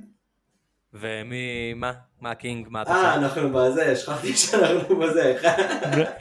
ומי, 0.94 1.74
מה? 1.74 1.92
מה 2.20 2.30
הקינג? 2.30 2.68
מה 2.70 2.82
אתה 2.82 2.90
אה, 2.90 2.96
חושב? 2.96 3.22
אנחנו 3.24 3.52
בזה, 3.52 3.96
שכחתי 3.96 4.36
שאנחנו 4.36 4.96
בזה. 4.96 5.38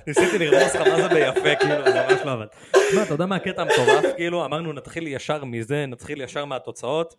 ניסיתי 0.07 0.37
לרמוס 0.37 0.75
לך 0.75 0.87
מה 0.87 1.01
זה 1.01 1.07
ביפה, 1.07 1.55
כאילו, 1.59 1.91
זה 1.91 2.05
ממש 2.09 2.21
לא 2.25 2.31
עבד. 2.31 2.45
תשמע, 2.71 3.03
אתה 3.03 3.13
יודע 3.13 3.25
מה 3.25 3.35
הקטע 3.35 3.61
המטורף? 3.61 4.05
כאילו, 4.15 4.45
אמרנו 4.45 4.73
נתחיל 4.73 5.07
ישר 5.07 5.43
מזה, 5.43 5.85
נתחיל 5.85 6.21
ישר 6.21 6.45
מהתוצאות. 6.45 7.15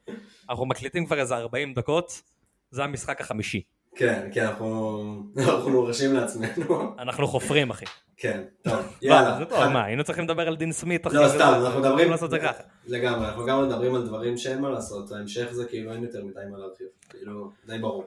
אנחנו 0.50 0.66
מקליטים 0.66 1.06
כבר 1.06 1.20
איזה 1.20 1.36
40 1.36 1.74
דקות, 1.74 2.22
זה 2.70 2.84
המשחק 2.84 3.20
החמישי. 3.20 3.62
כן, 3.96 4.28
כן, 4.32 4.46
אנחנו 4.46 5.70
מורשים 5.70 6.14
לעצמנו. 6.14 6.94
אנחנו 6.98 7.26
חופרים, 7.26 7.70
אחי. 7.70 7.84
כן, 8.16 8.42
טוב, 8.62 8.76
יאללה. 9.02 9.38
זה 9.38 9.44
טוב, 9.44 9.68
מה, 9.68 9.84
היינו 9.84 10.04
צריכים 10.04 10.24
לדבר 10.24 10.48
על 10.48 10.56
דין 10.56 10.72
סמית, 10.72 11.06
אחי. 11.06 11.16
לא, 11.16 11.28
סתם, 11.28 11.54
אנחנו 11.64 11.80
מדברים... 11.80 12.10
לעשות 12.10 12.30
זה 12.30 12.38
ככה. 12.38 12.62
לגמרי, 12.86 13.26
אנחנו 13.26 13.46
גם 13.46 13.68
מדברים 13.68 13.94
על 13.94 14.06
דברים 14.06 14.36
שאין 14.36 14.60
מה 14.60 14.70
לעשות, 14.70 15.12
ההמשך 15.12 15.52
זה 15.52 15.64
כאילו 15.64 15.92
אין 15.92 16.02
יותר 16.02 16.24
מדי 16.24 16.40
מה 16.50 16.58
להרחיב, 16.58 16.86
כאילו, 17.10 17.50
די 17.66 17.78
ברור. 17.78 18.04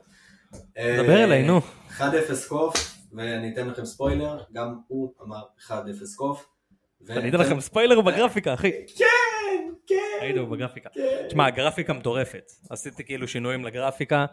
דבר 0.75 1.23
אליי, 1.23 1.43
נו. 1.43 1.61
1-0 1.97 2.01
קוף, 2.47 2.95
ואני 3.13 3.53
אתן 3.53 3.67
לכם 3.67 3.85
ספוילר, 3.85 4.43
גם 4.53 4.75
הוא 4.87 5.13
אמר 5.23 5.41
1-0 5.67 5.71
קוף. 6.15 6.47
אני 7.09 7.29
אתן 7.29 7.37
לכם 7.37 7.59
ספוילר 7.59 8.01
בגרפיקה, 8.01 8.53
אחי. 8.53 8.71
כן, 8.97 9.05
כן, 9.87 9.95
ראינו 10.21 10.47
בגרפיקה. 10.47 10.89
כן. 10.93 11.25
תשמע, 11.27 11.45
הגרפיקה 11.45 11.93
מטורפת. 11.93 12.51
עשיתי 12.69 13.03
כאילו 13.03 13.27
שינויים 13.27 13.65
לגרפיקה, 13.65 14.25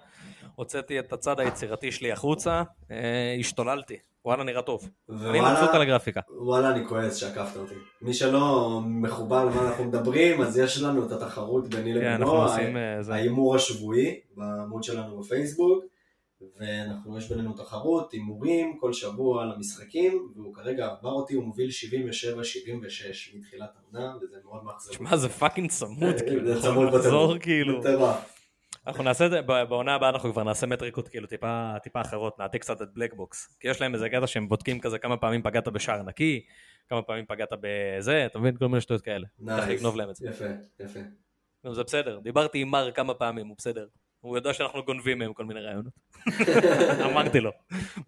הוצאתי 0.54 0.98
את 0.98 1.12
הצד 1.12 1.40
היצירתי 1.40 1.92
שלי 1.92 2.12
החוצה, 2.12 2.62
אה, 2.90 3.36
השתוללתי. 3.40 3.96
וואלה, 4.24 4.44
נראה 4.44 4.62
טוב. 4.62 4.88
אני 5.10 5.40
מבסוט 5.40 5.70
על 5.72 5.82
הגרפיקה. 5.82 6.20
וואלה, 6.40 6.70
אני 6.70 6.88
כועס 6.88 7.16
שעקפת 7.16 7.56
אותי. 7.56 7.74
מי 8.02 8.14
שלא 8.14 8.80
מחובר 8.84 9.44
למה 9.44 9.68
אנחנו 9.68 9.84
מדברים, 9.84 10.42
אז 10.42 10.58
יש 10.58 10.82
לנו 10.82 11.06
את 11.06 11.12
התחרות 11.12 11.68
ביני 11.68 11.94
כן, 11.94 12.20
לבינו, 12.20 12.46
אה. 12.46 13.00
ההימור 13.10 13.56
השבועי 13.56 14.20
בעמוד 14.36 14.82
שלנו 14.82 15.20
בפייסבוק, 15.20 15.84
ואנחנו, 16.60 17.18
יש 17.18 17.28
בינינו 17.28 17.52
תחרות, 17.52 18.12
הימורים 18.12 18.78
כל 18.80 18.92
שבוע 18.92 19.42
על 19.42 19.52
המשחקים, 19.52 20.28
והוא 20.36 20.54
כרגע 20.54 20.86
עבר 20.86 21.12
אותי, 21.12 21.34
הוא 21.34 21.44
מוביל 21.44 21.70
77-76 21.70 23.36
מתחילת 23.36 23.70
העונה, 23.76 24.16
וזה 24.22 24.36
מאוד 24.44 24.64
מאכזב. 24.64 24.90
תשמע, 24.90 25.16
זה 25.16 25.28
fucking 25.28 25.70
צמוד, 25.70 26.14
אה, 26.14 26.18
כאילו. 26.18 26.54
זה 26.54 26.62
צמוד 26.62 26.88
בטירוף. 26.94 27.38
כאילו. 27.40 27.78
מטורף. 27.78 28.31
אנחנו 28.86 29.04
נעשה 29.04 29.26
את 29.26 29.30
זה, 29.30 29.42
בעונה 29.42 29.94
הבאה 29.94 30.08
אנחנו 30.08 30.32
כבר 30.32 30.44
נעשה 30.44 30.66
מטריקות 30.66 31.08
כאילו 31.08 31.26
טיפה, 31.26 31.72
טיפה 31.82 32.00
אחרות, 32.00 32.38
נעתיק 32.38 32.62
קצת 32.62 32.82
את 32.82 32.88
Black 32.94 33.29
Box. 33.29 33.56
כי 33.60 33.68
יש 33.68 33.80
להם 33.80 33.94
איזה 33.94 34.08
קטע 34.08 34.26
שהם 34.26 34.48
בודקים 34.48 34.80
כזה 34.80 34.98
כמה 34.98 35.16
פעמים 35.16 35.42
פגעת 35.42 35.68
בשער 35.68 36.02
נקי, 36.02 36.44
כמה 36.88 37.02
פעמים 37.02 37.24
פגעת 37.26 37.52
בזה, 37.60 38.26
אתה 38.26 38.38
מבין? 38.38 38.56
כל 38.56 38.66
מיני 38.66 38.80
שטויות 38.80 39.02
כאלה. 39.02 39.26
צריך. 39.46 39.68
לגנוב 39.68 39.96
להם 39.96 40.10
את 40.10 40.16
זה. 40.16 40.28
יפה, 40.28 40.44
יפה. 40.80 41.00
זה 41.72 41.82
בסדר, 41.82 42.18
דיברתי 42.18 42.58
עם 42.58 42.68
מר 42.70 42.90
כמה 42.90 43.14
פעמים, 43.14 43.46
הוא 43.46 43.56
בסדר. 43.58 43.86
הוא 44.20 44.36
יודע 44.36 44.54
שאנחנו 44.54 44.82
גונבים 44.82 45.18
מהם 45.18 45.32
כל 45.32 45.44
מיני 45.44 45.60
רעיונות. 45.60 45.92
אמרתי 47.10 47.40
לו. 47.40 47.50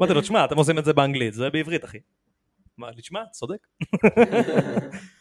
אמרתי 0.00 0.14
לו, 0.14 0.20
תשמע, 0.20 0.44
אתם 0.44 0.56
עושים 0.56 0.78
את 0.78 0.84
זה 0.84 0.92
באנגלית, 0.92 1.34
זה 1.34 1.50
בעברית, 1.50 1.84
אחי. 1.84 1.98
אמר 2.78 2.90
לי, 2.90 3.02
תשמע, 3.02 3.26
צודק. 3.26 3.66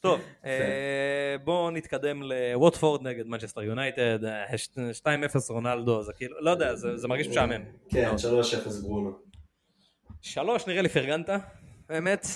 טוב, 0.00 0.20
אה, 0.44 1.36
בואו 1.44 1.70
נתקדם 1.70 2.22
לווטפורד 2.22 3.02
נגד 3.02 3.26
מנצ'סטר 3.26 3.62
יונייטד, 3.62 4.24
אה, 4.24 4.58
ש- 4.58 4.68
2-0 4.92 5.06
רונלדו, 5.50 6.02
זה 6.02 6.12
כאילו, 6.12 6.40
לא 6.40 6.50
יודע, 6.50 6.74
זה 6.74 6.96
זה 6.96 7.08
מרגיש 7.08 7.28
משעמם. 7.28 7.62
כן, 7.88 8.10
3-0 8.18 8.82
ברונו. 8.82 9.12
שלוש 10.22 10.66
נראה 10.66 10.82
לי 10.82 10.88
פרגנת, 10.88 11.30
באמת. 11.88 12.26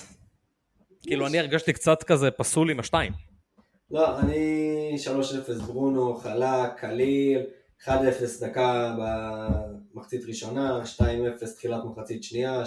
כאילו, 1.02 1.26
אני 1.26 1.38
הרגשתי 1.38 1.72
קצת 1.72 2.02
כזה 2.02 2.30
פסול 2.30 2.70
עם 2.70 2.80
השתיים. 2.80 3.12
לא, 3.90 4.18
אני 4.20 4.96
3-0 4.98 5.62
ברונו, 5.66 6.14
חלק, 6.16 6.76
קליל, 6.76 7.42
1-0 7.84 7.88
דקה 8.40 8.96
במחצית 9.94 10.24
ראשונה, 10.28 10.82
2-0 10.84 11.02
תחילת 11.56 11.80
מחצית 11.84 12.24
שנייה, 12.24 12.62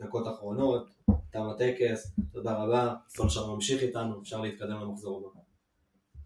דקות 0.00 0.28
אחרונות, 0.28 0.86
תם 1.32 1.42
הטקס, 1.54 2.14
תודה 2.32 2.52
רבה, 2.52 2.94
סולשר 3.08 3.54
ממשיך 3.54 3.82
איתנו, 3.82 4.20
אפשר 4.22 4.40
להתקדם 4.40 4.80
למחזור 4.80 5.30
הבא. 5.32 5.40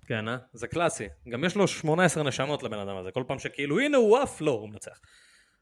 כן, 0.07 0.29
אה? 0.29 0.37
זה 0.53 0.69
קלאסי. 0.69 1.09
גם 1.29 1.45
יש 1.45 1.57
לו 1.57 1.69
18 1.69 2.23
נשמות 2.23 2.63
לבן 2.63 2.79
אדם 2.79 2.97
הזה. 2.97 3.11
כל 3.11 3.25
פעם 3.27 3.39
שכאילו, 3.39 3.81
הנה 3.81 3.97
הוא 3.97 4.19
עף, 4.19 4.41
לא, 4.41 4.51
הוא 4.51 4.69
מנצח. 4.69 5.01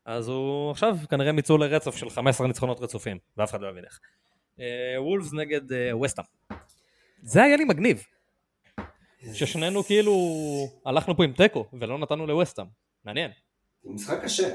אז 0.04 0.28
הוא 0.28 0.70
עכשיו 0.70 0.96
כנראה 1.10 1.32
מיצאו 1.32 1.58
לרצף 1.58 1.96
של 1.96 2.10
15 2.10 2.46
ניצחונות 2.46 2.80
רצופים, 2.80 3.18
ואף 3.36 3.50
אחד 3.50 3.60
לא 3.60 3.68
יבין 3.68 3.84
איך. 3.84 4.00
אה, 4.60 5.02
וולפס 5.02 5.32
נגד 5.32 5.72
אה, 5.72 5.96
וסטאם. 5.96 6.24
זה 7.22 7.42
היה 7.42 7.56
לי 7.56 7.64
מגניב. 7.64 8.02
ששנינו 9.32 9.82
כאילו 9.82 10.12
הלכנו 10.86 11.16
פה 11.16 11.24
עם 11.24 11.32
תיקו, 11.32 11.66
ולא 11.72 11.98
נתנו 11.98 12.26
לווסטאם. 12.26 12.66
מעניין. 13.04 13.30
זה 13.82 13.90
משחק 13.90 14.24
קשה. 14.24 14.48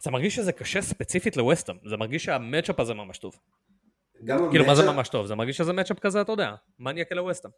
זה 0.00 0.10
מרגיש 0.10 0.36
שזה 0.36 0.52
קשה 0.52 0.82
ספציפית 0.82 1.36
לווסטאם. 1.36 1.76
זה 1.84 1.96
מרגיש 1.96 2.24
שהמצ'אפ 2.24 2.80
הזה 2.80 2.94
ממש 2.94 3.18
טוב. 3.18 3.38
כאילו, 4.50 4.66
מה 4.66 4.74
זה 4.74 4.86
ממש 4.86 5.08
טוב? 5.08 5.26
זה 5.26 5.34
מרגיש 5.34 5.56
שזה 5.56 5.72
מצ'אפ 5.72 5.98
כזה, 5.98 6.20
אתה 6.20 6.32
יודע, 6.32 6.54
מניאק 6.78 7.12
אל 7.12 7.18
הווסטאם. 7.18 7.50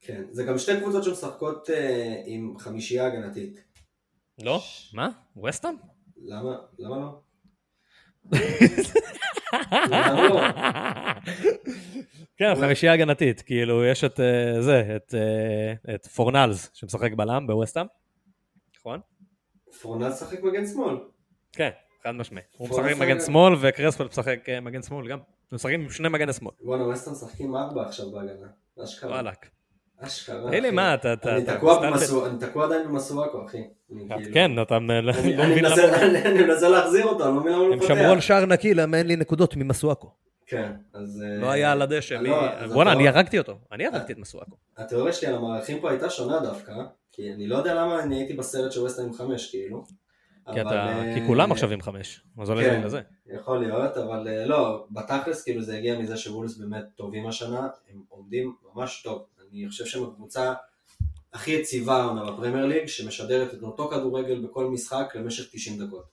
כן, 0.00 0.22
זה 0.30 0.44
גם 0.44 0.58
שתי 0.58 0.72
קבוצות 0.80 1.04
שמשחקות 1.04 1.70
אה, 1.70 2.22
עם 2.26 2.58
חמישייה 2.58 3.06
הגנתית. 3.06 3.64
לא? 4.42 4.60
מה? 4.92 5.08
ווסטאם? 5.36 5.74
למה? 6.24 6.56
למה 6.78 6.96
לא? 6.96 7.20
למה 9.90 10.28
לא? 10.28 10.40
כן, 12.36 12.54
חמישייה 12.60 12.92
הגנתית, 12.92 13.42
כאילו 13.42 13.84
יש 13.84 14.04
את 14.04 14.20
אה, 14.20 14.62
זה, 14.62 14.96
את, 14.96 15.14
אה, 15.14 15.94
את 15.94 16.06
פורנלס 16.06 16.70
שמשחק 16.74 17.12
בלם 17.12 17.46
בווסטאם, 17.46 17.86
נכון? 18.78 19.00
פורנל 19.82 20.12
שחק 20.12 20.42
מגן 20.42 20.66
שמאל. 20.66 20.96
כן, 21.52 21.70
חד 22.04 22.10
משמעי. 22.10 22.42
הוא 22.56 22.68
משחק 22.68 22.82
מגן 23.00 23.18
שחק- 23.18 23.26
שמאל 23.26 23.54
וקרספל 23.60 24.04
משחק 24.04 24.48
אה, 24.48 24.60
מגן 24.60 24.82
שמאל 24.82 25.08
גם. 25.08 25.18
הם 25.18 25.56
משחקים 25.56 25.80
עם 25.80 25.90
שני 25.90 26.08
מגני 26.08 26.32
שמאל. 26.32 26.52
בואנה, 26.60 26.84
ווסטון 26.86 27.12
משחקים 27.12 27.56
ארבע 27.56 27.82
עכשיו 27.86 28.10
בהגנה. 28.10 28.46
אשכרה. 28.84 29.10
וואלאק. 29.10 29.46
אשכרה. 30.00 30.48
תגיד 30.50 30.62
לי. 30.62 30.70
מה, 30.70 30.94
אתה... 30.94 31.12
אני 31.24 31.44
תקוע 32.40 32.64
עדיין 32.66 32.84
במסואקו, 32.88 33.46
אחי. 33.46 33.58
אני 33.92 34.08
כאילו- 34.08 34.34
כן, 34.34 34.62
אתה 34.62 34.78
לא 34.78 34.78
אני- 34.78 35.36
לא 35.36 35.44
מבין 35.44 35.64
מנסה-. 35.64 35.94
אני 36.26 36.46
להחזיר 36.68 37.04
אותו, 37.04 37.24
אני 37.26 37.34
לא 37.34 37.40
מבין 37.40 37.52
למה 37.52 37.62
הוא 37.62 37.72
הם 37.72 37.80
לא 37.80 37.86
שמרו 37.86 38.00
על 38.02 38.08
פותח. 38.14 38.20
שער 38.20 38.46
נקי, 38.46 38.74
למה 38.74 38.96
אין 38.98 39.06
לי 39.06 39.16
נקודות 39.16 39.56
ממסואקו. 39.56 40.10
כן, 40.46 40.72
אז... 40.94 41.22
אה, 41.26 41.40
לא 41.40 41.50
היה 41.50 41.72
על 41.72 41.82
הדשא. 41.82 42.18
מי- 42.22 42.28
לא, 42.28 42.66
בואנה, 42.72 42.92
אני 42.92 43.08
הרגתי 43.08 43.38
אותו. 43.38 43.58
אני 43.72 43.86
הרגתי 43.86 44.12
את 44.12 44.18
מסואקו. 44.18 44.56
התיאוריה 44.76 45.12
שלי 45.12 45.28
על 45.28 45.34
המערכים 45.34 45.80
פה 45.80 45.90
הייתה 45.90 46.10
שונה 46.10 46.40
דווקא, 46.40 46.72
כי 47.12 47.32
אני 47.32 47.46
לא 47.46 47.56
יודע 47.56 47.74
למה 47.74 48.02
אני 48.02 48.16
הייתי 48.16 48.32
בסרט 48.32 48.72
של 48.72 48.80
עם 49.04 49.12
חמש, 49.12 49.50
כאילו. 49.50 49.84
כי 50.54 50.60
אתה- 50.60 50.88
אה, 50.88 51.14
כי 51.14 51.26
כולם 51.26 51.52
עכשיו 51.52 51.70
עם 51.72 51.80
חמש. 51.82 52.20
אז 52.38 52.48
עולה 52.50 52.62
כן. 52.62 52.78
לי 52.78 52.84
לזה. 52.84 53.00
יכול 53.26 53.58
להיות, 53.58 53.96
אבל 53.96 54.28
אה, 54.28 54.46
לא, 54.46 54.86
בתכלס 54.90 55.44
כאילו 55.44 55.62
זה 55.62 55.76
הגיע 55.78 55.98
מזה 55.98 56.16
שוולס 56.16 56.56
באמת 56.58 56.84
טובים 56.96 57.26
השנה, 57.26 57.68
הם 57.90 58.00
עומדים 58.08 58.54
ממש 58.74 59.02
טוב. 59.04 59.24
אני 59.52 59.68
חושב 59.68 59.84
שהם 59.86 60.02
הקבוצה 60.04 60.52
הכי 61.32 61.50
יציבה 61.50 61.96
העונה 62.02 62.24
בפרמייר 62.32 62.66
ליג, 62.66 62.86
שמשדרת 62.86 63.54
את 63.54 63.62
אותו 63.62 63.88
כדורגל 63.88 64.40
בכל 64.46 64.64
משחק 64.66 65.12
למשך 65.14 65.44
90 65.52 65.86
דקות. 65.86 66.04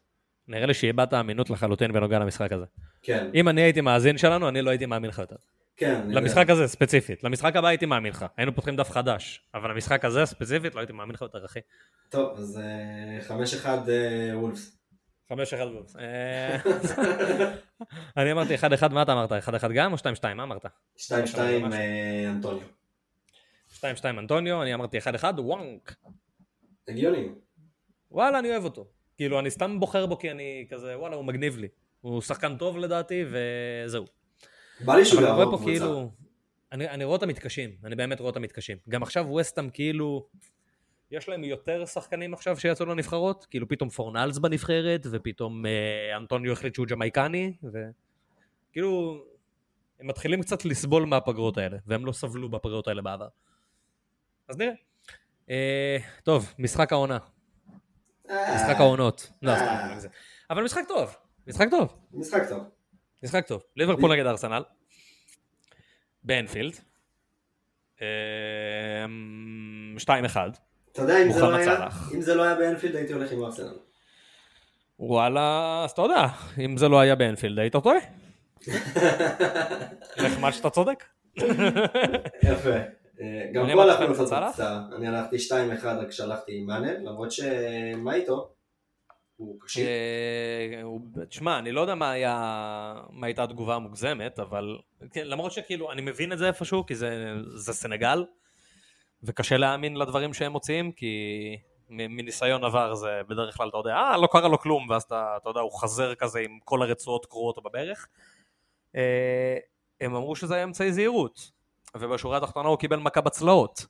נראה 0.47 0.65
לי 0.65 0.73
שאיבדת 0.73 1.13
אמינות 1.13 1.49
לחלוטין 1.49 1.93
בנוגע 1.93 2.19
למשחק 2.19 2.51
הזה. 2.51 2.65
כן, 3.01 3.30
אם 3.34 3.49
אני 3.49 3.61
הייתי 3.61 3.82
מאזין 3.82 4.17
שלנו, 4.17 4.49
אני 4.49 4.61
לא 4.61 4.69
הייתי 4.69 4.86
מאמין 4.86 5.09
לך 5.09 5.19
יותר. 5.19 5.36
כן. 5.80 6.01
למשחק 6.09 6.49
הזה 6.49 6.67
ספציפית. 6.67 7.23
למשחק 7.23 7.55
הבא 7.55 7.67
הייתי 7.67 7.86
מאמין 7.86 8.11
לך. 8.11 8.25
היינו 8.38 8.55
פותחים 8.55 8.75
דף 8.75 8.91
חדש. 8.91 9.43
אבל 9.53 9.71
למשחק 9.71 10.05
הזה 10.05 10.25
ספציפית 10.25 10.75
לא 10.75 10.80
הייתי 10.80 10.93
מאמין 10.93 11.15
לך 11.15 11.21
יותר, 11.21 11.45
אחי. 11.45 11.59
טוב, 12.09 12.38
אז 12.38 12.59
אה, 12.59 13.21
חמש 13.21 13.53
אחד 13.53 13.89
אה, 13.89 14.38
וולפס. 14.38 14.77
חמש 15.30 15.53
אחד 15.53 15.65
וולפס. 15.65 15.95
אה, 15.95 16.57
אני 18.17 18.32
אמרתי 18.32 18.55
אחד 18.55 18.73
אחד, 18.73 18.93
מה 18.93 19.01
אתה 19.01 19.13
אמרת? 19.13 19.32
אחד 19.32 19.55
אחד 19.55 19.71
גם 19.71 19.91
או 19.91 19.97
שתיים 19.97 20.15
שתיים? 20.15 20.38
מה 20.38 20.43
אמרת? 20.43 20.65
שתיים 20.97 21.27
שתיים 21.27 21.61
ממש. 21.61 21.73
אה, 21.73 22.30
אנטוניו. 22.30 22.67
שתיים 23.73 23.95
שתיים 23.95 24.19
אנטוניו, 24.19 24.61
אני 24.61 24.73
אמרתי 24.73 24.97
אחד 24.97 25.15
אחד, 25.15 25.34
וואנק. 25.38 25.95
הגיוני. 26.88 27.27
וואלה, 28.11 28.39
אני 28.39 28.51
אוהב 28.51 28.63
אותו. 28.63 28.88
כאילו, 29.17 29.39
אני 29.39 29.51
סתם 29.51 29.80
בוחר 29.80 30.05
בו 30.05 30.19
כי 30.19 30.32
אני 30.32 30.67
כזה, 30.69 30.99
וואלה, 30.99 31.15
הוא 31.15 31.25
מגניב 31.25 31.57
לי. 31.57 31.67
הוא 32.01 32.21
שחקן 32.21 32.57
טוב 32.57 32.77
לדעתי, 32.77 33.25
וזהו. 33.32 34.18
בא 34.86 34.95
לי 34.95 35.05
שהוא 35.05 35.21
יעבור 35.21 35.57
קבוצה. 35.57 35.63
כאילו... 35.63 36.11
אני, 36.71 36.89
אני 36.89 37.03
רואה 37.03 37.15
אותם 37.15 37.27
מתקשים, 37.27 37.69
אני 37.84 37.95
באמת 37.95 38.19
רואה 38.19 38.30
אותם 38.30 38.41
מתקשים. 38.41 38.77
גם 38.89 39.03
עכשיו 39.03 39.25
ווסטהאם 39.27 39.69
כאילו... 39.69 40.27
יש 41.11 41.30
להם 41.30 41.43
יותר 41.43 41.86
שחקנים 41.86 42.34
עכשיו 42.34 42.59
שיצאו 42.59 42.86
לנבחרות, 42.86 43.45
כאילו 43.49 43.67
פתאום 43.67 43.89
פורנלס 43.89 44.38
בנבחרת, 44.38 45.07
ופתאום 45.11 45.65
אה, 45.65 46.17
אנטוניו 46.17 46.51
החליט 46.53 46.75
שהוא 46.75 46.86
ג'מייקני, 46.88 47.53
וכאילו... 47.63 49.23
הם 49.99 50.07
מתחילים 50.07 50.41
קצת 50.41 50.65
לסבול 50.65 51.05
מהפגרות 51.05 51.57
האלה, 51.57 51.77
והם 51.88 52.05
לא 52.05 52.11
סבלו 52.11 52.49
בפגרות 52.49 52.88
האלה 52.88 53.01
בעבר. 53.01 53.27
אז 54.49 54.57
נראה. 54.57 54.73
אה, 55.49 55.97
טוב, 56.23 56.53
משחק 56.59 56.91
העונה, 56.91 57.17
אה, 58.30 58.55
משחק 58.55 58.80
העונות. 58.80 59.32
לא, 59.41 59.51
אה. 59.51 59.99
סתם. 59.99 60.09
אבל 60.49 60.63
משחק 60.63 60.84
טוב, 60.88 61.15
משחק 61.47 61.67
טוב. 61.71 61.95
משחק 62.13 62.41
טוב. 62.49 62.78
משחק 63.24 63.47
טוב. 63.47 63.63
ליברפול 63.76 64.13
נגד 64.13 64.26
ארסנל. 64.26 64.63
באנפילד. 66.24 66.74
אמ, 68.01 68.05
2-1. 69.97 70.05
אתה 70.91 71.01
יודע, 71.01 71.24
אם 71.24 71.32
זה 71.32 71.41
לא 71.41 71.55
היה. 71.55 71.88
אם 72.13 72.22
זה 72.22 72.36
לא 72.36 72.43
היה 72.43 72.55
באנפילד 72.55 72.95
הייתי 72.95 73.13
הולך 73.13 73.32
עם 73.32 73.43
ארסנל. 73.43 73.78
וואלה, 74.99 75.82
אז 75.84 75.91
אתה 75.91 76.01
יודע, 76.01 76.26
אם 76.65 76.78
זה 76.78 76.88
לא 76.88 76.99
היה 76.99 77.15
באנפילד 77.15 77.59
היית 77.59 77.76
טועה. 77.76 77.97
נחמד 80.26 80.51
שאתה 80.51 80.70
צודק. 80.70 81.03
יפה. 82.43 82.76
אה, 83.22 83.45
גם 83.53 83.65
פה 83.74 83.84
הלכנו 83.84 84.15
סלאח? 84.15 84.49
קבוצה. 84.53 84.80
אני 84.95 85.07
הלכתי 85.07 85.36
2-1 85.82 85.86
רק 85.86 86.11
שלחתי 86.11 86.57
עם 86.57 86.65
מאנה, 86.67 86.93
למרות 86.93 87.32
שמה 87.32 88.13
איתו? 88.13 88.53
הוא 89.40 89.60
קשיב. 89.62 89.88
אה, 89.88 91.26
תשמע, 91.26 91.60
אני 91.60 91.72
לא 91.72 91.82
יודע 91.82 91.96
מה 91.96 92.12
היה, 92.12 93.02
מה 93.10 93.28
הייתה 93.28 93.44
התגובה 93.44 93.76
המוגזמת, 93.76 94.40
אבל 94.40 94.78
כן, 95.12 95.28
למרות 95.28 95.52
שכאילו, 95.52 95.92
אני 95.92 96.02
מבין 96.02 96.34
את 96.34 96.38
זה 96.38 96.48
איפשהו, 96.48 96.86
כי 96.86 96.96
זה, 96.96 97.36
זה 97.56 97.74
סנגל, 97.74 98.26
וקשה 99.24 99.58
להאמין 99.58 99.98
לדברים 99.98 100.34
שהם 100.34 100.52
מוציאים, 100.52 100.92
כי 100.92 101.16
מניסיון 101.90 102.64
עבר 102.64 102.96
זה 102.96 103.22
בדרך 103.28 103.58
כלל, 103.58 103.70
אתה 103.70 103.78
יודע, 103.78 103.96
אה, 103.96 104.18
לא 104.18 104.28
קרה 104.32 104.48
לו 104.48 104.60
כלום, 104.60 104.90
ואז 104.90 105.04
אתה, 105.04 105.34
אתה 105.38 105.50
יודע, 105.50 105.62
הוא 105.62 105.82
חזר 105.82 106.16
כזה 106.16 106.40
עם 106.40 106.60
כל 106.66 106.82
הרצועות 106.82 107.26
קרועות 107.26 107.64
בברך. 107.64 108.08
אה, 108.96 109.58
הם 110.02 110.16
אמרו 110.16 110.36
שזה 110.36 110.56
היה 110.56 110.64
אמצעי 110.64 110.94
זהירות, 110.94 111.52
ובשורה 111.98 112.38
התחתונה 112.38 112.70
הוא 112.70 112.78
קיבל 112.78 113.00
מכה 113.00 113.22
בצלעות. 113.22 113.86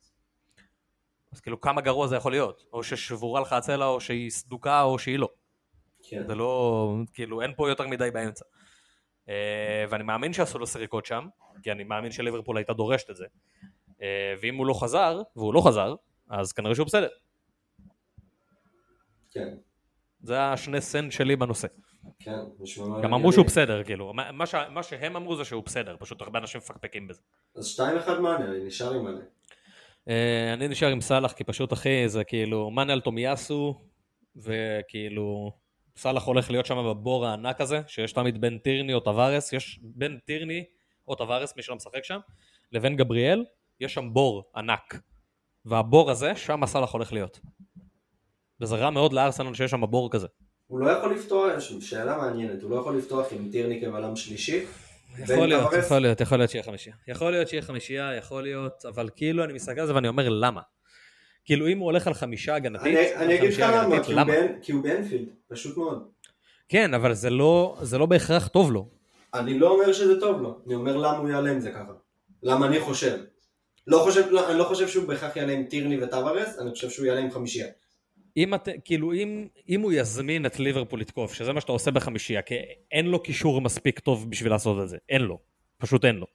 אז 1.32 1.40
כאילו, 1.40 1.60
כמה 1.60 1.80
גרוע 1.80 2.06
זה 2.06 2.16
יכול 2.16 2.32
להיות? 2.32 2.64
או 2.72 2.82
ששבורה 2.82 3.40
לך 3.40 3.52
הצלע, 3.52 3.86
או 3.86 4.00
שהיא 4.00 4.30
סדוקה, 4.30 4.82
או 4.82 4.98
שהיא 4.98 5.18
לא. 5.18 5.28
כן. 6.10 6.26
זה 6.26 6.34
לא, 6.34 6.94
כאילו, 7.14 7.42
אין 7.42 7.52
פה 7.56 7.68
יותר 7.68 7.86
מדי 7.86 8.10
באמצע. 8.10 8.44
אה, 9.28 9.84
ואני 9.90 10.04
מאמין 10.04 10.32
שעשו 10.32 10.58
לו 10.58 10.66
סריקות 10.66 11.06
שם, 11.06 11.26
כי 11.62 11.72
אני 11.72 11.84
מאמין 11.84 12.10
שליברפול 12.10 12.56
הייתה 12.56 12.72
דורשת 12.72 13.10
את 13.10 13.16
זה. 13.16 13.26
אה, 14.02 14.34
ואם 14.42 14.56
הוא 14.56 14.66
לא 14.66 14.74
חזר, 14.74 15.22
והוא 15.36 15.54
לא 15.54 15.60
חזר, 15.66 15.94
אז 16.30 16.52
כנראה 16.52 16.74
שהוא 16.74 16.86
בסדר. 16.86 17.08
כן. 19.30 19.54
זה 20.22 20.40
השני 20.42 20.80
סנט 20.80 21.12
שלי 21.12 21.36
בנושא. 21.36 21.68
כן. 22.18 22.38
גם 23.02 23.14
אמרו. 23.14 23.32
שהוא 23.32 23.46
בסדר, 23.46 23.84
כאילו. 23.84 24.12
מה, 24.12 24.46
ש, 24.46 24.54
מה 24.70 24.82
שהם 24.82 25.16
אמרו 25.16 25.36
זה 25.36 25.44
שהוא 25.44 25.64
בסדר, 25.64 25.96
פשוט 25.98 26.22
הרבה 26.22 26.38
אנשים 26.38 26.58
מפקפקים 26.58 27.08
בזה. 27.08 27.20
אז 27.56 27.80
2-1 28.06 28.10
מאנה, 28.20 28.44
אני 28.44 28.64
נשאר 28.64 28.94
עם 28.94 29.04
מאנה. 29.04 29.20
אה, 30.08 30.52
אני 30.54 30.68
נשאר 30.68 30.88
עם 30.88 31.00
סאלח, 31.00 31.32
כי 31.32 31.44
פשוט, 31.44 31.72
אחי, 31.72 32.08
זה 32.08 32.24
כאילו, 32.24 32.70
מאנה 32.70 32.92
על 32.92 33.00
תומיאסו, 33.00 33.80
וכאילו, 34.36 35.52
סאלח 35.96 36.24
הולך 36.24 36.50
להיות 36.50 36.66
שם 36.66 36.76
בבור 36.76 37.26
הענק 37.26 37.60
הזה, 37.60 37.80
שיש 37.86 38.12
תמיד 38.12 38.40
בין 38.40 38.58
טירני 38.58 38.94
או 38.94 39.00
טווארס, 39.00 39.52
יש 39.52 39.80
בין 39.82 40.18
טירני 40.24 40.64
או 41.08 41.14
טווארס, 41.14 41.56
מי 41.56 41.62
שלא 41.62 41.76
משחק 41.76 42.04
שם, 42.04 42.18
לבין 42.72 42.96
גבריאל, 42.96 43.44
יש 43.80 43.94
שם 43.94 44.12
בור 44.12 44.50
ענק. 44.56 45.00
והבור 45.64 46.10
הזה, 46.10 46.36
שם 46.36 46.66
סאלח 46.66 46.92
הולך 46.92 47.12
להיות. 47.12 47.40
וזה 48.60 48.76
רע 48.76 48.90
מאוד 48.90 49.12
לארסנל 49.12 49.54
שיש 49.54 49.70
שם 49.70 49.90
בור 49.90 50.10
כזה. 50.10 50.26
הוא 50.66 50.80
לא 50.80 50.90
יכול 50.90 51.14
לפתוח, 51.14 51.50
שאלה 51.80 52.16
מעניינת, 52.16 52.62
הוא 52.62 52.70
לא 52.70 52.76
יכול 52.76 52.98
לפתוח 52.98 53.32
עם 53.32 53.48
טירני 53.52 53.80
כבלם 53.80 54.16
שלישי? 54.16 54.64
יכול 55.18 55.46
להיות, 55.46 55.62
טווארס? 55.62 55.84
יכול 55.84 55.98
להיות, 55.98 56.20
יכול 56.20 56.38
להיות 56.38 56.50
שיהיה 56.50 56.62
חמישייה. 56.62 56.96
יכול 57.08 57.30
להיות 57.30 57.48
שיהיה 57.48 57.62
חמישייה, 57.62 58.14
יכול 58.16 58.42
להיות, 58.42 58.84
אבל 58.84 59.08
כאילו 59.16 59.44
אני 59.44 59.52
מסתכל 59.52 59.80
על 59.80 59.86
זה 59.86 59.94
ואני 59.94 60.08
אומר 60.08 60.28
למה. 60.28 60.60
כאילו 61.50 61.68
אם 61.68 61.78
הוא 61.78 61.84
הולך 61.84 62.06
על 62.06 62.14
חמישה 62.14 62.54
הגנתית, 62.54 62.86
אני 62.86 63.14
אני 63.16 63.34
אגיד 63.38 63.52
לך 63.52 63.60
למה, 63.60 64.34
כי 64.62 64.72
הוא 64.72 64.82
באנפילד, 64.82 65.28
פשוט 65.48 65.76
מאוד. 65.76 66.08
כן, 66.68 66.94
אבל 66.94 67.14
זה 67.14 67.30
לא, 67.30 67.76
זה 67.82 67.98
לא 67.98 68.06
בהכרח 68.06 68.48
טוב 68.48 68.72
לו. 68.72 68.88
אני 69.34 69.58
לא 69.58 69.70
אומר 69.70 69.92
שזה 69.92 70.20
טוב 70.20 70.42
לו, 70.42 70.58
אני 70.66 70.74
אומר 70.74 70.96
למה 70.96 71.16
הוא 71.16 71.28
יעלה 71.28 71.50
עם 71.50 71.60
זה 71.60 71.70
ככה. 71.70 71.92
למה 72.42 72.66
אני 72.66 72.80
חושב. 72.80 73.18
לא 73.86 73.98
חושב, 73.98 74.30
לא, 74.30 74.50
אני 74.50 74.58
לא 74.58 74.64
חושב 74.64 74.88
שהוא 74.88 75.08
בהכרח 75.08 75.36
יעלה 75.36 75.52
עם 75.52 75.64
טירני 75.64 76.02
וטווארס, 76.02 76.58
אני 76.58 76.70
חושב 76.70 76.90
שהוא 76.90 77.06
יעלה 77.06 77.20
עם 77.20 77.30
חמישייה. 77.30 77.66
אם 78.36 78.54
את, 78.54 78.68
כאילו, 78.84 79.12
אם, 79.12 79.46
אם 79.68 79.80
הוא 79.80 79.92
יזמין 79.92 80.46
את 80.46 80.60
ליברפול 80.60 81.00
לתקוף, 81.00 81.34
שזה 81.34 81.52
מה 81.52 81.60
שאתה 81.60 81.72
עושה 81.72 81.90
בחמישייה, 81.90 82.42
כי 82.42 82.54
אין 82.92 83.06
לו 83.06 83.22
קישור 83.22 83.60
מספיק 83.60 83.98
טוב 83.98 84.30
בשביל 84.30 84.52
לעשות 84.52 84.82
את 84.82 84.88
זה. 84.88 84.96
אין 85.08 85.22
לו. 85.22 85.38
פשוט 85.78 86.04
אין 86.04 86.16
לו. 86.16 86.26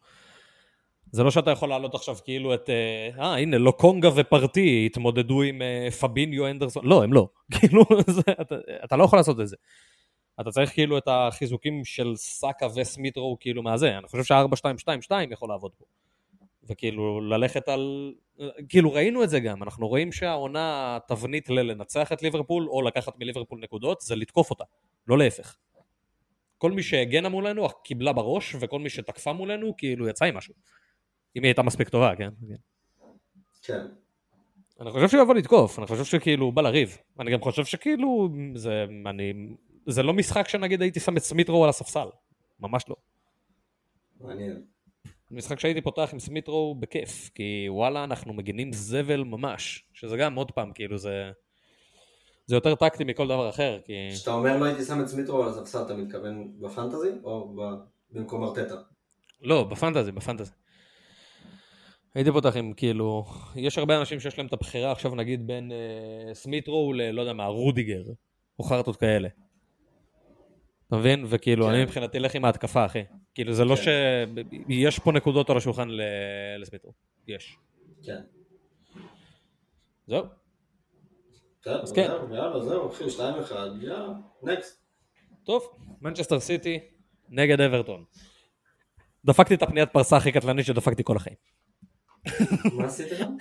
זה 1.16 1.24
לא 1.24 1.32
שאתה 1.32 1.52
יכול 1.52 1.70
להעלות 1.70 1.96
עכשיו 1.96 2.16
כאילו 2.24 2.54
את... 2.54 2.70
אה, 2.70 3.10
אה, 3.24 3.38
הנה, 3.38 3.58
לוקונגה 3.58 4.10
ופרטי 4.16 4.86
התמודדו 4.86 5.42
עם 5.42 5.62
אה, 5.62 5.92
פביניו 5.92 6.48
אנדרסון. 6.48 6.86
לא, 6.86 7.04
הם 7.04 7.14
לא. 7.14 7.28
כאילו, 7.60 7.86
זה, 8.08 8.22
אתה, 8.42 8.56
אתה 8.84 8.96
לא 8.96 9.04
יכול 9.04 9.20
לעשות 9.20 9.40
את 9.40 9.48
זה. 9.48 9.56
אתה 10.42 10.52
צריך 10.52 10.74
כאילו 10.74 10.98
את 10.98 11.08
החיזוקים 11.08 11.86
של 11.86 12.16
סאקה 12.16 12.68
וסמיטרו 12.76 13.38
כאילו 13.40 13.64
מהזה. 13.64 13.98
אני 13.98 14.08
חושב 14.08 14.24
שה-4-2-2-2 14.24 15.12
יכול 15.32 15.50
לעבוד 15.50 15.72
פה. 15.78 15.86
וכאילו 16.70 17.22
ללכת 17.22 17.70
על... 17.70 18.14
כאילו 18.70 18.94
ראינו 18.94 19.24
את 19.24 19.30
זה 19.30 19.40
גם, 19.40 19.64
אנחנו 19.64 19.88
רואים 19.88 20.12
שהעונה 20.12 20.96
התבנית 20.96 21.50
ללנצח 21.50 22.12
את 22.12 22.22
ליברפול 22.22 22.68
או 22.70 22.82
לקחת 22.82 23.14
מליברפול 23.20 23.60
נקודות 23.60 24.02
זה 24.02 24.16
לתקוף 24.16 24.50
אותה, 24.50 24.64
לא 25.08 25.18
להפך. 25.18 25.56
כל 26.58 26.72
מי 26.72 26.84
שהגנה 26.84 27.30
מולנו 27.30 27.70
קיבלה 27.84 28.14
בראש 28.14 28.56
וכל 28.60 28.80
מי 28.80 28.90
שתקפה 28.90 29.34
מולנו 29.34 29.74
כאילו 29.78 30.08
יצא 30.08 30.26
עם 30.26 30.38
משהו. 30.38 30.54
אם 31.36 31.44
היא 31.44 31.50
הייתה 31.50 31.62
מספיק 31.62 31.90
טובה, 31.90 32.16
כן? 32.16 32.30
כן. 32.48 32.56
כן. 33.62 33.86
אני 34.82 34.92
חושב 34.92 35.08
שהוא 35.10 35.22
יבוא 35.22 35.36
לתקוף, 35.36 35.80
אני 35.80 35.88
חושב 35.88 36.04
שכאילו 36.04 36.46
הוא 36.46 36.54
בא 36.54 36.62
לריב. 36.62 36.98
אני 37.20 37.32
גם 37.32 37.42
חושב 37.42 37.66
שכאילו 37.66 38.30
זה, 38.56 38.86
אני, 39.06 39.34
זה 39.88 40.04
לא 40.04 40.14
משחק 40.14 40.48
שנגיד 40.48 40.82
הייתי 40.82 41.00
שם 41.00 41.18
את 41.18 41.22
סמית' 41.22 41.52
רו 41.52 41.64
על 41.64 41.70
הספסל, 41.70 42.08
ממש 42.60 42.86
לא. 42.90 42.96
מעניין. 44.22 44.62
משחק 45.32 45.60
שהייתי 45.60 45.82
פותח 45.82 46.10
עם 46.14 46.20
סמית' 46.20 46.60
רו 46.60 46.76
בכיף, 46.76 47.30
כי 47.36 47.66
וואלה, 47.70 48.04
אנחנו 48.04 48.34
מגינים 48.34 48.74
זבל 48.74 49.24
ממש, 49.24 49.84
שזה 49.94 50.18
גם 50.18 50.36
עוד 50.36 50.52
פעם, 50.52 50.72
כאילו 50.74 50.98
זה... 50.98 51.32
זה 52.46 52.56
יותר 52.56 52.76
טקטי 52.76 53.04
מכל 53.04 53.28
דבר 53.28 53.50
אחר, 53.50 53.80
כי... 53.86 53.94
כשאתה 54.14 54.32
אומר 54.32 54.58
לא 54.58 54.66
הייתי 54.66 54.84
שם 54.84 55.02
את 55.02 55.08
סמית' 55.08 55.33
רו 55.33 55.44
על 55.44 55.50
הספסל, 55.50 55.82
אתה 55.82 55.96
מתכוון 55.96 56.52
בפנטזי 56.60 57.10
או 57.24 57.56
במקום 58.12 58.44
ארטטה? 58.44 58.76
לא, 59.42 59.64
בפנטזי, 59.64 60.12
בפנטזי. 60.12 60.52
הייתי 62.16 62.32
פותח 62.32 62.58
עם 62.58 62.74
כאילו, 62.74 63.26
יש 63.56 63.78
הרבה 63.78 64.00
אנשים 64.00 64.20
שיש 64.20 64.38
להם 64.38 64.48
את 64.48 64.54
הבחירה 64.54 64.92
עכשיו 64.92 65.16
נגיד 65.16 65.48
בין 65.48 65.72
אה, 65.72 66.34
סמית' 66.34 66.76
רו 66.76 66.94
ל... 66.94 67.02
לא 67.12 67.22
יודע 67.22 67.34
מה, 67.34 67.46
רודיגר, 67.46 68.04
או 68.60 68.64
חרטות 68.64 68.96
כאלה. 68.96 69.30
אתה 70.88 70.96
מבין? 70.96 71.26
וכאילו, 71.30 71.66
כן. 71.66 71.72
אני 71.72 71.84
מבחינתי 71.84 72.18
אלך 72.18 72.36
עם 72.36 72.46
ההתקפה, 72.46 72.86
אחי. 72.86 73.04
כאילו, 73.34 73.54
זה 73.54 73.66
לא 73.66 73.76
כן. 73.76 73.82
ש... 73.82 73.88
יש 74.70 75.00
פה 75.00 75.12
נקודות 75.12 75.50
על 75.50 75.58
השולחן 75.58 75.90
ל- 75.90 76.02
לסמית' 76.60 76.82
רו. 76.82 76.94
יש. 77.28 77.58
כן. 78.04 78.22
זהו. 80.08 80.24
אז 81.66 81.92
כן. 81.92 82.10
יאללה, 82.32 82.60
זהו, 82.60 82.90
אחי, 82.90 83.04
2-1, 83.04 83.20
יאללה, 83.82 84.14
next. 84.44 84.86
טוב, 85.44 85.64
מנצ'סטר 86.02 86.40
סיטי 86.40 86.80
נגד 87.30 87.62
אברטון. 87.62 88.04
דפקתי 89.26 89.54
את 89.54 89.62
הפניית 89.62 89.90
פרסה 89.92 90.18
הכי 90.18 90.32
קטלנית 90.32 90.66
שדפקתי 90.66 91.04
כל 91.04 91.16
החיים. 91.18 91.36
מה 92.74 92.86
עשית 92.86 93.08
גם? 93.20 93.38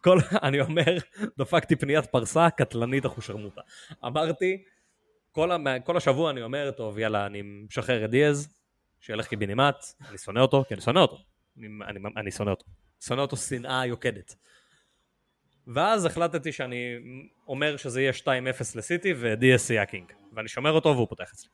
כל, 0.00 0.18
אני 0.42 0.60
אומר, 0.60 0.98
דפקתי 1.38 1.76
פניית 1.76 2.06
פרסה 2.06 2.50
קטלנית 2.50 3.06
אחושרמוטה. 3.06 3.60
אמרתי, 4.04 4.62
כל, 5.32 5.52
המ... 5.52 5.66
כל 5.84 5.96
השבוע 5.96 6.30
אני 6.30 6.42
אומר, 6.42 6.70
טוב, 6.70 6.98
יאללה, 6.98 7.26
אני 7.26 7.42
משחרר 7.42 8.04
את 8.04 8.10
דיאז, 8.10 8.48
שילך 9.00 9.26
קיבינימט, 9.26 9.76
אני 10.08 10.18
שונא 10.18 10.40
אותו, 10.40 10.64
כי 10.68 10.74
אני 10.74 10.80
שונא 10.82 10.98
אותו. 10.98 11.18
אני, 11.58 11.68
אני, 11.86 12.00
אני 12.16 12.30
שונא 12.30 12.50
אותו. 12.50 12.64
שונא 13.00 13.20
אותו 13.20 13.36
שנאה 13.36 13.86
יוקדת. 13.86 14.34
ואז 15.66 16.04
החלטתי 16.04 16.52
שאני 16.52 16.96
אומר 17.48 17.76
שזה 17.76 18.00
יהיה 18.00 18.12
2-0 18.12 18.26
לסיטי 18.74 19.14
ודיאז 19.16 19.70
יהיה 19.70 19.82
ה 19.82 19.87
king. 19.87 20.12
ואני 20.32 20.48
שומר 20.48 20.72
אותו 20.72 20.88
והוא 20.88 21.08
פותח 21.08 21.32
אצלי. 21.32 21.48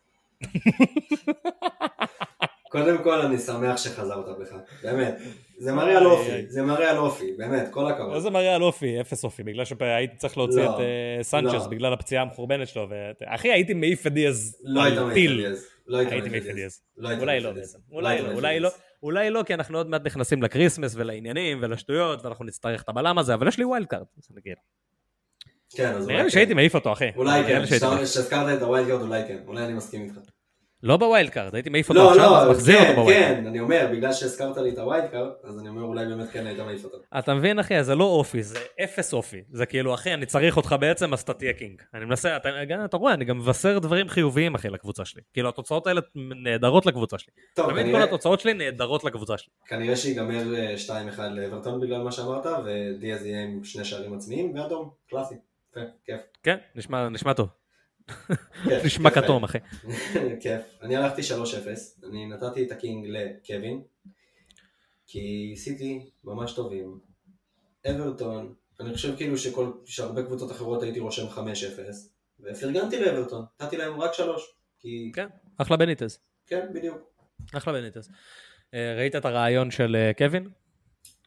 קודם 2.70 3.02
כל 3.02 3.20
אני 3.20 3.38
שמח 3.38 3.76
שחזרת 3.76 4.38
בך, 4.38 4.52
באמת. 4.82 5.14
זה 5.58 5.72
מראה 5.72 5.98
על 5.98 6.06
אופי, 6.06 6.46
זה 6.48 6.62
מראה 6.62 6.90
על 6.90 6.98
אופי, 6.98 7.32
באמת, 7.38 7.68
כל 7.70 7.86
הכבוד. 7.86 8.14
איזה 8.14 8.30
מראה 8.30 8.54
על 8.54 8.62
אופי, 8.62 9.00
אפס 9.00 9.24
אופי, 9.24 9.42
בגלל 9.42 9.64
שהייתי 9.64 10.16
צריך 10.16 10.36
להוציא 10.38 10.62
לא, 10.62 10.74
את 10.74 10.80
אה, 10.80 11.22
סנצ'ס 11.22 11.52
לא. 11.52 11.66
בגלל 11.68 11.92
הפציעה 11.92 12.22
המחורבנת 12.22 12.68
שלו. 12.68 12.86
ו... 12.90 12.94
אחי, 13.24 13.52
הייתי 13.52 13.74
מעיף 13.74 14.06
את 14.06 14.12
דיאז 14.12 14.56
לא 14.64 14.84
היית 14.84 14.98
מעיף 14.98 15.30
את. 15.30 15.36
דיאז. 15.36 15.66
לא 15.86 15.98
היית 15.98 16.12
הייתי 16.12 16.28
מעיף 16.28 16.46
את 16.50 16.54
דיאז. 16.54 16.80
אולי 16.98 17.40
לא. 17.40 17.52
בעצם. 17.52 17.78
לא 17.90 17.96
אולי 17.96 18.22
לא, 18.22 18.32
אולי 18.32 18.60
לא. 18.60 18.70
אולי 19.02 19.30
לא, 19.30 19.42
כי 19.42 19.54
אנחנו 19.54 19.78
עוד 19.78 19.88
מעט 19.88 20.06
נכנסים 20.06 20.42
ל 20.42 20.47
Christmas 20.47 20.94
ולעניינים 20.96 21.58
ולשטויות, 21.62 22.24
ואנחנו 22.24 22.44
נצטרך 22.44 22.82
את 22.82 22.88
הבלם 22.88 23.18
הזה, 23.18 23.34
אבל 23.34 23.48
יש 23.48 23.58
לי 23.58 23.64
wild 23.64 23.86
card. 23.86 24.04
כן, 25.76 25.92
אז 25.92 26.06
נראה 26.06 26.18
לי 26.18 26.24
כן. 26.24 26.30
שהייתי 26.30 26.54
מעיף 26.54 26.74
אותו, 26.74 26.92
אחי. 26.92 27.10
אולי 27.16 27.44
כן. 27.44 27.64
כשהזכרת 27.66 28.56
את 28.56 28.62
ה 28.62 28.67
wild 28.67 28.88
card 28.88 29.00
אולי 29.00 29.22
כן, 29.28 29.38
אולי 29.46 29.64
אני 29.64 29.72
מסכים 29.72 30.02
איתך. 30.02 30.33
לא 30.84 30.96
ב 30.96 31.03
wild 31.03 31.30
card, 31.30 31.54
הייתי 31.54 31.70
מעיף 31.70 31.88
אותו 31.88 32.00
לא, 32.00 32.10
עכשיו, 32.10 32.30
לא, 32.30 32.38
אז 32.38 32.48
מחזיר 32.48 32.78
כן, 32.78 32.88
אותו 32.88 33.00
ב 33.00 33.05
wild 33.05 33.22
card. 33.22 33.36
כן, 33.36 33.46
אני 33.46 33.60
אומר, 33.60 33.88
בגלל 33.92 34.12
שהזכרת 34.12 34.56
לי 34.56 34.70
את 34.70 34.78
ה 34.78 34.85
wild 34.85 35.10
card, 35.10 35.28
אז 35.44 35.58
אני 35.58 35.68
אומר 35.68 35.82
אולי 35.82 36.06
באמת 36.06 36.30
כן 36.30 36.46
היית 36.46 36.60
מעיף 36.60 36.84
אותו. 36.84 36.96
אתה 37.18 37.34
מבין 37.34 37.58
אחי, 37.58 37.84
זה 37.84 37.94
לא 37.94 38.04
אופי, 38.04 38.42
זה 38.42 38.58
אפס 38.84 39.12
אופי. 39.12 39.42
זה 39.52 39.66
כאילו, 39.66 39.94
אחי, 39.94 40.14
אני 40.14 40.26
צריך 40.26 40.56
אותך 40.56 40.76
בעצם, 40.80 41.12
אז 41.12 41.20
אתה 41.20 41.32
תהיה 41.32 41.52
king. 41.52 41.82
אני 41.94 42.04
מנסה, 42.04 42.36
אתה, 42.36 42.48
אתה 42.84 42.96
רואה, 42.96 43.14
אני 43.14 43.24
גם 43.24 43.38
מבשר 43.38 43.78
דברים 43.78 44.08
חיוביים, 44.08 44.54
אחי, 44.54 44.68
לקבוצה 44.68 45.04
שלי. 45.04 45.22
כאילו, 45.32 45.48
התוצאות 45.48 45.86
האלה 45.86 46.00
נהדרות 46.14 46.86
לקבוצה 46.86 47.18
שלי. 47.18 47.32
תמיד 47.54 47.86
כל 47.94 48.02
התוצאות 48.02 48.40
שלי 48.40 48.54
נהדרות 48.54 49.04
לקבוצה 49.04 49.38
שלי. 49.38 49.52
כנראה 49.66 49.96
שיגמר 49.96 50.54
אה, 50.54 50.74
2-1 51.16 51.20
לאברטון 51.20 51.80
בגלל 51.80 52.02
מה 52.02 52.12
שאמרת, 52.12 52.46
ודיאז 52.64 53.26
יהיה 53.26 53.44
עם 53.44 53.64
שני 53.64 53.84
שערים 53.84 54.14
עצמיים, 54.14 54.54
ואדום, 54.54 54.90
קלאסי. 55.08 55.34
כן, 56.42 56.56
נשמע 56.74 57.32
טוב. 57.36 57.63
נשמע 58.84 59.10
כתום, 59.10 59.44
אחי. 59.44 59.58
כיף. 60.42 60.62
אני 60.82 60.96
הלכתי 60.96 61.22
3-0, 61.22 62.06
אני 62.08 62.26
נתתי 62.26 62.66
את 62.66 62.72
הקינג 62.72 63.06
לקווין, 63.08 63.82
כי 65.06 65.54
סיטי 65.56 66.10
ממש 66.24 66.52
טובים. 66.52 66.98
אברטון, 67.90 68.54
אני 68.80 68.94
חושב 68.94 69.16
כאילו 69.16 69.38
שכל, 69.38 69.72
שהרבה 69.84 70.22
קבוצות 70.22 70.52
אחרות 70.52 70.82
הייתי 70.82 71.00
רושם 71.00 71.26
5-0, 71.28 71.38
ופרגנתי 72.40 73.00
לאברטון, 73.00 73.44
נתתי 73.62 73.76
להם 73.76 74.00
רק 74.00 74.14
3, 74.14 74.54
כי... 74.78 75.12
כן, 75.14 75.26
אחלה 75.58 75.76
בניטז. 75.76 76.18
כן, 76.46 76.66
בדיוק. 76.74 76.98
אחלה 77.54 77.72
בניטז. 77.72 78.10
אה, 78.74 78.94
ראית 78.96 79.16
את 79.16 79.24
הרעיון 79.24 79.70
של 79.70 79.96
אה, 79.96 80.10
קווין? 80.18 80.48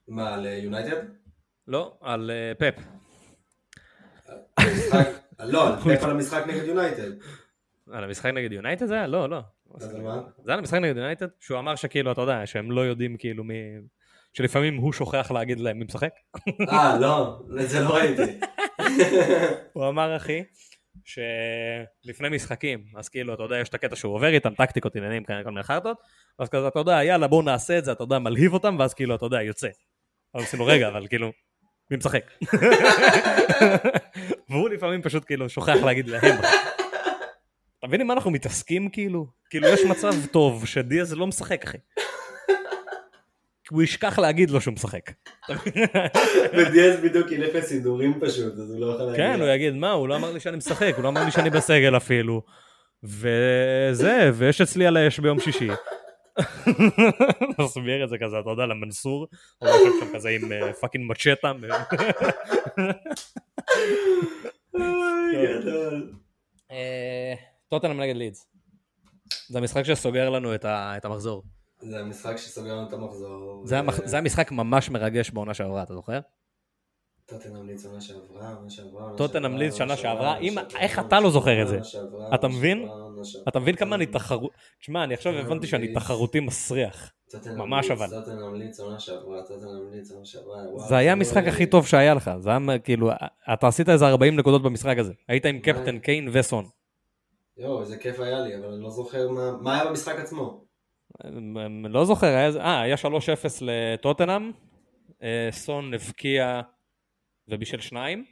מה, 0.08 0.38
ליונייטד? 0.38 1.06
לא, 1.68 1.98
על 2.02 2.32
אה, 2.32 2.52
לא, 5.40 5.68
על 5.68 5.74
על 6.02 6.12
המשחק 6.12 6.44
נגד 6.48 6.64
יונייטד. 6.68 7.12
על 7.92 8.04
המשחק 8.04 8.26
נגד 8.26 8.52
יונייטד 8.52 8.86
זה 8.86 8.94
היה? 8.94 9.08
לא, 9.08 9.30
לא. 9.30 9.40
על 9.82 10.02
מה? 10.02 10.22
זה 10.44 10.52
היה 10.52 10.58
המשחק 10.58 10.78
נגד 10.78 10.98
יונייטד? 10.98 11.28
שהוא 11.40 11.60
אמר 11.60 11.76
שכאילו, 11.76 12.12
אתה 12.12 12.22
יודע, 12.22 12.46
שהם 12.46 12.72
לא 12.72 12.82
יודעים 12.82 13.18
כאילו 13.18 13.44
מי... 13.44 13.56
שלפעמים 14.34 14.78
הוא 14.78 14.94
שוכח 14.94 15.32
להגיד 15.32 15.60
להם 15.60 15.80
מי 15.80 15.86
משחק. 15.86 16.14
אה, 16.70 17.00
לא, 17.00 17.40
את 17.62 17.70
זה 17.70 17.80
לא 17.80 17.96
ראיתי. 17.96 18.40
הוא 19.74 19.88
אמר, 19.88 20.16
אחי, 20.16 20.44
שלפני 21.06 22.30
משחקים, 22.30 22.84
אז 22.96 23.10
כאילו, 23.10 23.34
אתה 23.34 23.44
יודע, 23.44 23.58
יש 23.58 23.70
את 23.70 23.74
הקטע 23.74 23.96
שהוא 23.96 24.14
עובר 24.16 24.28
איתם, 24.28 24.54
טקטיקות, 24.54 24.96
עניינים, 24.96 25.24
כל 25.24 25.50
מיני 25.50 25.64
חרטות, 25.64 25.98
ואז 26.40 26.50
כזה, 26.50 26.68
אתה 26.68 26.80
יודע, 26.80 27.04
יאללה, 27.04 27.28
בואו 27.28 27.42
נעשה 27.42 27.78
את 27.78 27.86
זה, 27.86 27.92
אתה 27.92 28.04
יודע, 28.04 28.20
מלהיב 28.20 28.54
אותם, 28.54 28.76
ואז 28.80 28.94
כאילו, 28.94 29.16
אתה 29.16 29.26
יודע, 29.26 29.42
יוצא. 29.42 29.68
אבל 30.36 30.44
עשינו 30.44 30.66
רגע, 30.66 30.88
אבל 30.88 31.08
כאילו, 31.08 31.32
מי 31.92 31.98
משחק? 31.98 32.32
והוא 34.50 34.70
לפעמים 34.70 35.02
פשוט 35.02 35.26
כאילו 35.26 35.50
שוכח 35.50 35.84
להגיד 35.86 36.08
להם. 36.08 36.36
אתה 37.80 37.88
מבין 37.88 38.02
עם 38.02 38.08
מה 38.08 38.14
אנחנו 38.14 38.32
מתעסקים 38.32 38.90
כאילו? 38.90 39.28
כאילו 39.50 39.68
יש 39.68 39.84
מצב 39.84 40.14
טוב 40.32 40.66
שדיאז 40.66 41.14
לא 41.14 41.28
משחק 41.28 41.64
אחי. 41.64 41.78
הוא 43.70 43.84
ישכח 43.84 44.20
להגיד 44.20 44.50
לו 44.50 44.62
שהוא 44.62 44.74
משחק. 44.74 45.12
ודיאז 46.58 47.00
בדיוק 47.00 47.32
ילך 47.32 47.56
לסידורים 47.56 48.20
פשוט, 48.22 48.54
אז 48.54 48.72
הוא 48.72 48.80
לא 48.80 48.94
יכול 48.94 49.06
להגיד. 49.06 49.18
כן, 49.18 49.42
הוא 49.42 49.50
יגיד, 49.50 49.74
מה, 49.74 49.92
הוא 49.92 50.08
לא 50.08 50.16
אמר 50.16 50.32
לי 50.32 50.40
שאני 50.40 50.58
משחק, 50.58 50.94
הוא 50.96 51.04
לא 51.04 51.10
אמר 51.10 51.26
לי 51.26 51.32
שאני 51.32 51.50
בסגל 51.50 51.98
אפילו. 51.98 52.42
וזה, 53.04 54.32
ויש 54.34 54.62
אצלי 54.62 54.88
על 54.88 54.98
האש 54.98 55.20
ביום 55.20 55.40
שישי. 55.40 55.70
נסביר 57.60 58.04
את 58.04 58.10
זה 58.10 58.18
כזה, 58.18 58.40
אתה 58.40 58.50
יודע, 58.50 58.66
למנסור, 58.66 59.28
הוא 59.58 59.70
יושב 59.70 59.92
שם 60.00 60.14
כזה 60.18 60.30
עם 60.30 60.52
אה, 60.52 60.74
fucking 60.74 61.10
מצ'טה. 61.12 61.52
גדול. 65.34 66.14
אה, 66.72 67.34
טוטנאם 67.70 68.02
נגד 68.02 68.16
לידס. 68.16 68.48
זה 69.50 69.58
המשחק 69.58 69.84
שסוגר 69.84 70.30
לנו 70.30 70.56
את 70.56 71.06
המחזור. 71.06 71.44
זה 71.80 72.00
המשחק 72.00 72.38
שסוגר 72.38 72.76
לנו 72.76 72.88
את 72.88 72.94
המחזור. 72.94 73.62
זה 73.68 73.80
המח- 73.80 74.06
זה 74.06 74.16
היה 74.16 74.22
משחק 74.24 74.52
ממש 74.52 74.90
מרגש 74.90 75.30
בעונה 75.32 75.54
שעברה, 75.54 75.84
אתה 75.84 75.94
זוכר? 75.94 76.20
טוטנאם 77.28 77.68
לידס 77.68 77.86
עונה 77.86 78.02
שעברה, 78.02 78.54
עונה 78.54 78.70
שעברה, 78.70 79.14
שנה 79.72 79.98
שעברה, 79.98 80.36
איך 80.80 81.00
אתה 81.00 81.20
לא 81.20 81.30
זוכר 81.30 81.62
את 81.62 81.68
זה? 81.68 81.80
אתה 82.34 82.48
מבין? 82.48 82.90
אתה 83.48 83.60
מבין 83.60 83.76
כמה 83.76 83.96
אני 83.96 84.06
תחרות... 84.06 84.52
תשמע, 84.80 85.04
אני 85.04 85.14
עכשיו 85.14 85.34
הבנתי 85.34 85.68
שאני. 85.68 85.88
תחרותי 85.94 86.40
מסריח. 86.40 87.12
ממש 87.58 87.92
אבל. 87.92 88.10
עונה 88.80 89.00
שעברה, 89.00 89.40
עונה 90.14 90.26
שעברה. 90.26 90.58
זה 90.76 90.98
היה 90.98 91.08
לא 91.08 91.18
המשחק 91.18 91.44
הכי. 91.48 91.66
טוב 91.66 91.88
שהיה 91.88 92.14
לך, 92.14 92.32
זה 92.40 92.50
היה 92.50 92.80
כאילו, 92.80 93.12
אתה 93.54 93.68
עשית 93.68 93.90
איזה 93.90 94.08
40 94.08 94.36
נקודות 94.36 94.64
במשחק 94.64 94.98
הזה. 94.98 95.14
היית 95.28 95.46
עם 95.46 95.60
קפטן 95.60 96.00
קיין 96.00 96.30
וסון. 96.32 96.66
יואו, 97.58 97.82
איזה 97.82 97.98
כיף 97.98 98.20
היה 98.20 98.40
לי, 98.40 98.56
אבל 98.56 98.74
אני 98.74 98.84
לא 98.84 98.90
זוכר 98.90 99.30
מה- 99.62 99.76
היה 99.76 99.86
במשחק 99.86 100.16
עצמו. 100.20 100.64
אמ, 101.26 101.86
לא 101.86 102.06
זוכר, 102.06 102.28
היה 102.28 102.50
אה, 102.58 102.82
היה 102.82 102.96
3-0 102.98 103.62
לטוטנאם, 103.62 104.52
אה, 105.24 105.50
סון 105.52 105.94
הבקיע 105.94 106.62
ובישל 107.50 107.82
שניים, 107.82 108.26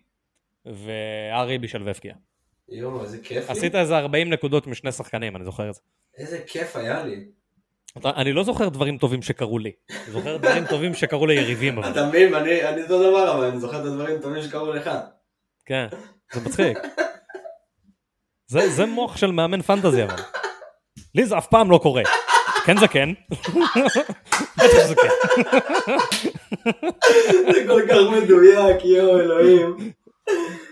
וארי 0.66 1.58
בישל 1.58 1.84
והבקיע. 1.84 2.14
יואו, 2.70 3.04
איזה 3.04 3.18
כיף 3.24 3.50
לי. 3.50 3.58
עשית 3.58 3.76
איזה 3.76 3.98
40 3.98 4.30
נקודות 4.34 4.68
משני 4.68 4.92
שחקנים, 4.92 5.36
אני 5.36 5.46
זוכר 5.46 5.70
את 5.70 5.74
זה. 5.74 5.82
איזה 6.18 6.40
כיף 6.48 6.76
היה 6.76 7.04
לי. 7.04 7.26
אתה- 7.98 8.10
אני 8.16 8.34
לא 8.34 8.44
זוכר 8.44 8.70
דברים 8.70 8.98
טובים 8.98 9.22
שקרו 9.22 9.60
לי, 9.60 9.72
אני 9.92 10.12
זוכר 10.12 10.38
דברים 10.38 10.66
טובים 10.68 10.94
שקרו 10.94 11.26
ליריבים, 11.28 11.78
אבל. 11.78 11.92
אתה 11.92 12.08
מבין, 12.08 12.34
אני 12.34 12.64
אני 12.70 12.82
אותו 12.84 13.00
דבר, 13.10 13.38
אבל 13.38 13.46
אני 13.46 13.60
זוכר 13.60 13.82
את 13.82 13.86
הדברים 13.86 14.18
הטובים 14.20 14.42
שקרו 14.44 14.72
לך. 14.74 14.90
כן, 15.66 15.88
זה 16.34 16.42
מצחיק. 16.50 16.78
זה, 18.48 18.70
זה 18.70 18.86
מוח 18.86 19.18
של 19.18 19.32
מאמן 19.32 19.62
פנטזי 19.62 20.04
אבל. 20.04 20.16
לי 21.16 21.26
זה 21.26 21.38
אף 21.38 21.48
פעם 21.48 21.72
לא 21.72 21.78
קורה. 21.84 22.04
כן 22.66 22.78
זה 22.80 22.88
כן. 22.88 23.10
בטח 24.58 24.86
שזה 24.88 24.96
כן. 24.96 25.10
זה 27.54 27.64
כל 27.68 27.82
כך 27.90 27.98
מדויק, 28.24 28.86
יואו, 28.86 29.20
אלוהים. 29.20 29.76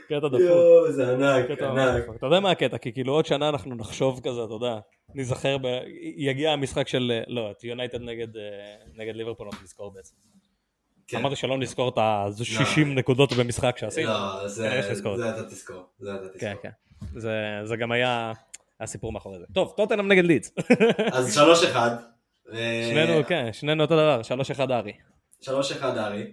קטע 0.08 0.28
דפוק. 0.28 0.40
יואו, 0.40 0.92
זה 0.92 1.12
ענק, 1.14 1.46
ענק. 1.62 2.04
אתה 2.18 2.26
יודע 2.26 2.40
מה 2.40 2.52
הקטע? 2.52 2.78
כי 2.78 2.94
כאילו 2.94 3.14
עוד 3.14 3.26
שנה 3.26 3.50
אנחנו 3.50 3.76
נחשוב 3.76 4.20
כזה, 4.24 4.44
אתה 4.44 4.54
יודע, 4.54 4.78
ניזכר, 5.16 5.58
ב... 5.58 5.66
יגיע 6.18 6.52
המשחק 6.52 6.88
של, 6.88 7.20
לא, 7.28 7.52
את 7.52 7.64
יונייטד 7.64 8.02
נגד, 8.02 8.38
אה, 8.38 8.42
נגד 8.96 9.16
ליברפול, 9.16 9.48
אנחנו 9.48 9.64
נזכור 9.64 9.92
בעצם. 9.94 10.16
כן. 11.08 11.18
אמרתי 11.18 11.36
שלא 11.36 11.58
נזכור 11.58 11.90
את 11.90 11.98
ה-60 11.98 12.86
נקודות 12.86 13.34
במשחק 13.34 13.78
שעשינו. 13.78 14.10
לא, 14.10 14.48
זה. 14.48 14.48
זה 14.48 14.80
אתה 14.80 14.94
תזכור. 14.94 15.18
זה 15.18 15.30
אתה 16.16 16.22
כן, 16.40 16.54
תזכור. 16.56 16.62
כן. 16.62 16.70
זה- 17.20 17.60
זה 17.64 17.76
גם 17.76 17.92
היה 17.92 18.34
הסיפור 18.80 19.12
מאחורי 19.12 19.40
זה. 19.40 19.46
טוב, 19.54 19.74
טוטנאם 19.78 20.08
נגד 20.08 20.24
לידס. 20.26 20.54
אז 21.12 21.36
שלוש 21.36 21.64
אחד. 21.64 21.90
אה, 22.54 22.88
שנינו, 22.92 23.24
כן, 23.28 23.50
שנינו 23.54 23.84
אותו 23.84 23.94
דבר, 23.96 24.22
3-1 24.24 24.72
ארי. 24.72 24.94
שלוש 25.44 25.72
אחד 25.72 25.98
ארי, 25.98 26.32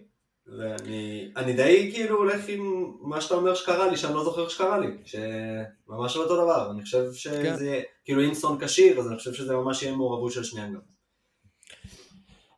ואני 0.59 1.33
אני 1.37 1.53
די 1.53 1.91
כאילו 1.95 2.17
הולך 2.17 2.49
עם 2.49 2.93
מה 3.01 3.21
שאתה 3.21 3.35
אומר 3.35 3.55
שקרה 3.55 3.91
לי, 3.91 3.97
שאני 3.97 4.15
לא 4.15 4.25
זוכר 4.25 4.49
שקרה 4.49 4.79
לי, 4.79 4.89
שממש 5.05 6.17
לא 6.17 6.23
אותו 6.23 6.45
דבר, 6.45 6.71
אני 6.71 6.83
חושב 6.83 7.13
שזה, 7.13 7.43
כן. 7.43 7.81
כאילו 8.05 8.25
אם 8.25 8.35
סון 8.35 8.59
כשיר, 8.61 8.99
אז 8.99 9.09
אני 9.09 9.17
חושב 9.17 9.33
שזה 9.33 9.55
ממש 9.55 9.83
יהיה 9.83 9.97
מעורבות 9.97 10.33
של 10.33 10.45
שניהם 10.45 10.75
גם. 10.75 10.81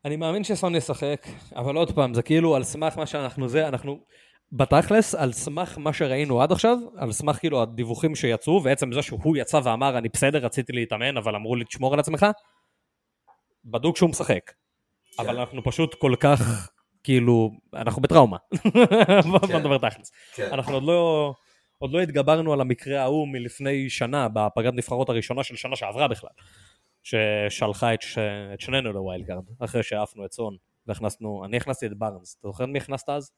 אני 0.05 0.17
מאמין 0.17 0.45
שסון 0.45 0.75
ישחק, 0.75 1.27
אבל 1.57 1.77
עוד 1.77 1.95
פעם, 1.95 2.15
זה 2.15 2.23
כאילו 2.23 2.57
על 2.57 2.65
סמך 2.65 2.99
מה 2.99 3.07
שאנחנו 3.07 3.49
זה, 3.49 3.69
אנחנו 3.69 4.05
בתכלס, 4.53 5.15
על 5.15 5.33
סמך 5.33 5.79
מה 5.79 5.93
שראינו 5.93 6.43
עד 6.43 6.53
עכשיו, 6.53 6.79
על 6.97 7.13
סמך 7.13 7.37
כאילו 7.37 7.63
הדיווחים 7.63 8.15
שיצאו, 8.15 8.61
ועצם 8.65 8.93
זה 8.93 9.03
שהוא 9.03 9.37
יצא 9.37 9.61
ואמר, 9.65 9.99
אני 9.99 10.09
בסדר, 10.09 10.39
רציתי 10.39 10.73
להתאמן, 10.73 11.17
אבל 11.17 11.35
אמרו 11.35 11.57
לי, 11.57 11.65
תשמור 11.65 11.95
על 11.95 12.01
עצמך, 12.01 12.27
בדוק 13.65 13.97
שהוא 13.97 14.11
משחק. 14.11 14.53
אבל 15.19 15.39
אנחנו 15.39 15.65
פשוט 15.65 15.95
כל 15.95 16.15
כך, 16.21 16.71
כאילו, 17.05 17.51
אנחנו 17.75 18.03
בטראומה. 18.03 18.37
בוא 19.31 19.39
כן. 19.39 19.57
נדבר 19.57 19.79
תכלס. 19.79 20.13
כן. 20.35 20.49
אנחנו 20.53 20.75
עוד 20.75 20.83
לא, 20.83 21.33
עוד 21.79 21.93
לא 21.93 22.01
התגברנו 22.01 22.53
על 22.53 22.61
המקרה 22.61 23.03
ההוא 23.03 23.29
מלפני 23.29 23.91
שנה, 23.91 24.29
בפגרת 24.29 24.75
נבחרות 24.75 25.09
הראשונה 25.09 25.45
של 25.45 25.57
שנה 25.57 25.77
שעברה 25.77 26.09
בכלל, 26.09 26.31
ששלחה 27.03 27.95
את, 27.95 28.03
ש... 28.03 28.19
את 28.55 28.61
שנינו 28.61 28.93
ל 28.93 29.00
wild 29.00 29.27
card, 29.27 29.45
אחרי 29.59 29.83
שעפנו 29.83 30.25
את 30.25 30.33
סון, 30.33 30.57
והכנסנו, 30.87 31.45
אני 31.45 31.57
הכנסתי 31.57 31.87
את 31.87 31.99
בארנס, 31.99 32.37
אתה 32.41 32.49
זוכר 32.49 32.67
מי 32.67 32.79
הכנסת 32.79 33.09
אז? 33.09 33.31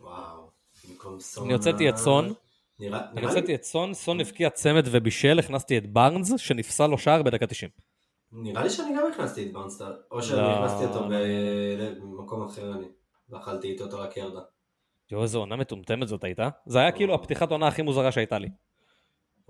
וואו, 0.00 0.50
במקום 0.88 1.20
סון... 1.20 1.44
אני 1.44 1.52
הוצאתי 1.52 1.88
את 1.88 1.96
סון, 1.96 2.32
נראה 2.78 3.00
אני 3.00 3.20
נראה 3.20 3.28
הוצאתי 3.28 3.54
את 3.54 3.64
סון, 3.64 3.94
סון 3.94 4.20
הבקיע 4.20 4.50
צמד 4.50 4.84
ובישל, 4.90 5.38
הכנסתי 5.38 5.78
את 5.78 5.86
בארנס, 5.92 6.40
שנפסל 6.40 6.86
לו 6.86 6.98
שער 6.98 7.22
בדקה 7.22 7.46
90. 7.46 7.70
נראה 8.36 8.62
לי 8.62 8.70
שאני 8.70 8.96
גם 8.98 9.04
הכנסתי 9.12 9.46
את 9.46 9.52
ברנסטאר, 9.52 9.96
או 10.10 10.22
שאני 10.22 10.40
לא. 10.42 10.50
הכנסתי 10.50 10.84
אותו 10.84 11.08
במקום 12.00 12.44
אחר 12.44 12.72
אני, 12.72 12.86
ואכלתי 13.30 13.68
איתו 13.72 13.84
את 13.84 13.94
רק 13.94 14.16
ירדה. 14.16 14.40
יואו, 15.10 15.22
איזו 15.22 15.38
עונה 15.38 15.56
מטומטמת 15.56 16.08
זאת 16.08 16.24
הייתה. 16.24 16.48
זה 16.66 16.78
היה 16.78 16.92
כאילו 16.92 17.14
הפתיחת 17.14 17.50
עונה 17.50 17.68
הכי 17.68 17.82
מוזרה 17.82 18.12
שהייתה 18.12 18.38
לי. 18.38 18.48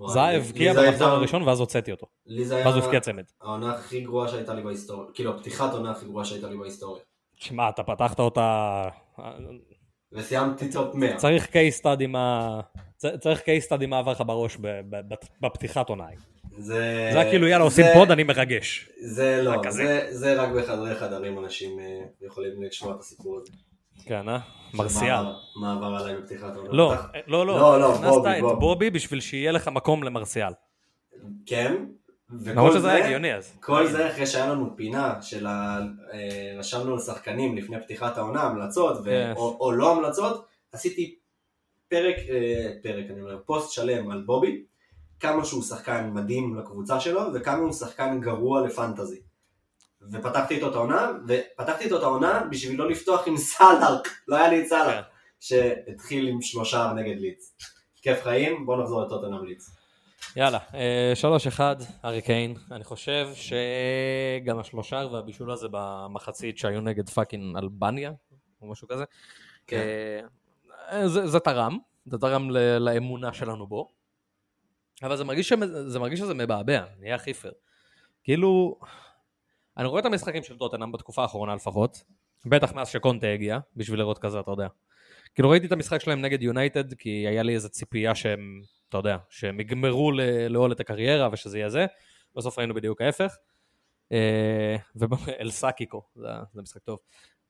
זהה 0.07 0.31
לי- 0.31 0.37
הבקיע 0.37 0.75
זה 0.75 0.87
במחזור 0.87 1.09
הראשון 1.09 1.43
ואז 1.43 1.61
הוצאתי 1.61 1.91
אותו. 1.93 2.07
זה 2.45 2.57
היה 2.57 2.67
ואז 2.67 2.75
הוא 2.77 2.85
הבקיע 2.85 3.01
צמד. 3.01 3.25
העונה 3.41 3.75
הכי 3.75 4.01
גרועה 4.01 4.29
שהייתה 4.29 4.55
לי 4.55 4.63
בהיסטוריה, 4.63 5.11
כאילו 5.15 5.35
הפתיחת 5.35 5.73
העונה 5.73 5.91
הכי 5.91 6.05
גרועה 6.07 6.25
שהייתה 6.25 6.49
לי 6.49 6.57
בהיסטוריה. 6.57 7.03
שמע, 7.37 7.69
אתה 7.69 7.83
פתחת 7.83 8.21
אותה... 8.21 8.83
וסיימתי 10.13 10.73
top 10.73 10.95
100. 10.95 11.17
צריך 11.17 11.47
case 11.49 11.81
study 11.83 12.07
מה... 12.09 12.61
צריך 12.97 13.41
case 13.41 13.69
study 13.69 13.87
מה 13.87 13.99
עבר 13.99 14.13
לך 14.13 14.23
בראש 14.27 14.57
בפתיחת 15.41 15.89
עונה. 15.89 16.07
זה... 16.59 17.11
זה 17.13 17.23
כאילו 17.31 17.47
יאללה 17.47 17.65
עושים 17.65 17.85
pod 17.95 18.11
אני 18.11 18.23
מרגש. 18.23 18.89
זה 19.01 19.43
לא. 19.43 19.63
זה- 19.71 20.07
זה 20.11 20.43
רק 20.43 20.49
בחדרי 20.49 20.95
חדרים 20.95 21.39
אנשים 21.39 21.79
אה, 21.79 21.85
יכולים 22.27 22.63
לשמוע 22.63 22.95
את 22.95 23.01
הסיפור 23.01 23.39
הזה. 23.43 23.53
כן 24.07 24.29
אה? 24.29 24.39
מרסיאל. 24.75 25.25
מה- 25.61 25.73
עבר 25.77 25.87
עליי 26.05 26.17
בפתיחת 26.17 26.55
העונה. 26.57 26.73
לא, 26.73 26.93
פתח- 26.97 27.07
לא, 27.27 27.47
לא, 27.47 27.59
לא, 27.59 27.81
לא, 27.81 27.93
הכנסת 27.95 28.09
בובי, 28.11 28.39
את 28.39 28.59
בובי. 28.61 28.91
בשביל 28.91 29.21
שיהיה 29.21 29.53
לך 29.53 29.69
מקום 29.69 30.03
למרסיאל. 30.03 30.53
כן, 31.47 31.75
למרות 32.47 32.73
שזה 32.73 32.89
היה 32.91 32.99
זה, 33.01 33.05
הגיוני 33.05 33.35
אז. 33.35 33.57
כל 33.61 33.87
זה 33.87 34.11
אחרי 34.11 34.27
שהיה 34.27 34.47
לנו 34.47 34.77
פינה 34.77 35.23
של 35.23 35.47
ה... 35.47 35.79
אה, 36.13 36.55
רשמנו 36.59 36.97
לשחקנים 36.97 37.57
לפני 37.57 37.81
פתיחת 37.81 38.19
העונה 38.19 38.43
המלצות, 38.43 38.99
ו... 39.05 39.33
Yes. 39.35 39.37
או, 39.39 39.57
או 39.61 39.73
לא 39.73 39.93
המלצות, 39.97 40.47
עשיתי 40.73 41.15
פרק, 41.89 42.17
אה, 42.31 42.71
פרק 42.83 43.05
אני 43.11 43.21
אומר, 43.21 43.39
פוסט 43.47 43.71
שלם 43.73 44.11
על 44.11 44.23
בובי, 44.27 44.63
כמה 45.21 45.45
שהוא 45.45 45.63
שחקן 45.63 46.11
מדהים 46.15 46.59
לקבוצה 46.59 47.01
שלו, 47.01 47.23
וכמה 47.35 47.59
הוא 47.59 47.73
שחקן 47.73 48.21
גרוע 48.21 48.67
לפנטזי. 48.67 49.21
ופתחתי 50.13 50.55
איתו 50.55 50.71
את 50.71 50.75
העונה, 50.75 51.11
ופתחתי 51.29 51.85
איתו 51.85 51.99
את 51.99 52.03
העונה 52.03 52.45
בשביל 52.51 52.79
לא 52.79 52.91
לפתוח 52.91 53.29
עם 53.29 53.37
סאלח, 53.37 54.01
לא 54.29 54.37
היה 54.37 54.49
לי 54.49 54.59
את 54.59 54.63
כן. 54.63 54.69
סאלח, 54.69 55.05
שהתחיל 55.41 56.29
עם 56.29 56.43
שלושה 56.43 56.93
נגד 56.97 57.21
לידס. 57.21 57.55
כיף 58.03 58.23
חיים, 58.23 58.67
בוא 58.67 58.83
נחזור 58.83 59.03
לטוטנאם 59.03 59.45
לידס. 59.45 59.71
יאללה, 60.37 60.59
אה, 60.75 61.13
שלוש 61.15 61.47
אחד, 61.47 61.77
הארי 62.05 62.23
קיין. 62.23 62.55
אני 62.71 62.85
חושב 62.85 63.29
שגם 63.35 64.59
השלושה 64.59 65.07
והבישול 65.13 65.53
הזה 65.53 65.67
במחצית 65.71 66.59
שהיו 66.59 66.81
נגד 66.81 67.09
fucking 67.09 67.57
אלבניה, 67.57 68.13
או 68.63 68.71
משהו 68.71 68.89
כזה, 68.89 69.05
כן. 69.67 69.83
אה, 70.93 71.09
זה, 71.09 71.27
זה 71.27 71.41
תרם, 71.41 71.79
זה 72.07 72.19
תרם 72.19 72.51
לאמונה 72.81 73.33
שלנו 73.33 73.67
בו. 73.67 73.96
אבל 75.03 75.17
זה 75.17 75.25
מרגיש, 75.25 75.53
זה 75.87 75.99
מרגיש 75.99 76.21
שזה 76.21 76.35
מבעבע, 76.35 76.85
נהיה 76.99 77.19
פייר. 77.19 77.53
כאילו, 78.25 78.81
אני 79.77 79.87
רואה 79.87 80.01
את 80.01 80.07
המשחקים 80.07 80.43
של 80.43 80.59
טוטנאם 80.59 80.93
בתקופה 80.93 81.23
האחרונה 81.23 81.55
לפחות, 81.55 82.05
בטח 82.47 82.73
מאז 82.73 82.89
שקונטה 82.89 83.27
הגיע, 83.27 83.59
בשביל 83.77 83.99
לראות 83.99 84.19
כזה, 84.19 84.41
אתה 84.41 84.51
יודע. 84.51 84.67
כאילו 85.35 85.51
ראיתי 85.51 85.67
את 85.67 85.73
המשחק 85.73 86.01
שלהם 86.01 86.21
נגד 86.21 86.43
יונייטד, 86.43 86.95
כי 86.95 87.11
היה 87.29 87.43
לי 87.43 87.55
איזו 87.55 87.69
ציפייה 87.69 88.15
שהם, 88.15 88.61
אתה 88.89 88.99
יודע, 88.99 89.17
שהם 89.31 89.61
יגמרו 89.61 90.13
לעול 90.49 90.73
את 90.73 90.81
הקריירה 90.81 91.29
ושזה 91.33 91.59
יהיה 91.59 91.69
זה. 91.69 91.87
בסוף 92.37 92.59
ראינו 92.59 92.75
בדיוק 92.75 93.01
ההפך. 93.01 93.37
אה, 94.13 94.77
ואל 94.97 95.51
סאקיקו, 95.51 96.03
זה 96.53 96.63
משחק 96.63 96.83
טוב. 96.83 96.99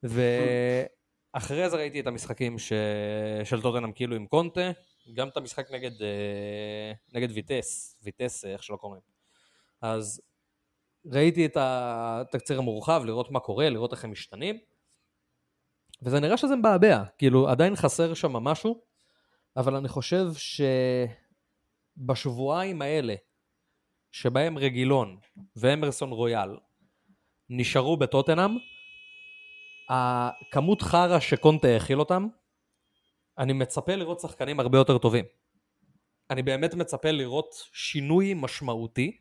ואחרי 0.02 1.70
זה 1.70 1.76
ראיתי 1.76 2.00
את 2.00 2.06
המשחקים 2.06 2.58
ש... 2.58 2.72
של 3.44 3.62
טוטנאם 3.62 3.92
כאילו 3.92 4.16
עם 4.16 4.26
קונטה, 4.26 4.70
גם 5.14 5.28
את 5.28 5.36
המשחק 5.36 5.70
נגד, 5.70 6.02
אה, 6.02 6.92
נגד 7.12 7.28
ויטס, 7.30 7.96
ויטס, 8.02 8.44
אה, 8.44 8.52
איך 8.52 8.62
שלא 8.62 8.76
קוראים. 8.76 9.02
אז 9.80 10.22
ראיתי 11.06 11.46
את 11.46 11.56
התקציר 11.60 12.58
המורחב, 12.58 13.02
לראות 13.04 13.30
מה 13.30 13.40
קורה, 13.40 13.68
לראות 13.68 13.92
איך 13.92 14.04
הם 14.04 14.10
משתנים, 14.10 14.58
וזה 16.02 16.20
נראה 16.20 16.36
שזה 16.36 16.56
מבעבע, 16.56 17.04
כאילו 17.18 17.48
עדיין 17.48 17.76
חסר 17.76 18.14
שם 18.14 18.32
משהו, 18.32 18.80
אבל 19.56 19.76
אני 19.76 19.88
חושב 19.88 20.26
שבשבועיים 21.98 22.82
האלה, 22.82 23.14
שבהם 24.12 24.58
רגילון 24.58 25.18
ואמרסון 25.56 26.10
רויאל 26.10 26.56
נשארו 27.50 27.96
בטוטנאם, 27.96 28.50
הכמות 29.88 30.82
חרא 30.82 31.20
שקונטה 31.20 31.68
הכיל 31.76 32.00
אותם, 32.00 32.28
אני 33.38 33.52
מצפה 33.52 33.94
לראות 33.94 34.20
שחקנים 34.20 34.60
הרבה 34.60 34.78
יותר 34.78 34.98
טובים. 34.98 35.24
אני 36.30 36.42
באמת 36.42 36.74
מצפה 36.74 37.10
לראות 37.10 37.54
שינוי 37.72 38.34
משמעותי, 38.36 39.16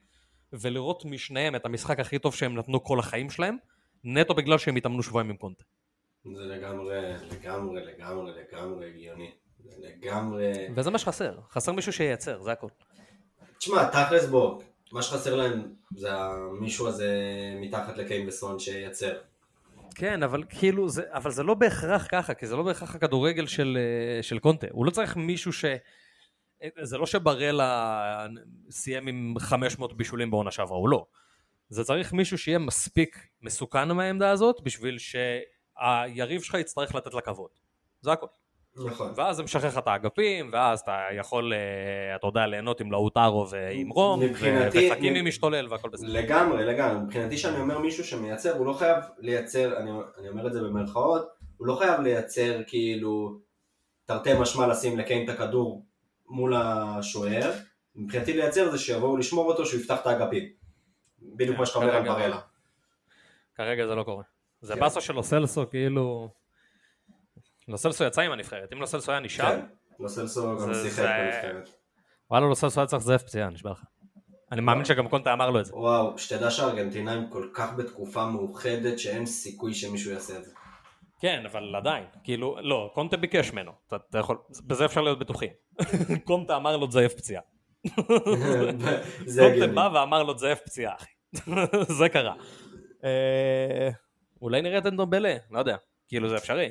ולראות 0.54 1.06
משניהם 1.06 1.56
את 1.56 1.66
המשחק 1.66 2.00
הכי 2.00 2.20
טוב 2.20 2.36
שהם 2.36 2.58
נתנו 2.58 2.84
כל 2.84 3.00
החיים 3.00 3.30
שלהם, 3.30 3.58
נטו 4.04 4.34
בגלל 4.34 4.58
שהם 4.58 4.76
התאמנו 4.76 5.04
שבועיים 5.04 5.30
עם 5.30 5.38
קונטה. 5.38 5.64
זה 6.26 6.42
לגמרי, 6.42 7.14
לגמרי, 7.32 7.86
לגמרי, 7.86 8.32
לגמרי 8.32 8.90
הגיוני. 8.90 9.32
זה 9.60 9.72
לגמרי... 9.80 10.52
וזה 10.76 10.90
מה 10.90 10.98
שחסר, 10.98 11.40
חסר 11.50 11.72
מישהו 11.72 11.94
שייצר, 11.94 12.42
זה 12.42 12.52
הכל. 12.52 12.68
תשמע, 13.58 13.90
תכלס 13.90 14.26
בוא, 14.26 14.62
מה 14.92 15.02
שחסר 15.02 15.36
להם 15.36 15.74
זה 15.96 16.14
המישהו 16.14 16.88
הזה 16.88 17.10
מתחת 17.62 17.98
לקיין 17.98 18.28
וסון 18.28 18.60
שייצר. 18.60 19.18
כן, 19.96 20.24
אבל 20.24 20.44
כאילו, 20.50 20.90
זה, 20.90 21.04
אבל 21.10 21.32
זה 21.32 21.44
לא 21.44 21.54
בהכרח 21.54 22.08
ככה, 22.12 22.34
כי 22.34 22.48
זה 22.48 22.56
לא 22.56 22.64
בהכרח 22.64 22.96
הכדורגל 22.96 23.48
של, 23.48 23.78
אה, 23.78 24.24
של 24.24 24.40
קונטה. 24.40 24.68
הוא 24.72 24.86
לא 24.86 24.92
צריך 24.92 25.18
מישהו 25.18 25.54
ש... 25.54 25.66
אה, 26.64 26.70
זה 26.82 26.98
לא 26.98 27.06
שבראלה 27.06 28.28
סיים 28.70 29.08
עם 29.08 29.36
500 29.40 29.98
בישולים 29.98 30.32
בעונה 30.32 30.52
שעברה, 30.52 30.78
הוא 30.78 30.90
לא. 30.90 31.06
זה 31.70 31.84
צריך 31.84 32.14
מישהו 32.14 32.38
שיהיה 32.38 32.60
מספיק 32.60 33.28
מסוכן 33.42 33.92
מהעמדה 33.92 34.32
הזאת, 34.32 34.62
בשביל 34.62 34.98
שהיריב 34.98 36.42
שלך 36.42 36.54
יצטרך 36.54 36.96
לתת 36.96 37.14
לה 37.14 37.22
כבוד. 37.22 37.50
זה 38.02 38.12
הכל. 38.12 38.28
נכון. 38.78 39.12
ואז 39.16 39.36
זה 39.36 39.44
משחרר 39.44 39.68
לך 39.68 39.78
את 39.78 39.88
האגפים, 39.88 40.50
ואז 40.54 40.80
אתה 40.80 40.98
יכול, 41.18 41.54
אה, 41.54 42.16
אתה 42.16 42.28
יודע, 42.28 42.48
ליהנות 42.48 42.82
עם 42.82 42.92
לאוטרו 42.92 43.50
ועם 43.50 43.90
רום, 43.90 44.20
וחכימי 44.74 45.22
משתולל 45.22 45.68
והכל 45.70 45.90
בסדר. 45.90 46.08
לגמרי, 46.10 46.66
לגמרי. 46.66 47.04
מבחינתי 47.04 47.38
שאני 47.38 47.60
אומר 47.60 47.80
מישהו 47.80 48.04
שמייצר, 48.04 48.58
הוא 48.58 48.66
לא 48.66 48.74
חייב 48.74 48.98
לייצר, 49.20 49.78
אני, 49.78 49.92
אני 50.20 50.30
אומר 50.30 50.48
את 50.48 50.54
זה 50.54 50.62
במרכאות, 50.62 51.28
הוא 51.58 51.68
לא 51.68 51.76
חייב 51.76 52.02
לייצר 52.02 52.62
כאילו, 52.68 53.40
תרתי 54.06 54.30
משמע 54.40 54.68
לשים 54.68 55.00
לקיין 55.00 55.30
את 55.30 55.30
הכדור 55.30 55.86
מול 56.30 56.54
השוער. 56.56 57.52
מבחינתי 57.96 58.34
לייצר 58.34 58.72
זה 58.72 58.78
שיבואו 58.78 59.18
לשמור 59.18 59.48
אותו, 59.48 59.66
שהוא 59.66 59.80
יפתח 59.80 60.02
את 60.02 60.08
האגפים. 60.08 60.44
בדיוק 61.22 61.56
כן, 61.56 61.60
מה 61.60 61.66
שאתה 61.66 61.80
אומר 61.80 61.96
על 61.96 62.04
ברלה. 62.04 62.40
כרגע 63.56 63.88
זה 63.88 63.96
לא 63.96 64.04
קורה. 64.04 64.24
זה 64.62 64.74
כן. 64.74 64.80
באסה 64.80 65.02
של 65.02 65.14
לוסלסו, 65.14 65.70
כאילו... 65.70 66.30
לוסלסו 67.68 68.04
יצא 68.04 68.22
עם 68.22 68.32
הנבחרת, 68.32 68.74
אם 68.74 68.82
לוסלסו 68.82 69.12
היה 69.12 69.20
נשאר, 69.22 69.56
כן, 69.56 69.66
לוסלסו 70.00 70.58
גם 70.58 70.74
שיחק 70.74 71.04
בנבחרת. 71.04 71.70
וואלה 72.32 72.46
לוסלסו 72.46 72.80
היה 72.80 72.88
צריך 72.88 73.04
לזייף 73.04 73.24
פציעה, 73.24 73.50
נשבע 73.50 73.72
לך. 73.72 73.84
אני 74.52 74.62
מאמין 74.62 74.86
שגם 74.86 75.08
קונטה 75.08 75.34
אמר 75.34 75.50
לו 75.50 75.60
את 75.60 75.66
זה. 75.66 75.76
וואו, 75.76 76.18
שתדע 76.18 76.52
שהארגנטינאים 76.52 77.30
כל 77.30 77.48
כך 77.54 77.74
בתקופה 77.78 78.26
מאוחדת 78.26 79.00
שאין 79.00 79.26
סיכוי 79.26 79.74
שמישהו 79.74 80.12
יעשה 80.12 80.38
את 80.38 80.46
זה. 80.46 80.52
כן, 81.20 81.44
אבל 81.52 81.76
עדיין, 81.76 82.04
כאילו, 82.24 82.58
לא, 82.62 82.92
קונטה 82.94 83.18
ביקש 83.18 83.52
ממנו, 83.52 83.72
אתה 83.88 83.96
אתה 84.10 84.18
יכול, 84.18 84.38
בזה 84.66 84.86
אפשר 84.86 85.02
להיות 85.02 85.20
בטוחים. 85.20 85.50
קונטה 86.28 86.56
אמר 86.56 86.78
לו 86.78 86.88
תזייף 86.88 87.14
פציעה. 87.14 87.42
קונטה. 89.40 89.68
בא 89.76 89.90
ואמר 89.94 90.24
לו 90.24 90.34
תזייף 90.34 90.60
פציעה, 90.60 90.96
אחי. 90.96 91.12
זה 91.98 92.10
קרה. 92.10 92.34
אה, 93.04 93.90
אולי 94.42 94.62
נראה 94.62 94.78
את 94.78 94.86
אנדומבלה, 94.86 95.36
לא 95.52 95.60
יודע. 95.60 95.78
כאילו 96.08 96.30
זה 96.30 96.38
אפשרי. 96.38 96.70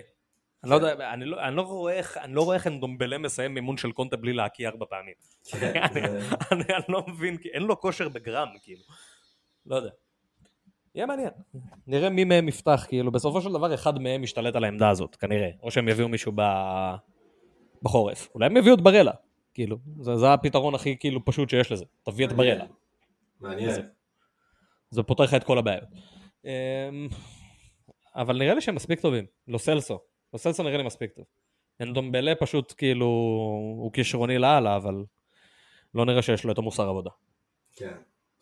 אני 0.65 0.71
לא 0.71 0.87
יודע, 0.89 1.13
אני 1.13 1.25
לא, 1.25 1.41
אני 1.49 1.57
לא 1.57 1.63
רואה 1.63 1.93
איך, 1.93 2.17
אני 2.17 2.35
לא 2.35 2.43
רואה 2.43 2.57
איך 2.57 2.67
אנדומבלה 2.67 3.19
מסיים 3.19 3.55
מימון 3.55 3.77
של 3.77 3.93
קונטה 3.93 4.17
בלי 4.17 4.33
להקיא 4.33 4.69
ארבע 4.69 4.87
פעמים. 4.91 5.15
כן, 5.51 5.83
אני, 5.83 6.09
זה- 6.11 6.29
אני, 6.53 6.63
אני 6.75 6.85
לא 6.89 7.05
מבין, 7.09 7.37
כי 7.37 7.49
אין 7.49 7.63
לו 7.63 7.81
כושר 7.81 8.09
בגרם, 8.09 8.49
כאילו. 8.63 8.83
לא 9.67 9.77
יודע. 9.77 9.91
יהיה 10.95 11.07
מעניין. 11.07 11.31
נראה 11.87 12.11
מי 12.11 12.25
מהם 12.25 12.49
יפתח, 12.49 12.85
כאילו, 12.89 13.13
בסופו 13.13 13.41
של 13.41 13.53
דבר 13.53 13.75
אחד 13.75 13.99
מהם 13.99 14.25
ישתלט 14.25 14.57
על 14.57 14.65
העמדה 14.65 14.91
הזאת, 14.91 15.17
כנראה. 15.17 15.51
או 15.63 15.71
שהם 15.71 15.89
יביאו 15.89 16.09
מישהו 16.09 16.33
ב... 16.37 16.41
בחורף. 17.83 18.29
אולי 18.35 18.47
הם 18.47 18.57
יביאו 18.57 18.75
את 18.75 18.81
ברלה. 18.81 19.13
כאילו, 19.55 19.77
זה, 20.01 20.17
זה 20.17 20.33
הפתרון 20.33 20.75
הכי 20.75 20.97
כאילו 21.01 21.25
פשוט 21.25 21.49
שיש 21.51 21.73
לזה. 21.73 21.85
תביא 22.03 22.27
את 22.27 22.33
ברלה. 22.33 22.65
מעניין. 23.41 23.71
זה 24.91 25.03
פותר 25.03 25.25
לך 25.25 25.35
את 25.35 25.45
כל 25.45 25.59
הבעיות. 25.59 25.89
אמ, 26.45 26.51
אבל 28.17 28.39
נראה 28.39 28.55
לי 28.55 28.61
שהם 28.61 28.75
מספיק 28.75 29.01
טובים. 29.01 29.25
לא 29.49 29.59
סלסו 30.39 30.63
נראה 30.63 30.77
לי 30.77 30.83
מספיק 30.83 31.13
טוב. 31.13 31.25
אנדומבלה 31.81 32.35
פשוט 32.35 32.75
כאילו, 32.77 33.07
הוא 33.77 33.93
כישרוני 33.93 34.39
לאללה, 34.39 34.77
אבל 34.77 35.05
לא 35.95 36.07
נראה 36.07 36.23
שיש 36.23 36.45
לו 36.45 36.53
את 36.53 36.59
המוסר 36.59 36.89
עבודה. 36.89 37.11
כן. 37.73 37.97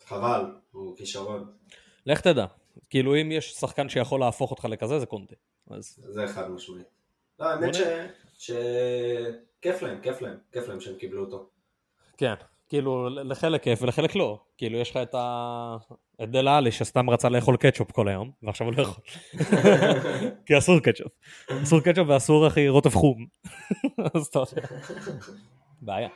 חבל, 0.05 0.45
הוא 0.71 0.97
כישרון. 0.97 1.53
לך 2.05 2.21
תדע. 2.21 2.45
כאילו 2.89 3.15
אם 3.15 3.31
יש 3.31 3.53
שחקן 3.53 3.89
שיכול 3.89 4.19
להפוך 4.19 4.51
אותך 4.51 4.65
לכזה 4.65 4.99
זה 4.99 5.05
קונטה. 5.05 5.35
אז 5.69 5.99
זה 6.07 6.27
חד 6.27 6.51
משמעית. 6.51 6.87
לא, 7.39 7.45
האמת 7.45 7.73
ש... 7.73 7.81
ש... 8.37 8.51
כיף 9.61 9.81
להם, 9.81 10.01
כיף 10.01 10.21
להם, 10.21 10.37
כיף 10.51 10.67
להם 10.67 10.79
שהם 10.79 10.95
קיבלו 10.95 11.25
אותו. 11.25 11.49
כן. 12.17 12.33
כאילו 12.69 13.09
לחלק 13.09 13.63
כיף 13.63 13.81
ולחלק 13.81 14.15
לא. 14.15 14.39
כאילו 14.57 14.77
יש 14.77 14.91
לך 14.91 14.97
את 14.97 15.15
ה... 15.15 15.75
את 16.23 16.29
דל 16.29 16.47
עלי 16.47 16.71
שסתם 16.71 17.09
רצה 17.09 17.29
לאכול 17.29 17.57
קטשופ 17.57 17.91
כל 17.91 18.07
היום, 18.07 18.31
ועכשיו 18.43 18.67
הוא 18.67 18.73
לא 18.77 18.81
יכול. 18.81 19.03
כי 20.45 20.57
אסור 20.57 20.79
קטשופ. 20.79 21.11
אסור 21.63 21.79
קטשופ 21.79 22.07
ואסור 22.09 22.47
אחי 22.47 22.69
רוטב 22.69 22.89
חום. 22.89 23.25
אז 24.15 24.25
אתה 24.27 24.39
יודע. 24.39 24.67
בעיה. 25.81 26.09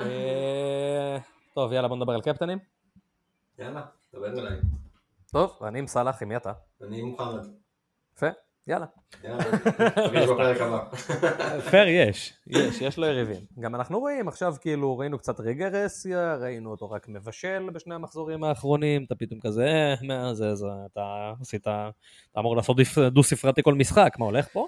אה, 0.00 1.18
טוב 1.54 1.72
יאללה 1.72 1.88
בוא 1.88 1.96
נדבר 1.96 2.12
על 2.12 2.20
קפטנים. 2.20 2.58
יאללה, 3.58 3.82
דבר 4.14 4.40
אליי. 4.40 4.58
טוב, 5.32 5.58
אני 5.64 5.78
עם 5.78 5.86
סאלח, 5.86 6.22
עם 6.22 6.28
מי 6.28 6.36
אתה? 6.36 6.52
אני 6.82 7.02
מוחמד. 7.02 7.46
יפה, 8.16 8.26
יאללה. 8.66 8.86
פייר 11.70 11.88
יש, 11.88 12.32
יש, 12.46 12.80
יש 12.80 12.98
לו 12.98 13.06
יריבים. 13.06 13.40
גם 13.60 13.74
אנחנו 13.74 13.98
רואים 14.00 14.28
עכשיו 14.28 14.54
כאילו 14.60 14.98
ראינו 14.98 15.18
קצת 15.18 15.40
רגרסיה, 15.40 16.36
ראינו 16.36 16.70
אותו 16.70 16.90
רק 16.90 17.08
מבשל 17.08 17.68
בשני 17.72 17.94
המחזורים 17.94 18.44
האחרונים, 18.44 19.04
אתה 19.04 19.14
פתאום 19.14 19.40
כזה, 19.40 19.66
אה, 19.66 19.94
מה 20.02 20.34
זה, 20.34 20.54
זה, 20.54 20.66
אתה 20.92 21.32
עשית, 21.40 21.60
אתה 21.62 21.90
אמור 22.38 22.56
לעשות 22.56 22.76
דו 23.12 23.22
ספרתי 23.22 23.62
כל 23.62 23.74
משחק, 23.74 24.12
מה 24.18 24.24
הולך 24.26 24.48
פה? 24.52 24.66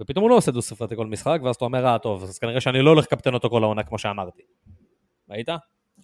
ופתאום 0.00 0.22
הוא 0.22 0.30
לא 0.30 0.36
עושה 0.36 0.50
דו 0.52 0.62
ספרתי 0.62 0.96
כל 0.96 1.06
משחק, 1.06 1.38
ואז 1.44 1.56
אתה 1.56 1.64
אומר, 1.64 1.86
אה 1.86 1.98
טוב, 1.98 2.22
אז 2.22 2.38
כנראה 2.38 2.60
שאני 2.60 2.82
לא 2.82 2.90
הולך 2.90 3.04
לקפטן 3.04 3.34
אותו 3.34 3.50
כל 3.50 3.62
העונה 3.64 3.82
כמו 3.82 3.98
שאמרתי. 3.98 4.42
ראית? 5.30 5.48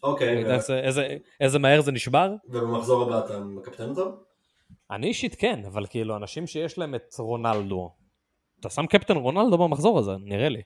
אוקיי, 0.03 0.45
איזה- 0.71 1.17
איזה 1.41 1.59
מהר 1.59 1.81
זה 1.81 1.93
נשבר? 1.93 2.35
ובמחזור 2.49 3.03
הבא 3.03 3.25
אתה 3.27 3.41
מקפטן 3.41 3.89
אותו? 3.89 4.17
אני 4.91 5.07
אישית 5.07 5.35
כן, 5.35 5.65
אבל 5.65 5.87
כאילו 5.87 6.17
אנשים 6.17 6.47
שיש 6.47 6.79
להם 6.79 6.95
את 6.95 7.15
רונלדו, 7.19 7.91
אתה 8.61 8.71
שם 8.71 8.87
קפטן 8.87 9.17
רונלדו 9.17 9.59
במחזור 9.59 9.99
הזה, 9.99 10.13
נראה 10.21 10.49
לי. 10.49 10.63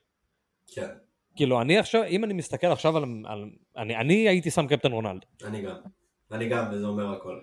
כן, 0.67 0.89
כאילו 1.37 1.61
אני 1.61 1.79
עכשיו, 1.79 2.05
אם 2.05 2.25
אני 2.25 2.35
מסתכל 2.35 2.67
עכשיו 2.67 2.97
על, 2.97 3.05
על 3.25 3.51
אני, 3.77 3.97
אני 3.97 4.29
הייתי 4.29 4.51
שם 4.51 4.67
קפטן 4.67 4.93
רונלדו. 4.93 5.27
אני 5.45 5.63
גם. 5.63 5.77
אני 6.33 6.49
גם, 6.49 6.65
וזה 6.73 6.87
אומר 6.87 7.13
הכל. 7.13 7.41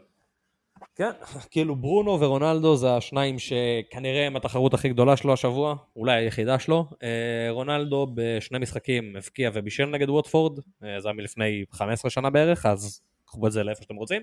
כן, 0.95 1.11
כאילו 1.51 1.75
ברונו 1.75 2.19
ורונלדו 2.19 2.75
זה 2.75 2.95
השניים 2.95 3.35
שכנראה 3.39 4.27
הם 4.27 4.35
התחרות 4.35 4.73
הכי 4.73 4.89
גדולה 4.89 5.17
שלו 5.17 5.33
השבוע, 5.33 5.75
אולי 5.95 6.15
היחידה 6.15 6.59
שלו. 6.59 6.85
אה, 7.03 7.47
רונלדו 7.49 8.07
בשני 8.13 8.59
משחקים 8.59 9.15
הבקיע 9.15 9.51
ובישל 9.53 9.85
נגד 9.85 10.09
ווטפורד, 10.09 10.59
אה, 10.83 10.99
זה 10.99 11.07
היה 11.07 11.15
מלפני 11.15 11.65
15 11.71 12.11
שנה 12.11 12.29
בערך, 12.29 12.65
אז 12.65 13.01
קחו 13.25 13.47
את 13.47 13.51
זה 13.51 13.63
לאיפה 13.63 13.83
שאתם 13.83 13.95
רוצים. 13.95 14.21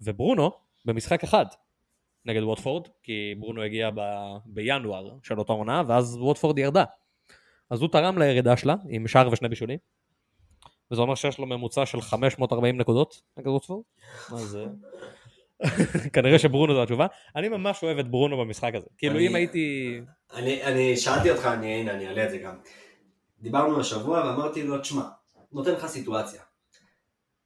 וברונו 0.00 0.50
במשחק 0.84 1.24
אחד 1.24 1.46
נגד 2.24 2.42
ווטפורד, 2.42 2.88
כי 3.02 3.34
ברונו 3.38 3.62
הגיע 3.62 3.90
ב, 3.94 4.00
בינואר 4.46 5.10
של 5.22 5.38
אותה 5.38 5.52
עונה, 5.52 5.82
ואז 5.88 6.16
ווטפורד 6.16 6.58
ירדה. 6.58 6.84
אז 7.70 7.80
הוא 7.80 7.88
תרם 7.88 8.18
לירידה 8.18 8.56
שלה 8.56 8.74
עם 8.88 9.08
שער 9.08 9.28
ושני 9.32 9.48
בישולים. 9.48 9.78
וזה 10.90 11.00
אומר 11.02 11.14
שיש 11.14 11.38
לו 11.38 11.46
ממוצע 11.46 11.86
של 11.86 12.00
540 12.00 12.80
נקודות 12.80 13.22
נגד 13.36 13.48
ווטפורד. 13.48 13.82
אז 14.32 14.56
אה, 14.56 14.66
כנראה 16.12 16.38
שברונו 16.38 16.74
זו 16.74 16.82
התשובה. 16.82 17.06
אני 17.36 17.48
ממש 17.48 17.82
אוהב 17.82 17.98
את 17.98 18.10
ברונו 18.10 18.38
במשחק 18.38 18.74
הזה. 18.74 18.86
כאילו 18.98 19.18
אם 19.18 19.34
הייתי... 19.34 20.00
אני, 20.34 20.64
אני 20.64 20.96
שאלתי 20.96 21.30
אותך, 21.30 21.46
אני, 21.46 21.74
הנה, 21.74 21.92
אני 21.92 22.08
אעלה 22.08 22.24
את 22.24 22.30
זה 22.30 22.38
גם. 22.38 22.54
דיברנו 23.40 23.80
השבוע 23.80 24.18
ואמרתי 24.18 24.62
לו, 24.62 24.78
תשמע, 24.78 25.02
נותן 25.52 25.72
לך 25.72 25.86
סיטואציה. 25.86 26.42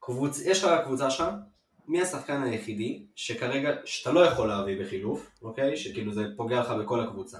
קבוצ... 0.01 0.47
יש 0.47 0.65
לך 0.65 0.71
קבוצה 0.85 1.11
שם, 1.11 1.35
מי 1.89 2.03
השחקן 2.03 2.43
היחידי 2.43 3.03
שכרגע, 3.15 3.71
שאתה 3.85 4.13
לא 4.13 4.21
יכול 4.21 4.49
להביא 4.49 4.81
בחילוף, 4.81 5.31
אוקיי? 5.43 5.77
שכאילו 5.77 6.13
זה 6.13 6.25
פוגע 6.37 6.61
לך 6.61 6.71
בכל 6.71 7.01
הקבוצה. 7.01 7.39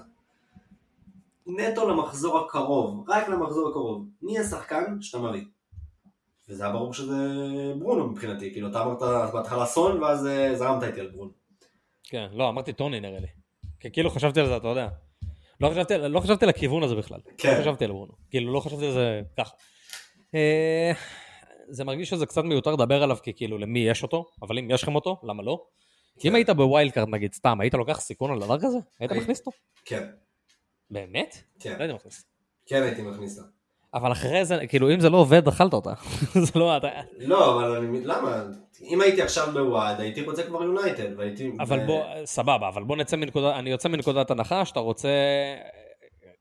נטו 1.47 1.89
למחזור 1.89 2.39
הקרוב, 2.39 3.09
רק 3.09 3.29
למחזור 3.29 3.69
הקרוב, 3.69 4.05
מי 4.21 4.39
השחקן 4.39 5.01
שאתה 5.01 5.19
מביא? 5.19 5.45
וזה 6.49 6.63
היה 6.63 6.73
ברור 6.73 6.93
שזה 6.93 7.15
ברונו 7.79 8.07
מבחינתי, 8.07 8.51
כאילו 8.51 8.67
אתה 8.67 8.83
אמרת 8.83 9.33
בהתחלה 9.33 9.65
סון 9.65 10.03
ואז 10.03 10.27
אה, 10.27 10.55
זרמת 10.55 10.83
איתי 10.83 10.99
על 10.99 11.07
ברונו. 11.07 11.31
כן, 12.03 12.27
לא, 12.31 12.49
אמרתי 12.49 12.73
טוני 12.73 12.99
נראה 12.99 13.19
לי. 13.19 13.27
כי 13.79 13.91
כאילו 13.91 14.09
חשבתי 14.09 14.39
על 14.39 14.45
זה, 14.45 14.57
אתה 14.57 14.67
יודע. 14.67 14.87
לא 15.61 15.69
חשבתי, 15.69 15.93
לא 15.97 16.19
חשבתי 16.19 16.45
על 16.45 16.49
הכיוון 16.49 16.83
הזה 16.83 16.95
בכלל. 16.95 17.19
כן. 17.37 17.55
לא 17.57 17.61
חשבתי 17.61 17.85
על 17.85 17.91
ברונו. 17.91 18.11
כאילו 18.29 18.53
לא 18.53 18.59
חשבתי 18.59 18.85
על 18.85 18.91
זה 18.91 19.21
ככה. 19.37 19.55
זה 21.69 21.83
מרגיש 21.83 22.09
שזה 22.09 22.25
קצת 22.25 22.43
מיותר 22.43 22.71
לדבר 22.71 23.03
עליו, 23.03 23.17
כי 23.23 23.33
כאילו 23.33 23.57
למי 23.57 23.79
יש 23.79 24.03
אותו, 24.03 24.25
אבל 24.41 24.59
אם 24.59 24.71
יש 24.71 24.83
לכם 24.83 24.95
אותו, 24.95 25.21
למה 25.23 25.43
לא? 25.43 25.65
אם 26.25 26.35
היית 26.35 26.49
ב 26.49 26.57
wild 26.57 26.91
card 26.91 27.09
נגיד, 27.09 27.33
סתם, 27.33 27.61
היית 27.61 27.73
לוקח 27.73 27.99
סיכון 27.99 28.31
על 28.31 28.39
דבר 28.39 28.59
כזה? 28.59 28.77
היית 28.99 29.11
היי. 29.11 29.21
מכניס 29.21 29.39
אותו? 29.39 29.51
כן, 29.85 30.07
באמת? 30.91 31.37
כן, 31.59 31.75
לא 31.77 31.83
הייתי 31.83 31.93
מכניס. 31.93 32.25
כן 32.65 32.83
הייתי 32.83 33.01
מכניס 33.01 33.37
אותו. 33.37 33.49
אבל 33.93 34.11
אחרי 34.11 34.45
זה, 34.45 34.67
כאילו 34.67 34.93
אם 34.93 34.99
זה 34.99 35.09
לא 35.09 35.17
עובד, 35.17 35.47
אכלת 35.47 35.73
אותה. 35.73 35.93
זה 36.45 36.59
לא, 36.59 36.77
אתה... 36.77 36.87
לא, 37.17 37.53
אבל 37.53 37.75
אני, 37.75 38.01
למה? 38.03 38.43
אם 38.81 39.01
הייתי 39.01 39.21
עכשיו 39.21 39.47
בוואד, 39.53 39.99
הייתי 39.99 40.21
רוצה 40.21 40.43
כבר 40.43 40.63
יונייטד, 40.63 41.17
והייתי... 41.17 41.51
אבל 41.59 41.85
בוא, 41.85 42.03
סבבה, 42.25 42.67
אבל 42.67 42.83
בוא 42.83 42.95
נצא 42.95 43.15
מנקודת, 43.15 43.55
אני 43.55 43.69
יוצא 43.69 43.89
מנקודת 43.89 44.31
הנחה 44.31 44.65
שאתה 44.65 44.79
רוצה, 44.79 45.09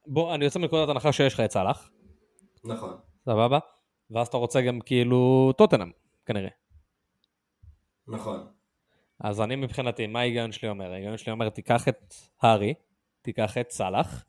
בוא, 0.07 0.35
אני 0.35 0.45
יוצא 0.45 0.59
מנקודת 0.59 0.89
הנחה 0.89 1.12
שיש 1.12 1.35
לך 1.35 1.41
את 1.41 1.51
סאלח, 1.51 1.91
נכון. 2.64 2.97
סבבה? 3.24 3.59
ואז 4.11 4.29
אתה 4.29 4.37
רוצה 4.37 4.61
גם 4.61 4.81
כאילו 4.81 5.53
טוטנאם, 5.59 5.91
כנראה. 6.27 6.51
נכון. 8.09 8.47
אז 9.21 9.41
אני 9.41 9.57
מבחינתי, 9.57 10.07
מה 10.07 10.21
ההיגיון 10.21 10.53
שלי 10.53 10.69
אומר? 10.69 10.93
ההיגיון 10.93 11.19
שלי 11.19 11.33
אומר, 11.33 11.49
תיקח 11.49 11.89
את 11.89 12.15
הארי, 12.43 12.75
תיקח 13.23 13.59
את 13.59 13.71
סאלח, 13.71 14.25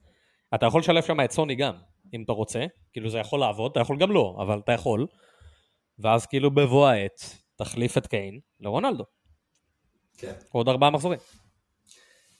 אתה 0.56 0.66
יכול 0.66 0.82
לשלב 0.82 1.04
שם 1.04 1.22
את 1.22 1.32
סוני 1.32 1.56
גם, 1.56 1.78
אם 2.14 2.24
אתה 2.24 2.32
רוצה, 2.32 2.66
כאילו 2.94 3.10
זה 3.10 3.18
יכול 3.18 3.40
לעבוד, 3.40 3.72
אתה 3.72 3.80
יכול 3.80 3.98
גם 3.98 4.12
לא, 4.12 4.38
אבל 4.42 4.60
אתה 4.60 4.72
יכול, 4.72 5.08
ואז 6.00 6.26
כאילו 6.26 6.52
בבוא 6.52 6.88
העת, 6.88 7.22
תחליף 7.56 7.98
את 7.98 8.08
קיין 8.08 8.40
לרונלדו, 8.60 9.04
כן, 10.18 10.34
עוד 10.52 10.68
ארבעה 10.68 10.90
מחזורים. 10.90 11.20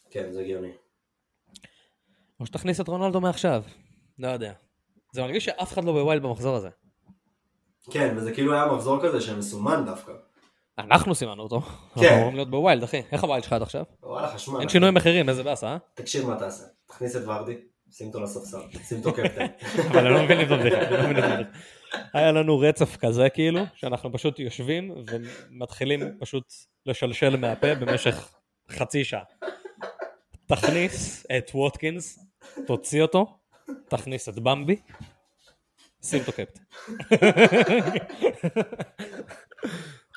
כן, 0.10 0.32
זה 0.32 0.42
הגיוני. 0.42 0.72
או 2.40 2.46
שתכניס 2.46 2.82
את 2.82 2.88
רונלדו 2.88 3.22
מעכשיו, 3.22 3.64
לא 4.20 4.28
יודע. 4.28 4.54
זה 5.12 5.22
מרגיש 5.22 5.46
שאף 5.46 5.74
אחד 5.74 5.84
לא 5.84 5.92
בווילד 5.92 6.24
במחזור 6.24 6.56
הזה. 6.56 6.70
כן, 7.92 8.14
וזה 8.18 8.32
כאילו 8.32 8.54
היה 8.54 8.66
מחזור 8.66 9.00
כזה 9.04 9.22
שמסומן 9.22 9.86
דווקא. 9.86 10.12
אנחנו 10.80 11.16
סימנו 11.16 11.44
אותו, 11.44 11.56
אנחנו 11.56 12.02
כן. 12.02 12.14
אמורים 12.14 12.36
להיות 12.36 12.50
ב 12.50 12.55
wild, 12.55 12.84
אחי. 12.84 13.02
איך 13.12 13.24
ה 13.24 13.28
wild 13.28 13.44
שלך 13.44 13.54
עד 13.54 13.62
עכשיו? 13.62 13.84
וואלה, 14.04 14.28
חשמל. 14.28 14.60
אין 14.60 14.70
שינוי 14.70 14.92
מחירים, 14.92 15.30
איזה 15.30 15.44
באסה, 15.44 15.68
אה? 15.68 15.78
תקשיב 15.94 16.28
מה 16.28 16.36
תעשה. 16.36 16.64
תכניס 16.88 17.16
את 17.16 17.22
ורדי, 17.26 17.58
שים 17.92 18.08
אותו 18.08 18.20
לספסל, 18.20 18.58
שים 18.88 18.98
אותו 18.98 19.14
קפטן. 19.14 19.46
אבל 19.92 20.06
אני 20.06 20.14
לא 20.14 20.24
מבין 20.24 20.42
את 20.42 20.52
הבדיחה, 20.52 20.82
אני 20.82 20.92
לא 20.92 21.04
מבין 21.04 21.18
את 21.18 21.24
הבדיחה. 21.24 21.50
היה 22.14 22.32
לנו 22.32 22.60
רצף 22.60 22.98
כזה 22.98 23.30
כאילו, 23.30 23.62
שאנחנו 23.74 24.14
פשוט 24.14 24.40
יושבים 24.40 24.92
ומתחילים 25.08 26.02
פשוט 26.20 26.54
לשלשל 26.86 27.36
מהפה 27.38 27.76
במשך 27.76 28.30
חצי 28.70 29.04
שעה. 29.04 29.24
תכניס 30.46 31.26
את 31.38 31.52
ווטקינס, 31.54 32.20
תוציא 32.68 33.02
אותו, 33.02 33.38
תכניס 33.88 34.30
את 34.30 34.40
במבי, 34.40 34.76
שים 36.04 36.20
אותו 36.20 36.32
קפטן. 36.32 36.64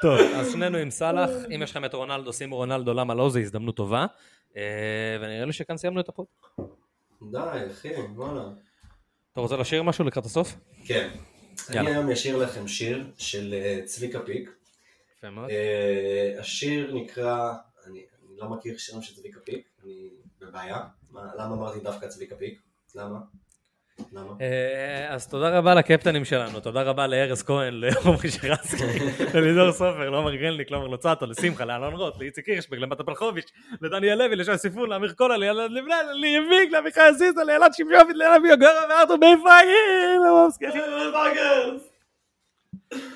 טוב, 0.02 0.20
אז 0.36 0.52
שנינו 0.52 0.78
עם 0.78 0.90
סאלח, 0.90 1.30
אם 1.54 1.62
יש 1.62 1.70
לכם 1.70 1.84
את 1.84 1.94
רונלדו, 1.94 2.32
שימו 2.32 2.56
רונלדו, 2.56 2.92
למה 2.94 3.14
לא, 3.14 3.30
זו 3.30 3.38
הזדמנות 3.38 3.76
טובה. 3.76 4.06
אה, 4.56 4.62
ונראה 5.20 5.44
לי 5.44 5.52
שכאן 5.52 5.76
סיימנו 5.76 6.00
את 6.00 6.08
ה 6.08 6.12
pod. 6.12 6.26
די, 7.32 7.38
אחי, 7.72 7.88
וואלה. 8.16 8.42
אתה 9.32 9.40
רוצה 9.40 9.56
לשיר 9.56 9.82
משהו 9.82 10.04
לקראת 10.04 10.24
הסוף? 10.26 10.54
כן. 10.84 11.10
יאללה. 11.70 11.80
אני 11.90 11.96
היום 11.96 12.10
אשיר 12.10 12.36
לכם 12.36 12.68
שיר 12.68 13.10
של 13.18 13.54
אה, 13.54 13.80
צביקה 13.84 14.20
פיק. 14.20 14.50
יפה 15.18 15.30
מאוד. 15.30 15.50
אה, 15.50 16.36
השיר 16.40 16.94
נקרא, 16.94 17.52
אני 17.86 17.98
אני 18.28 18.36
לא 18.38 18.48
מכיר 18.48 18.76
שירים 18.78 19.02
של 19.02 19.14
צביקה 19.16 19.40
פיק, 19.40 19.68
אני 19.84 20.10
בבעיה. 20.40 20.78
מה- 21.10 21.30
למה 21.38 21.54
אמרתי 21.54 21.80
דווקא 21.80 22.06
צביקה 22.08 22.36
פיק? 22.36 22.60
למה? 22.94 23.18
אה, 24.40 25.14
אז 25.14 25.28
תודה 25.28 25.58
רבה 25.58 25.74
לקפטנים 25.74 26.24
שלנו, 26.24 26.60
תודה 26.60 26.82
רבה 26.82 27.06
לארז 27.06 27.42
כהן, 27.42 27.74
לעומרי 27.74 28.30
שרסקי, 28.30 28.84
ללידור 29.34 29.72
סופר, 29.72 30.10
לעומר 30.10 30.34
גרלניק, 30.34 30.70
לעומר 30.70 30.86
לוצטו, 30.86 31.26
לשמחה, 31.26 31.64
לאלון 31.64 31.94
רוט, 31.94 32.18
לאיציק 32.20 32.48
הירשברג, 32.48 32.78
למטה 32.78 33.04
פלחוביץ', 33.04 33.50
לדניאל 33.82 34.18
לוי, 34.18 34.36
לשי 34.36 34.58
סיפון, 34.58 34.90
לאמיר 34.90 35.12
קולה, 35.12 35.36
ליאלד 35.36 35.70
לבנן, 35.70 36.06
ליביק, 36.14 36.72
לעמיחי 36.72 37.00
עזיזה, 37.00 37.44
לאלעד 37.44 37.72
שמשוביץ, 37.74 38.16
לאלעד 38.16 38.42
ביוגרה 38.42 38.84
וארתור 38.90 39.16
ביפאי, 39.16 39.66
למובסקי. 40.26 40.66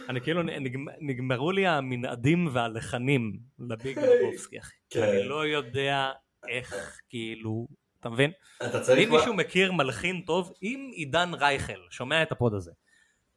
אני 0.08 0.20
כאילו, 0.20 0.42
נגמ- 0.42 0.96
נגמרו 1.00 1.52
לי 1.52 1.66
המנעדים 1.66 2.48
והלחנים 2.52 3.32
לביג 3.68 3.98
לבובסקי, 3.98 4.58
אחי. 4.58 4.72
כן. 4.90 5.02
אני 5.02 5.28
לא 5.28 5.46
יודע 5.46 6.10
איך, 6.48 6.98
כאילו, 7.08 7.66
אתה 8.04 8.12
מבין? 8.12 8.30
אתה 8.66 8.80
צריך... 8.80 9.08
אם 9.08 9.14
מישהו 9.14 9.34
מכיר 9.34 9.72
מלחין 9.72 10.20
טוב, 10.26 10.52
אם 10.62 10.90
עידן 10.92 11.30
רייכל 11.34 11.80
שומע 11.90 12.22
את 12.22 12.32
הפוד 12.32 12.54
הזה, 12.54 12.70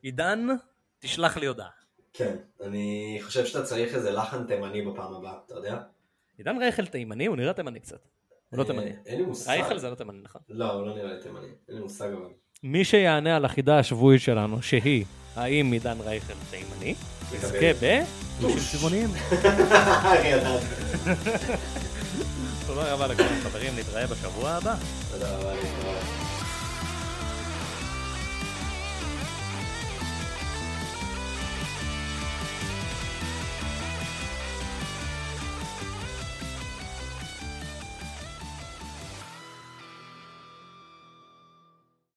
עידן, 0.02 0.48
תשלח 1.00 1.38
לי 1.38 1.46
הודעה. 1.46 1.70
כן, 2.14 2.36
אני 2.64 3.20
חושב 3.22 3.46
שאתה 3.46 3.66
צריך 3.66 3.96
איזה 3.96 4.12
לחן 4.12 4.44
תימני 4.44 4.82
בפעם 4.82 5.14
הבאה, 5.14 5.34
אתה 5.46 5.56
יודע? 5.56 5.78
עידן 6.38 6.58
רייכל 6.58 6.86
תימני, 6.86 7.26
הוא 7.26 7.38
נראה 7.38 7.54
תימני 7.54 7.80
קצת. 7.80 8.00
הוא 8.50 8.58
לא 8.58 8.64
אה, 8.64 8.68
תימני. 8.68 8.92
אין 9.06 9.20
לי 9.20 9.26
מושג. 9.26 9.50
רייכל 9.50 9.78
זה 9.78 9.90
לא 9.90 9.96
תימני, 9.96 10.20
נכון? 10.24 10.42
לא, 10.50 10.72
הוא 10.72 10.88
לא 10.88 10.96
נראה 10.96 11.14
לי 11.14 11.22
תימני. 11.22 11.48
אין 11.68 11.76
לי 11.76 11.82
מושג 11.82 12.08
אבל. 12.12 12.30
מי 12.64 12.86
שיענה 12.86 13.36
על 13.36 13.46
החידה 13.46 13.80
השבועית 13.80 14.22
שלנו, 14.22 14.62
שהיא, 14.62 15.06
האם 15.36 15.72
עידן 15.72 15.98
רייכל 16.00 16.34
תימני, 16.50 16.96
יזכה 17.34 17.74
ב... 17.82 18.04
דושים 18.42 18.80
צבעוניים. 18.80 19.10
תודה 22.68 22.94
רבה 22.94 23.08
לכל 23.08 23.24
החברים, 23.24 23.74
נתראה 23.76 24.08
בשבוע 24.08 24.50
הבא. 24.50 24.76
תודה 25.12 25.38
רבה 25.38 25.54
להתראות. 25.54 26.17